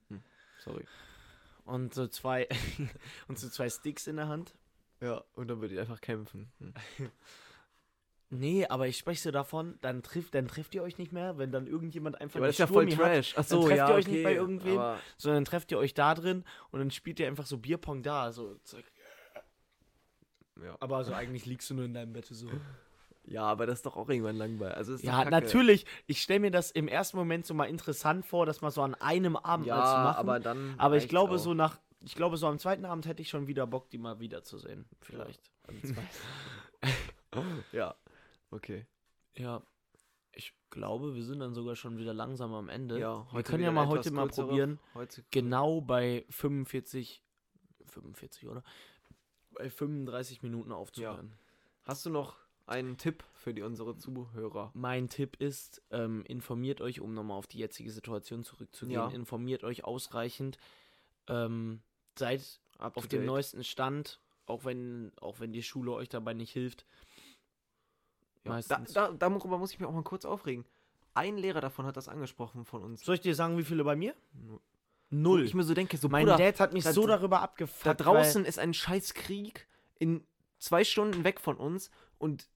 Hm. 0.09 0.23
Sorry. 0.65 0.85
und 1.65 1.95
so 1.95 2.07
zwei 2.07 2.49
und 3.29 3.39
so 3.39 3.49
zwei 3.49 3.69
Sticks 3.69 4.07
in 4.07 4.17
der 4.17 4.29
Hand. 4.29 4.55
Ja, 5.01 5.23
und 5.35 5.49
dann 5.49 5.61
würde 5.61 5.75
ich 5.75 5.81
einfach 5.81 6.01
kämpfen. 6.01 6.53
Hm. 6.59 6.75
Nee, 8.31 8.67
aber 8.67 8.89
ich 8.89 8.97
spreche 8.99 9.21
so 9.23 9.31
davon, 9.31 9.79
dann 9.81 10.03
trifft, 10.03 10.35
dann 10.35 10.49
trefft 10.49 10.75
ihr 10.75 10.83
euch 10.83 10.99
nicht 10.99 11.13
mehr, 11.13 11.39
wenn 11.39 11.53
dann 11.53 11.69
irgendjemand 11.69 12.21
einfach 12.21 12.39
aber 12.41 12.47
das 12.47 12.55
ist 12.57 12.59
ja 12.59 12.67
voll 12.67 12.91
Sturmi 12.91 12.97
hat, 12.97 13.15
Trash. 13.15 13.33
Ach 13.33 13.37
dann 13.37 13.45
so, 13.45 13.63
trefft 13.63 13.77
ja, 13.79 13.89
ihr 13.89 13.95
euch 13.95 14.05
okay, 14.07 14.15
nicht 14.15 14.25
bei 14.25 14.35
irgendwem, 14.35 14.79
aber- 14.79 14.99
sondern 15.19 15.45
trefft 15.45 15.71
ihr 15.71 15.79
euch 15.79 15.95
da 15.95 16.15
drin 16.15 16.43
und 16.73 16.81
dann 16.81 16.91
spielt 16.91 17.21
ihr 17.21 17.29
einfach 17.29 17.47
so 17.47 17.59
Bierpong 17.59 18.03
da, 18.03 18.33
so 18.33 18.57
zack. 18.65 18.85
Ja. 20.63 20.77
Aber 20.81 21.05
so 21.05 21.13
eigentlich 21.13 21.47
liegst 21.47 21.71
du 21.71 21.75
nur 21.75 21.85
in 21.85 21.95
deinem 21.95 22.13
Bett 22.13 22.27
so. 22.27 22.49
ja, 23.27 23.43
aber 23.45 23.67
das 23.67 23.79
ist 23.79 23.87
doch 23.87 23.97
auch 23.97 24.09
irgendwann 24.09 24.37
langweilig. 24.37 24.77
Also 24.77 24.95
Ja, 24.97 25.19
Kacke. 25.19 25.31
natürlich. 25.31 25.87
Ich 26.07 26.21
stelle 26.23 26.41
mir 26.41 26.51
das 26.51 26.71
im 26.71 26.89
ersten 26.89 27.17
Moment 27.17 27.47
so 27.47 27.55
mal 27.55 27.65
interessant 27.67 28.27
vor, 28.27 28.47
das 28.47 28.61
mal 28.61 28.71
so 28.71 28.83
an 28.83 28.95
einem 28.97 29.37
Abend 29.37 29.67
Ja, 29.67 29.77
mal 29.77 29.85
zu 29.87 29.97
machen. 30.03 30.17
aber 30.19 30.41
dann. 30.41 30.75
Aber 30.79 30.97
ich 30.97 31.09
glaube, 31.09 31.35
auch. 31.35 31.39
so 31.39 31.55
nach, 31.55 31.79
ich 32.01 32.15
glaube, 32.15 32.37
so 32.37 32.47
am 32.47 32.59
zweiten 32.59 32.85
Abend 32.85 33.07
hätte 33.07 33.23
ich 33.23 33.31
schon 33.31 33.47
wieder 33.47 33.67
Bock, 33.67 33.89
die 33.91 33.99
mal 33.99 34.21
wiederzusehen. 34.21 34.85
Vielleicht. 35.01 35.41
Zweiten- 35.83 36.09
ja, 37.73 37.95
okay. 38.51 38.87
Ja. 39.37 39.63
Ich 40.37 40.53
glaube, 40.71 41.15
wir 41.15 41.23
sind 41.25 41.39
dann 41.39 41.55
sogar 41.55 41.77
schon 41.77 41.97
wieder 41.97 42.13
langsam 42.13 42.53
am 42.55 42.69
Ende. 42.69 42.99
Ja, 42.99 43.25
wir 43.33 43.43
können 43.45 43.63
ja 43.63 43.71
mal 43.71 43.87
heute 43.87 44.11
mal 44.11 44.27
probieren, 44.29 44.81
Heute 44.95 45.25
genau 45.31 45.81
bei 45.81 46.25
45, 46.29 47.23
45, 47.87 48.49
oder? 48.49 48.65
Bei 49.53 49.71
35 49.71 50.43
Minuten 50.43 50.73
aufzuhören. 50.73 51.33
Hast 51.85 52.05
du 52.05 52.11
noch 52.11 52.37
einen 52.67 52.97
Tipp 52.97 53.25
für 53.35 53.53
die 53.55 53.63
unsere 53.63 53.97
Zuhörer? 53.97 54.71
Mein 54.75 55.09
Tipp 55.09 55.37
ist, 55.41 55.83
ähm, 55.91 56.25
informiert 56.27 56.81
euch, 56.81 57.01
um 57.01 57.15
nochmal 57.15 57.37
auf 57.39 57.47
die 57.47 57.59
jetzige 57.59 57.91
Situation 57.91 58.45
zurückzugehen, 58.45 59.01
Ja. 59.01 59.09
informiert 59.09 59.65
euch 59.65 59.85
ausreichend, 59.85 60.59
ähm, 61.29 61.83
seid 62.19 62.61
Up 62.79 62.97
auf 62.97 63.07
dem 63.07 63.25
neuesten 63.27 63.65
Stand, 63.65 64.21
auch 64.47 64.65
wenn, 64.65 65.13
auch 65.21 65.41
wenn 65.41 65.53
die 65.53 65.63
Schule 65.63 65.93
euch 65.93 66.09
dabei 66.09 66.35
nicht 66.35 66.53
hilft. 66.53 66.85
Ja, 68.45 68.61
da, 68.63 68.79
da, 68.93 69.13
darüber 69.13 69.59
muss 69.59 69.73
ich 69.73 69.81
mich 69.81 69.89
auch 69.89 69.93
mal 69.93 70.03
kurz 70.03 70.25
aufregen. 70.25 70.65
Ein 71.15 71.39
Lehrer 71.39 71.61
davon 71.61 71.87
hat 71.87 71.97
das 71.97 72.09
angesprochen 72.09 72.65
von 72.65 72.83
uns. 72.83 73.03
Soll 73.05 73.15
ich 73.15 73.21
dir 73.21 73.35
sagen, 73.35 73.57
wie 73.57 73.63
viele 73.65 73.85
bei 73.85 73.97
mir? 73.97 74.15
Wo 74.33 74.61
Null. 75.11 75.45
Ich 75.45 75.55
mir 75.55 75.63
so 75.63 75.75
denke, 75.75 75.97
so 75.97 76.09
mein 76.09 76.25
Bruder, 76.27 76.39
Dad 76.39 76.59
hat 76.59 76.73
mich 76.73 76.83
da- 76.83 76.93
so 76.93 77.07
darüber 77.07 77.37
da 77.37 77.43
abgefuckt. 77.43 78.01
draußen 78.01 78.45
ist 78.45 78.59
ein 78.59 78.75
scheiß 78.75 79.15
Krieg 79.15 79.69
in 79.99 80.27
zwei 80.59 80.83
Stunden 80.83 81.23
weg 81.23 81.41
von 81.41 81.57
uns 81.57 81.91
und 82.19 82.49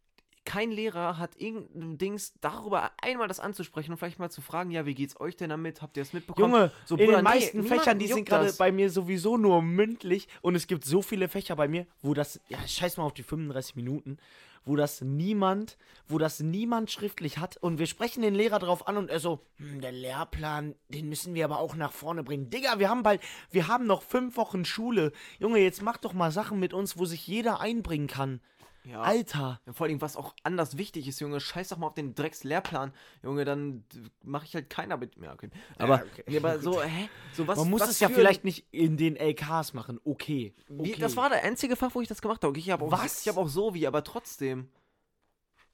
kein 0.49 0.71
Lehrer 0.71 1.19
hat 1.19 1.33
irgendein 1.37 1.99
Dings 1.99 2.33
darüber 2.41 2.93
einmal 3.03 3.29
das 3.29 3.39
anzusprechen 3.39 3.93
und 3.93 3.99
vielleicht 3.99 4.19
mal 4.19 4.31
zu 4.31 4.41
fragen, 4.41 4.71
ja, 4.71 4.87
wie 4.87 4.95
geht's 4.95 5.21
euch 5.21 5.37
denn 5.37 5.51
damit? 5.51 5.83
Habt 5.83 5.99
ihr 5.99 6.03
das 6.03 6.15
mitbekommen? 6.15 6.55
Junge, 6.55 6.73
so, 6.87 6.97
in 6.97 7.05
Bruder, 7.05 7.19
den 7.19 7.25
nee, 7.25 7.31
meisten 7.31 7.61
niemanden 7.61 7.79
Fächern, 7.79 7.99
die 7.99 8.07
sind 8.07 8.27
gerade 8.27 8.51
bei 8.55 8.73
mir 8.73 8.89
sowieso 8.89 9.37
nur 9.37 9.61
mündlich 9.61 10.27
und 10.41 10.55
es 10.55 10.67
gibt 10.67 10.87
so 10.87 11.03
viele 11.03 11.29
Fächer 11.29 11.55
bei 11.55 11.69
mir, 11.69 11.87
wo 12.01 12.15
das, 12.15 12.41
ja, 12.49 12.57
scheiß 12.67 12.97
mal 12.97 13.05
auf 13.05 13.13
die 13.13 13.25
35 13.25 13.77
Minuten, 13.77 14.17
wo 14.65 14.75
das 14.75 15.03
niemand, 15.03 15.77
wo 16.09 16.17
das 16.17 16.41
niemand 16.41 16.91
schriftlich 16.91 17.37
hat 17.37 17.59
und 17.59 17.79
wir 17.79 17.87
sprechen 17.87 18.23
den 18.23 18.35
Lehrer 18.35 18.59
drauf 18.59 18.89
an 18.89 18.97
und 18.97 19.11
er 19.11 19.21
so, 19.21 19.41
hm, 19.59 19.83
der 19.83 19.93
Lehrplan, 19.93 20.77
den 20.89 21.11
müssen 21.11 21.35
wir 21.35 21.45
aber 21.45 21.59
auch 21.59 21.77
nach 21.77 21.93
vorne 21.93 22.23
bringen. 22.25 22.49
Digga, 22.49 22.79
wir 22.79 22.89
haben 22.89 23.03
bald, 23.03 23.21
wir 23.51 23.69
haben 23.69 23.87
noch 23.87 24.01
fünf 24.01 24.39
Wochen 24.39 24.65
Schule. 24.65 25.13
Junge, 25.39 25.59
jetzt 25.59 25.83
mach 25.83 25.99
doch 25.99 26.15
mal 26.15 26.33
Sachen 26.33 26.59
mit 26.59 26.73
uns, 26.73 26.99
wo 26.99 27.05
sich 27.05 27.27
jeder 27.27 27.61
einbringen 27.61 28.07
kann. 28.07 28.41
Ja. 28.89 29.03
Alter. 29.03 29.61
Ja, 29.67 29.73
vor 29.73 29.87
allem, 29.87 30.01
was 30.01 30.17
auch 30.17 30.35
anders 30.43 30.79
wichtig 30.79 31.07
ist, 31.09 31.21
Junge, 31.21 31.41
scheiß 31.41 31.69
doch 31.69 31.77
mal 31.77 31.89
auf 31.89 31.95
den 31.95 32.15
Dreckslehrplan, 32.15 32.93
Junge, 33.23 33.45
dann 33.45 33.85
mache 34.23 34.47
ich 34.47 34.55
halt 34.55 34.71
keiner 34.71 34.97
mit 34.97 35.19
mehr. 35.19 35.33
Okay. 35.35 35.51
Aber, 35.77 36.03
okay. 36.11 36.25
nee, 36.27 36.39
aber 36.39 36.59
so, 36.61 36.83
hä? 36.83 37.09
So 37.35 37.47
was, 37.47 37.59
Man 37.59 37.71
muss 37.71 37.83
was 37.83 37.91
es 37.91 38.01
ja 38.01 38.09
vielleicht 38.09 38.45
nicht 38.45 38.67
in 38.71 38.97
den 38.97 39.17
LKs 39.17 39.75
machen. 39.75 40.01
Okay. 40.05 40.55
Wie, 40.69 40.93
okay. 40.93 41.01
Das 41.01 41.17
war 41.17 41.29
der 41.29 41.45
einzige 41.45 41.77
Fach, 41.77 41.95
wo 41.95 42.01
ich 42.01 42.09
das 42.09 42.23
gemacht 42.23 42.43
habe. 42.43 42.51
Okay, 42.51 42.61
ich 42.61 42.71
habe 42.71 42.85
auch, 42.85 42.93
Was? 42.93 43.23
Ich 43.23 43.29
habe 43.29 43.41
auch 43.41 43.49
so 43.49 43.75
wie, 43.75 43.87
aber 43.87 44.03
trotzdem. 44.05 44.69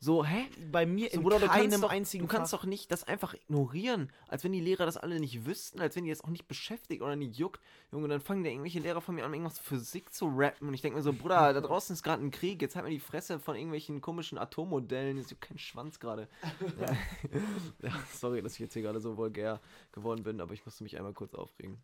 So, 0.04 0.22
hä? 0.22 0.44
Bei 0.70 0.84
mir 0.84 1.08
So, 1.08 1.16
in 1.16 1.22
Bruder, 1.22 1.38
du 1.40 1.46
keinem 1.46 1.70
kannst 1.70 1.82
doch, 1.84 1.90
einzigen 1.90 2.24
Du 2.24 2.28
kannst 2.28 2.50
Fach. 2.50 2.60
doch 2.60 2.66
nicht 2.66 2.92
das 2.92 3.04
einfach 3.04 3.32
ignorieren, 3.32 4.12
als 4.28 4.44
wenn 4.44 4.52
die 4.52 4.60
Lehrer 4.60 4.84
das 4.84 4.98
alle 4.98 5.18
nicht 5.18 5.46
wüssten, 5.46 5.80
als 5.80 5.96
wenn 5.96 6.04
die 6.04 6.10
das 6.10 6.22
auch 6.22 6.28
nicht 6.28 6.46
beschäftigt 6.46 7.00
oder 7.00 7.16
nicht 7.16 7.38
juckt. 7.38 7.58
Junge, 7.90 8.08
dann 8.08 8.20
fangen 8.20 8.44
da 8.44 8.50
irgendwelche 8.50 8.80
Lehrer 8.80 9.00
von 9.00 9.14
mir 9.14 9.24
an, 9.24 9.32
irgendwas 9.32 9.58
Physik 9.58 10.12
zu 10.12 10.26
rappen. 10.26 10.68
Und 10.68 10.74
ich 10.74 10.82
denke 10.82 10.98
mir 10.98 11.02
so, 11.02 11.14
Bruder, 11.14 11.54
da 11.54 11.60
draußen 11.62 11.94
ist 11.94 12.02
gerade 12.02 12.22
ein 12.22 12.30
Krieg, 12.30 12.60
jetzt 12.60 12.76
halt 12.76 12.84
mir 12.84 12.90
die 12.90 13.00
Fresse 13.00 13.38
von 13.38 13.56
irgendwelchen 13.56 14.02
komischen 14.02 14.36
Atommodellen. 14.36 15.16
Ist 15.16 15.40
kein 15.40 15.56
Schwanz 15.56 15.98
gerade. 15.98 16.28
ja. 16.78 16.92
ja, 17.88 17.92
sorry, 18.12 18.42
dass 18.42 18.52
ich 18.52 18.58
jetzt 18.58 18.74
hier 18.74 18.82
gerade 18.82 19.00
so 19.00 19.16
vulgär 19.16 19.58
geworden 19.92 20.22
bin, 20.22 20.42
aber 20.42 20.52
ich 20.52 20.66
musste 20.66 20.82
mich 20.84 20.98
einmal 20.98 21.14
kurz 21.14 21.32
aufregen. 21.32 21.78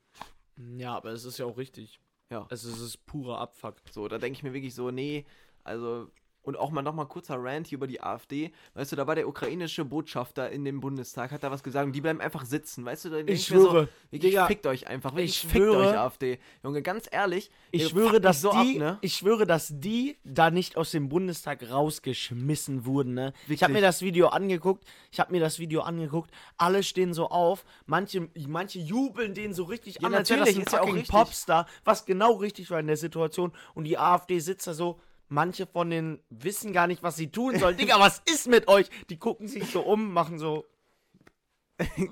Ja, 0.76 0.94
aber 0.94 1.12
es 1.12 1.24
ist 1.24 1.38
ja 1.38 1.46
auch 1.46 1.56
richtig. 1.56 2.00
Ja. 2.28 2.46
Also 2.50 2.68
es 2.68 2.80
ist 2.80 3.06
purer 3.06 3.38
Abfuck. 3.38 3.76
So, 3.90 4.08
da 4.08 4.18
denke 4.18 4.36
ich 4.36 4.42
mir 4.42 4.52
wirklich 4.52 4.74
so, 4.74 4.90
nee, 4.90 5.24
also. 5.64 6.10
Und 6.42 6.56
auch 6.56 6.70
mal 6.70 6.80
nochmal 6.80 7.06
kurzer 7.06 7.36
Rant 7.38 7.66
hier 7.66 7.76
über 7.76 7.86
die 7.86 8.00
AfD. 8.02 8.50
Weißt 8.74 8.92
du, 8.92 8.96
da 8.96 9.06
war 9.06 9.14
der 9.14 9.28
ukrainische 9.28 9.84
Botschafter 9.84 10.50
in 10.50 10.64
dem 10.64 10.80
Bundestag, 10.80 11.32
hat 11.32 11.42
da 11.42 11.50
was 11.50 11.62
gesagt 11.62 11.84
und 11.86 11.92
die 11.92 12.00
bleiben 12.00 12.20
einfach 12.20 12.46
sitzen. 12.46 12.84
Weißt 12.84 13.04
du, 13.04 13.10
da 13.10 13.18
Ich 13.18 13.26
mir 13.26 13.36
so, 13.36 13.44
schwöre, 13.68 13.88
wirklich, 14.10 14.30
Digga, 14.32 14.46
fickt 14.46 14.66
euch 14.66 14.86
einfach. 14.86 15.12
Wirklich, 15.14 15.30
ich 15.32 15.40
fickt 15.40 15.54
schwöre- 15.64 15.90
euch 15.90 15.98
AfD. 15.98 16.38
Junge, 16.64 16.80
ganz 16.80 17.08
ehrlich. 17.10 17.50
Ich 17.72 17.88
schwöre, 17.88 18.22
dass 18.22 18.40
so 18.40 18.52
die, 18.52 18.56
ab, 18.56 18.66
ne? 18.78 18.98
ich 19.02 19.14
schwöre, 19.16 19.46
dass 19.46 19.68
die 19.70 20.16
da 20.24 20.50
nicht 20.50 20.78
aus 20.78 20.92
dem 20.92 21.10
Bundestag 21.10 21.62
rausgeschmissen 21.70 22.84
wurden, 22.86 23.14
ne? 23.14 23.32
Ich 23.48 23.62
habe 23.62 23.72
mir 23.72 23.82
das 23.82 24.00
Video 24.02 24.28
angeguckt, 24.28 24.84
ich 25.12 25.20
habe 25.20 25.32
mir 25.32 25.40
das 25.40 25.58
Video 25.58 25.82
angeguckt, 25.82 26.30
alle 26.56 26.82
stehen 26.82 27.12
so 27.14 27.28
auf, 27.28 27.64
manche, 27.86 28.28
manche 28.48 28.78
jubeln 28.78 29.34
denen 29.34 29.54
so 29.54 29.64
richtig 29.64 30.00
Ja, 30.00 30.08
an, 30.08 30.14
als 30.14 30.30
wäre 30.30 30.40
das 30.40 30.48
natürlich, 30.48 30.56
ein 30.58 30.66
ist 30.66 30.72
ja 30.72 30.78
auch 30.80 30.84
fucking 30.84 30.98
richtig. 31.00 31.14
Popstar, 31.14 31.66
was 31.84 32.04
genau 32.06 32.32
richtig 32.34 32.70
war 32.70 32.80
in 32.80 32.86
der 32.86 32.96
Situation 32.96 33.52
und 33.74 33.84
die 33.84 33.98
AfD 33.98 34.38
sitzt 34.40 34.66
da 34.66 34.74
so, 34.74 35.00
manche 35.30 35.66
von 35.66 35.88
denen 35.88 36.22
wissen 36.28 36.72
gar 36.74 36.86
nicht, 36.86 37.02
was 37.02 37.16
sie 37.16 37.30
tun 37.30 37.58
sollen. 37.58 37.76
Digga, 37.78 37.98
was 37.98 38.20
ist 38.30 38.46
mit 38.48 38.68
euch? 38.68 38.90
Die 39.08 39.18
gucken 39.18 39.48
sich 39.48 39.70
so 39.70 39.80
um, 39.80 40.12
machen 40.12 40.38
so, 40.38 40.66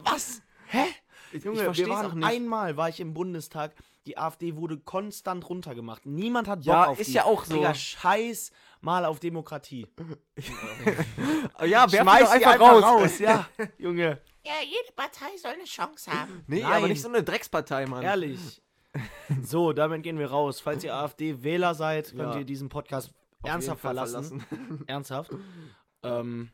was? 0.05 0.41
Hä? 0.69 0.85
Ich, 1.33 1.45
Junge, 1.45 1.59
ich 1.59 1.64
verstehe 1.64 1.87
es 1.87 1.91
auch 2.07 2.14
nicht. 2.14 2.27
einmal 2.27 2.79
war 2.79 2.89
ich 2.89 3.01
im 3.01 3.12
Bundestag, 3.12 3.75
die 4.07 4.16
AfD 4.16 4.57
wurde 4.57 4.79
konstant 4.79 5.47
runtergemacht. 5.51 6.07
Niemand 6.07 6.49
hat 6.49 6.61
Bock 6.61 6.66
Ja, 6.66 6.85
auf 6.87 6.99
ist 6.99 7.09
die. 7.09 7.12
ja 7.12 7.25
auch 7.25 7.45
so. 7.45 7.55
Digga, 7.57 7.75
scheiß 7.75 8.51
mal 8.81 9.05
auf 9.05 9.21
Demokratie. 9.21 9.87
ja, 11.66 11.93
werf 11.93 12.03
Schmeiß 12.03 12.31
doch 12.31 12.39
die 12.39 12.47
einfach 12.47 12.61
raus. 12.61 12.83
raus. 12.83 13.19
Ja, 13.19 13.47
Junge. 13.79 14.23
Ja, 14.47 14.55
jede 14.64 14.93
Partei 14.97 15.37
soll 15.37 15.51
eine 15.53 15.64
Chance 15.64 16.11
haben. 16.11 16.45
Nee, 16.47 16.62
Nein. 16.62 16.73
aber 16.73 16.89
nicht 16.89 17.03
so 17.03 17.09
eine 17.09 17.23
Dreckspartei, 17.23 17.85
Mann. 17.85 18.03
Ehrlich. 18.03 18.62
So, 19.43 19.72
damit 19.72 20.03
gehen 20.03 20.18
wir 20.18 20.30
raus. 20.30 20.61
Falls 20.61 20.82
ihr 20.84 20.95
AfD-Wähler 20.95 21.74
seid, 21.74 22.11
könnt 22.16 22.34
Ja. 22.34 22.39
ihr 22.39 22.45
diesen 22.45 22.68
Podcast 22.68 23.11
Auf 23.43 23.51
ernsthaft 23.51 23.80
Fall 23.80 23.95
verlassen. 23.95 24.45
Ernsthaft. 24.86 25.30
Ähm, 26.03 26.51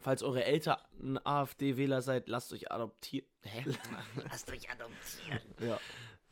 falls 0.00 0.22
eure 0.22 0.44
Eltern 0.44 0.78
AfD-Wähler 1.22 2.02
seid, 2.02 2.28
lasst 2.28 2.52
euch 2.52 2.70
adoptieren. 2.72 3.26
Hä? 3.42 3.64
Lasst 4.30 4.50
euch 4.50 4.68
adoptieren. 4.70 5.40
Ja. 5.60 5.78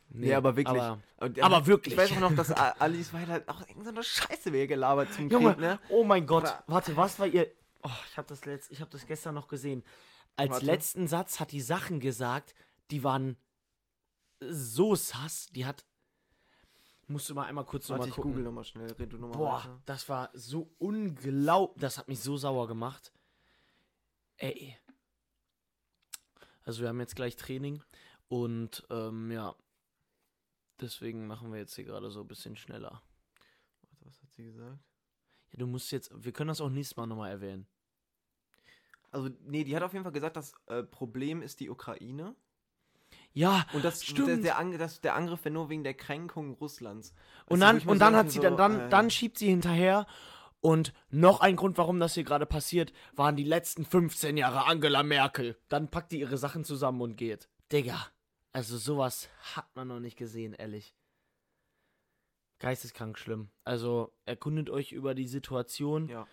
Nee, 0.09 0.27
Nee, 0.27 0.33
aber 0.35 0.55
wirklich. 0.55 0.79
Aber, 0.79 0.99
Und, 1.21 1.41
aber 1.41 1.65
wirklich. 1.65 1.93
Ich 1.95 1.99
weiß 1.99 2.11
auch 2.11 2.19
noch, 2.19 2.35
dass 2.35 2.51
Alice 2.51 3.13
Weidel 3.13 3.29
halt 3.29 3.49
auch 3.49 3.61
irgendeine 3.67 4.03
Scheiße 4.03 4.53
wäre 4.53 4.67
gelabert 4.67 5.11
zum 5.13 5.27
Junge, 5.29 5.53
Krieg, 5.53 5.61
ne? 5.61 5.79
oh 5.89 6.03
mein 6.03 6.27
Gott. 6.27 6.43
Oder- 6.43 6.63
Warte, 6.67 6.95
was 6.97 7.17
war 7.17 7.25
ihr. 7.25 7.47
Oh, 7.81 7.89
ich 8.11 8.17
habe 8.17 8.27
das, 8.27 8.45
letzt, 8.45 8.71
ich 8.71 8.79
hab 8.81 8.91
das 8.91 9.07
gestern 9.07 9.33
noch 9.33 9.47
gesehen. 9.47 9.83
Als 10.35 10.51
Warte. 10.51 10.65
letzten 10.67 11.07
Satz 11.07 11.39
hat 11.39 11.51
die 11.51 11.61
Sachen 11.61 11.99
gesagt, 11.99 12.53
die 12.91 13.03
waren 13.03 13.37
so 14.51 14.95
sass. 14.95 15.47
Die 15.47 15.65
hat. 15.65 15.85
Musst 17.07 17.29
du 17.29 17.35
mal 17.35 17.45
einmal 17.45 17.65
kurz 17.65 17.89
nochmal 17.89 18.07
ich 18.07 18.13
gucken. 18.13 18.31
google 18.31 18.45
nochmal 18.45 18.63
schnell. 18.63 18.91
Red 18.93 19.13
du 19.13 19.17
nochmal 19.17 19.37
Boah, 19.37 19.59
weiter. 19.59 19.81
das 19.85 20.07
war 20.07 20.29
so 20.33 20.73
unglaublich. 20.77 21.81
Das 21.81 21.97
hat 21.97 22.07
mich 22.07 22.19
so 22.19 22.37
sauer 22.37 22.67
gemacht. 22.67 23.11
Ey. 24.37 24.77
Also 26.63 26.81
wir 26.81 26.89
haben 26.89 26.99
jetzt 26.99 27.15
gleich 27.15 27.35
Training 27.35 27.83
und 28.29 28.85
ähm, 28.89 29.31
ja. 29.31 29.55
Deswegen 30.79 31.27
machen 31.27 31.51
wir 31.51 31.59
jetzt 31.59 31.75
hier 31.75 31.85
gerade 31.85 32.09
so 32.09 32.21
ein 32.21 32.27
bisschen 32.27 32.55
schneller. 32.55 33.01
Warte, 33.81 34.05
was 34.05 34.21
hat 34.21 34.33
sie 34.33 34.43
gesagt? 34.43 34.79
Ja, 35.51 35.59
du 35.59 35.67
musst 35.67 35.91
jetzt. 35.91 36.11
Wir 36.15 36.31
können 36.31 36.47
das 36.47 36.61
auch 36.61 36.69
nächstes 36.69 36.97
Mal 36.97 37.05
nochmal 37.05 37.31
erwähnen. 37.31 37.67
Also, 39.11 39.29
nee, 39.41 39.63
die 39.63 39.75
hat 39.75 39.83
auf 39.83 39.93
jeden 39.93 40.03
Fall 40.03 40.11
gesagt, 40.11 40.35
das 40.35 40.53
äh, 40.65 40.81
Problem 40.83 41.43
ist 41.43 41.59
die 41.59 41.69
Ukraine. 41.69 42.35
Ja, 43.33 43.65
Und 43.73 43.83
das, 43.83 44.03
Stimmt. 44.03 44.27
Der, 44.27 44.37
der, 44.37 44.57
Ang 44.59 44.77
das, 44.77 45.01
der 45.01 45.15
Angriff 45.15 45.43
wäre 45.43 45.53
nur 45.53 45.69
wegen 45.69 45.83
der 45.83 45.95
Kränkung 45.95 46.53
Russlands. 46.53 47.13
Und 47.47 47.59
dann, 47.61 47.79
und 47.79 47.99
dann 47.99 48.15
hat 48.15 48.29
sie 48.29 48.37
so, 48.37 48.43
dann, 48.43 48.57
dann, 48.57 48.79
äh, 48.81 48.89
dann 48.89 49.09
schiebt 49.09 49.37
sie 49.39 49.47
hinterher. 49.49 50.05
Und 50.61 50.93
noch 51.09 51.41
ein 51.41 51.55
Grund, 51.57 51.77
warum 51.77 51.99
das 51.99 52.13
hier 52.13 52.23
gerade 52.23 52.45
passiert, 52.45 52.93
waren 53.13 53.35
die 53.35 53.43
letzten 53.43 53.83
15 53.85 54.37
Jahre 54.37 54.65
Angela 54.65 55.03
Merkel. 55.03 55.57
Dann 55.67 55.89
packt 55.89 56.11
die 56.13 56.19
ihre 56.19 56.37
Sachen 56.37 56.63
zusammen 56.63 57.01
und 57.01 57.17
geht. 57.17 57.49
Digga, 57.71 58.07
also 58.53 58.77
sowas 58.77 59.27
hat 59.55 59.67
man 59.75 59.87
noch 59.89 59.99
nicht 59.99 60.15
gesehen, 60.15 60.53
ehrlich. 60.53 60.95
Geisteskrank 62.59 63.17
schlimm. 63.17 63.49
Also 63.65 64.13
erkundet 64.25 64.69
euch 64.69 64.91
über 64.93 65.15
die 65.15 65.27
Situation, 65.27 66.07
Ja. 66.07 66.27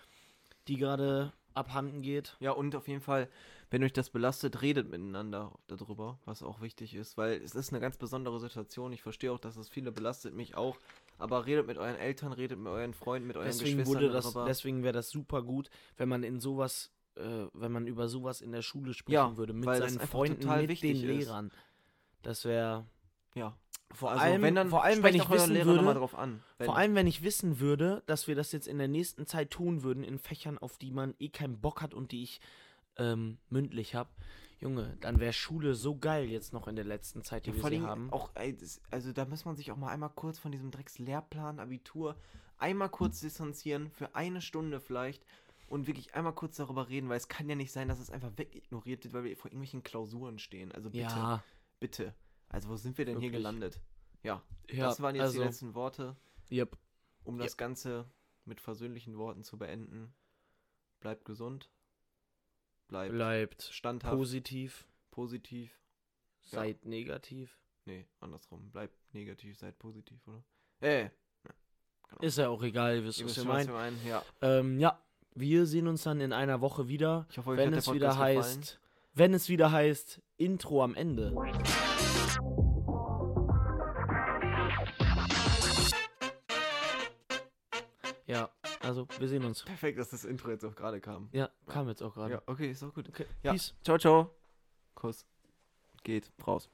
die 0.68 0.76
gerade 0.76 1.32
abhanden 1.54 2.02
geht. 2.02 2.36
Ja, 2.38 2.52
und 2.52 2.76
auf 2.76 2.86
jeden 2.86 3.00
Fall, 3.00 3.28
wenn 3.70 3.84
euch 3.84 3.92
das 3.92 4.10
belastet, 4.10 4.62
redet 4.62 4.90
miteinander 4.90 5.52
darüber, 5.68 6.18
was 6.24 6.42
auch 6.42 6.60
wichtig 6.60 6.94
ist, 6.94 7.16
weil 7.16 7.40
es 7.40 7.54
ist 7.54 7.72
eine 7.72 7.80
ganz 7.80 7.96
besondere 7.96 8.40
Situation. 8.40 8.92
Ich 8.92 9.02
verstehe 9.02 9.30
auch, 9.32 9.38
dass 9.38 9.56
es 9.56 9.68
viele 9.68 9.92
belastet, 9.92 10.34
mich 10.34 10.56
auch. 10.56 10.76
Aber 11.18 11.46
redet 11.46 11.66
mit 11.66 11.78
euren 11.78 11.96
Eltern, 11.96 12.32
redet 12.32 12.58
mit 12.58 12.68
euren 12.68 12.94
Freunden, 12.94 13.28
mit 13.28 13.36
euren 13.36 13.46
Deswegen 13.46 13.78
Geschwistern 13.78 14.02
wurde 14.02 14.12
das, 14.12 14.24
darüber. 14.24 14.44
deswegen 14.46 14.82
wäre 14.82 14.92
das 14.94 15.10
super 15.10 15.42
gut, 15.42 15.70
wenn 15.96 16.08
man 16.08 16.22
in 16.24 16.40
sowas, 16.40 16.90
äh, 17.14 17.46
wenn 17.52 17.70
man 17.70 17.86
über 17.86 18.08
sowas 18.08 18.40
in 18.40 18.50
der 18.52 18.62
Schule 18.62 18.92
sprechen 18.94 19.14
Ja, 19.14 19.36
würde, 19.36 19.52
mit 19.52 19.64
seinen 19.64 20.00
Freunden, 20.00 20.48
mit 20.66 20.82
den 20.82 20.96
ist. 20.96 21.02
Lehrern. 21.02 21.52
Das 22.22 22.44
wäre 22.44 22.86
ja. 23.34 23.56
vor 23.92 24.10
Also, 24.10 24.22
allem, 24.24 24.42
wenn 24.42 24.54
dann, 24.54 24.70
vor 24.70 24.82
allem, 24.82 25.02
wenn 25.02 25.14
ich 25.14 25.30
wissen 25.30 25.52
Lehrer 25.52 25.66
würde, 25.66 25.94
drauf 25.94 26.14
an. 26.16 26.42
Vor 26.58 26.76
allem, 26.76 26.94
wenn 26.94 27.06
ich 27.06 27.22
wissen 27.22 27.60
würde, 27.60 28.02
dass 28.06 28.26
wir 28.26 28.34
das 28.34 28.50
jetzt 28.50 28.66
in 28.66 28.78
der 28.78 28.88
nächsten 28.88 29.26
Zeit 29.26 29.50
tun 29.50 29.82
würden 29.82 30.02
in 30.02 30.18
Fächern, 30.18 30.58
auf 30.58 30.78
die 30.78 30.90
man 30.90 31.14
eh 31.18 31.28
keinen 31.28 31.60
Bock 31.60 31.82
hat 31.82 31.94
und 31.94 32.12
die 32.12 32.22
ich 32.22 32.40
ähm, 33.00 33.38
mündlich 33.48 33.94
habe. 33.94 34.10
Junge, 34.60 34.96
dann 35.00 35.18
wäre 35.20 35.32
Schule 35.32 35.74
so 35.74 35.96
geil 35.96 36.26
jetzt 36.26 36.52
noch 36.52 36.68
in 36.68 36.76
der 36.76 36.84
letzten 36.84 37.24
Zeit, 37.24 37.46
die 37.46 37.50
Ja, 37.50 37.56
wir 37.56 37.60
vor 37.62 37.70
sie 37.70 37.80
haben. 37.80 38.12
auch, 38.12 38.30
also 38.90 39.12
da 39.12 39.24
muss 39.24 39.46
man 39.46 39.56
sich 39.56 39.72
auch 39.72 39.76
mal 39.76 39.88
einmal 39.88 40.10
kurz 40.10 40.38
von 40.38 40.52
diesem 40.52 40.70
Dreckslehrplan, 40.70 41.58
Abitur, 41.58 42.16
einmal 42.58 42.90
kurz 42.90 43.20
distanzieren, 43.20 43.90
für 43.90 44.14
eine 44.14 44.42
Stunde 44.42 44.80
vielleicht, 44.80 45.24
und 45.70 45.86
wirklich 45.86 46.14
einmal 46.14 46.34
kurz 46.34 46.56
darüber 46.56 46.88
reden, 46.88 47.08
weil 47.08 47.16
es 47.16 47.28
kann 47.28 47.48
ja 47.48 47.54
nicht 47.54 47.70
sein, 47.70 47.88
dass 47.88 48.00
es 48.00 48.10
einfach 48.10 48.32
wegignoriert 48.36 49.04
wird, 49.04 49.14
weil 49.14 49.24
wir 49.24 49.36
vor 49.36 49.50
irgendwelchen 49.50 49.84
Klausuren 49.84 50.38
stehen. 50.38 50.72
Also 50.72 50.90
bitte, 50.90 51.04
ja, 51.04 51.44
bitte. 51.78 52.14
Also 52.48 52.68
wo 52.68 52.76
sind 52.76 52.98
wir 52.98 53.04
denn 53.04 53.20
hier 53.20 53.28
Wirklich. 53.28 53.38
gelandet? 53.38 53.80
Ja, 54.24 54.42
ja, 54.68 54.86
das 54.86 55.00
waren 55.00 55.14
jetzt 55.14 55.22
also, 55.22 55.38
die 55.38 55.44
letzten 55.44 55.74
Worte, 55.74 56.16
yep. 56.50 56.76
um 57.22 57.38
das 57.38 57.56
Ganze 57.56 58.10
mit 58.44 58.60
versöhnlichen 58.60 59.16
Worten 59.16 59.44
zu 59.44 59.56
beenden. 59.58 60.12
Bleibt 60.98 61.24
gesund, 61.24 61.70
bleibt 62.90 63.14
bleibt 63.14 63.62
standhaft, 63.62 64.14
positiv, 64.16 64.86
positiv. 65.10 65.80
Ja. 66.50 66.58
seid 66.60 66.84
negativ. 66.84 67.56
Nee, 67.86 68.06
andersrum. 68.20 68.70
Bleibt 68.70 68.94
negativ, 69.14 69.56
seid 69.58 69.78
positiv, 69.78 70.20
oder? 70.28 70.44
Äh, 70.80 71.08
Ist 72.20 72.38
ja 72.38 72.48
auch 72.48 72.62
egal, 72.62 72.96
ihr 72.96 73.04
wisst, 73.04 73.20
ihr 73.20 73.26
was 73.26 73.36
wir 73.36 73.44
meinen. 73.44 73.98
Ja. 74.06 74.22
Ähm, 74.42 74.78
ja, 74.78 75.00
wir 75.34 75.66
sehen 75.66 75.86
uns 75.86 76.02
dann 76.02 76.20
in 76.20 76.32
einer 76.32 76.60
Woche 76.60 76.88
wieder, 76.88 77.26
Ich 77.30 77.38
hoffe, 77.38 77.50
euch 77.50 77.56
wenn 77.58 77.66
hat 77.68 77.72
der 77.72 77.78
es 77.78 77.92
wieder 77.92 78.08
Podcast 78.08 78.18
gefallen. 78.18 78.58
heißt, 78.60 78.80
wenn 79.14 79.34
es 79.34 79.48
wieder 79.48 79.72
heißt, 79.72 80.20
Intro 80.36 80.82
am 80.84 80.94
Ende. 80.94 81.32
Also 88.90 89.06
wir 89.18 89.28
sehen 89.28 89.44
uns. 89.44 89.62
Perfekt, 89.62 89.98
dass 89.98 90.10
das 90.10 90.24
Intro 90.24 90.50
jetzt 90.50 90.64
auch 90.64 90.74
gerade 90.74 91.00
kam. 91.00 91.28
Ja, 91.32 91.48
kam 91.66 91.88
jetzt 91.88 92.02
auch 92.02 92.12
gerade. 92.14 92.34
Ja, 92.34 92.42
okay, 92.46 92.70
ist 92.70 92.82
auch 92.82 92.92
gut. 92.92 93.08
Okay, 93.08 93.26
Ja. 93.42 93.52
peace. 93.52 93.74
Ciao, 93.84 93.96
ciao. 93.98 94.34
Kuss. 94.94 95.24
Geht 96.02 96.30
raus. 96.46 96.68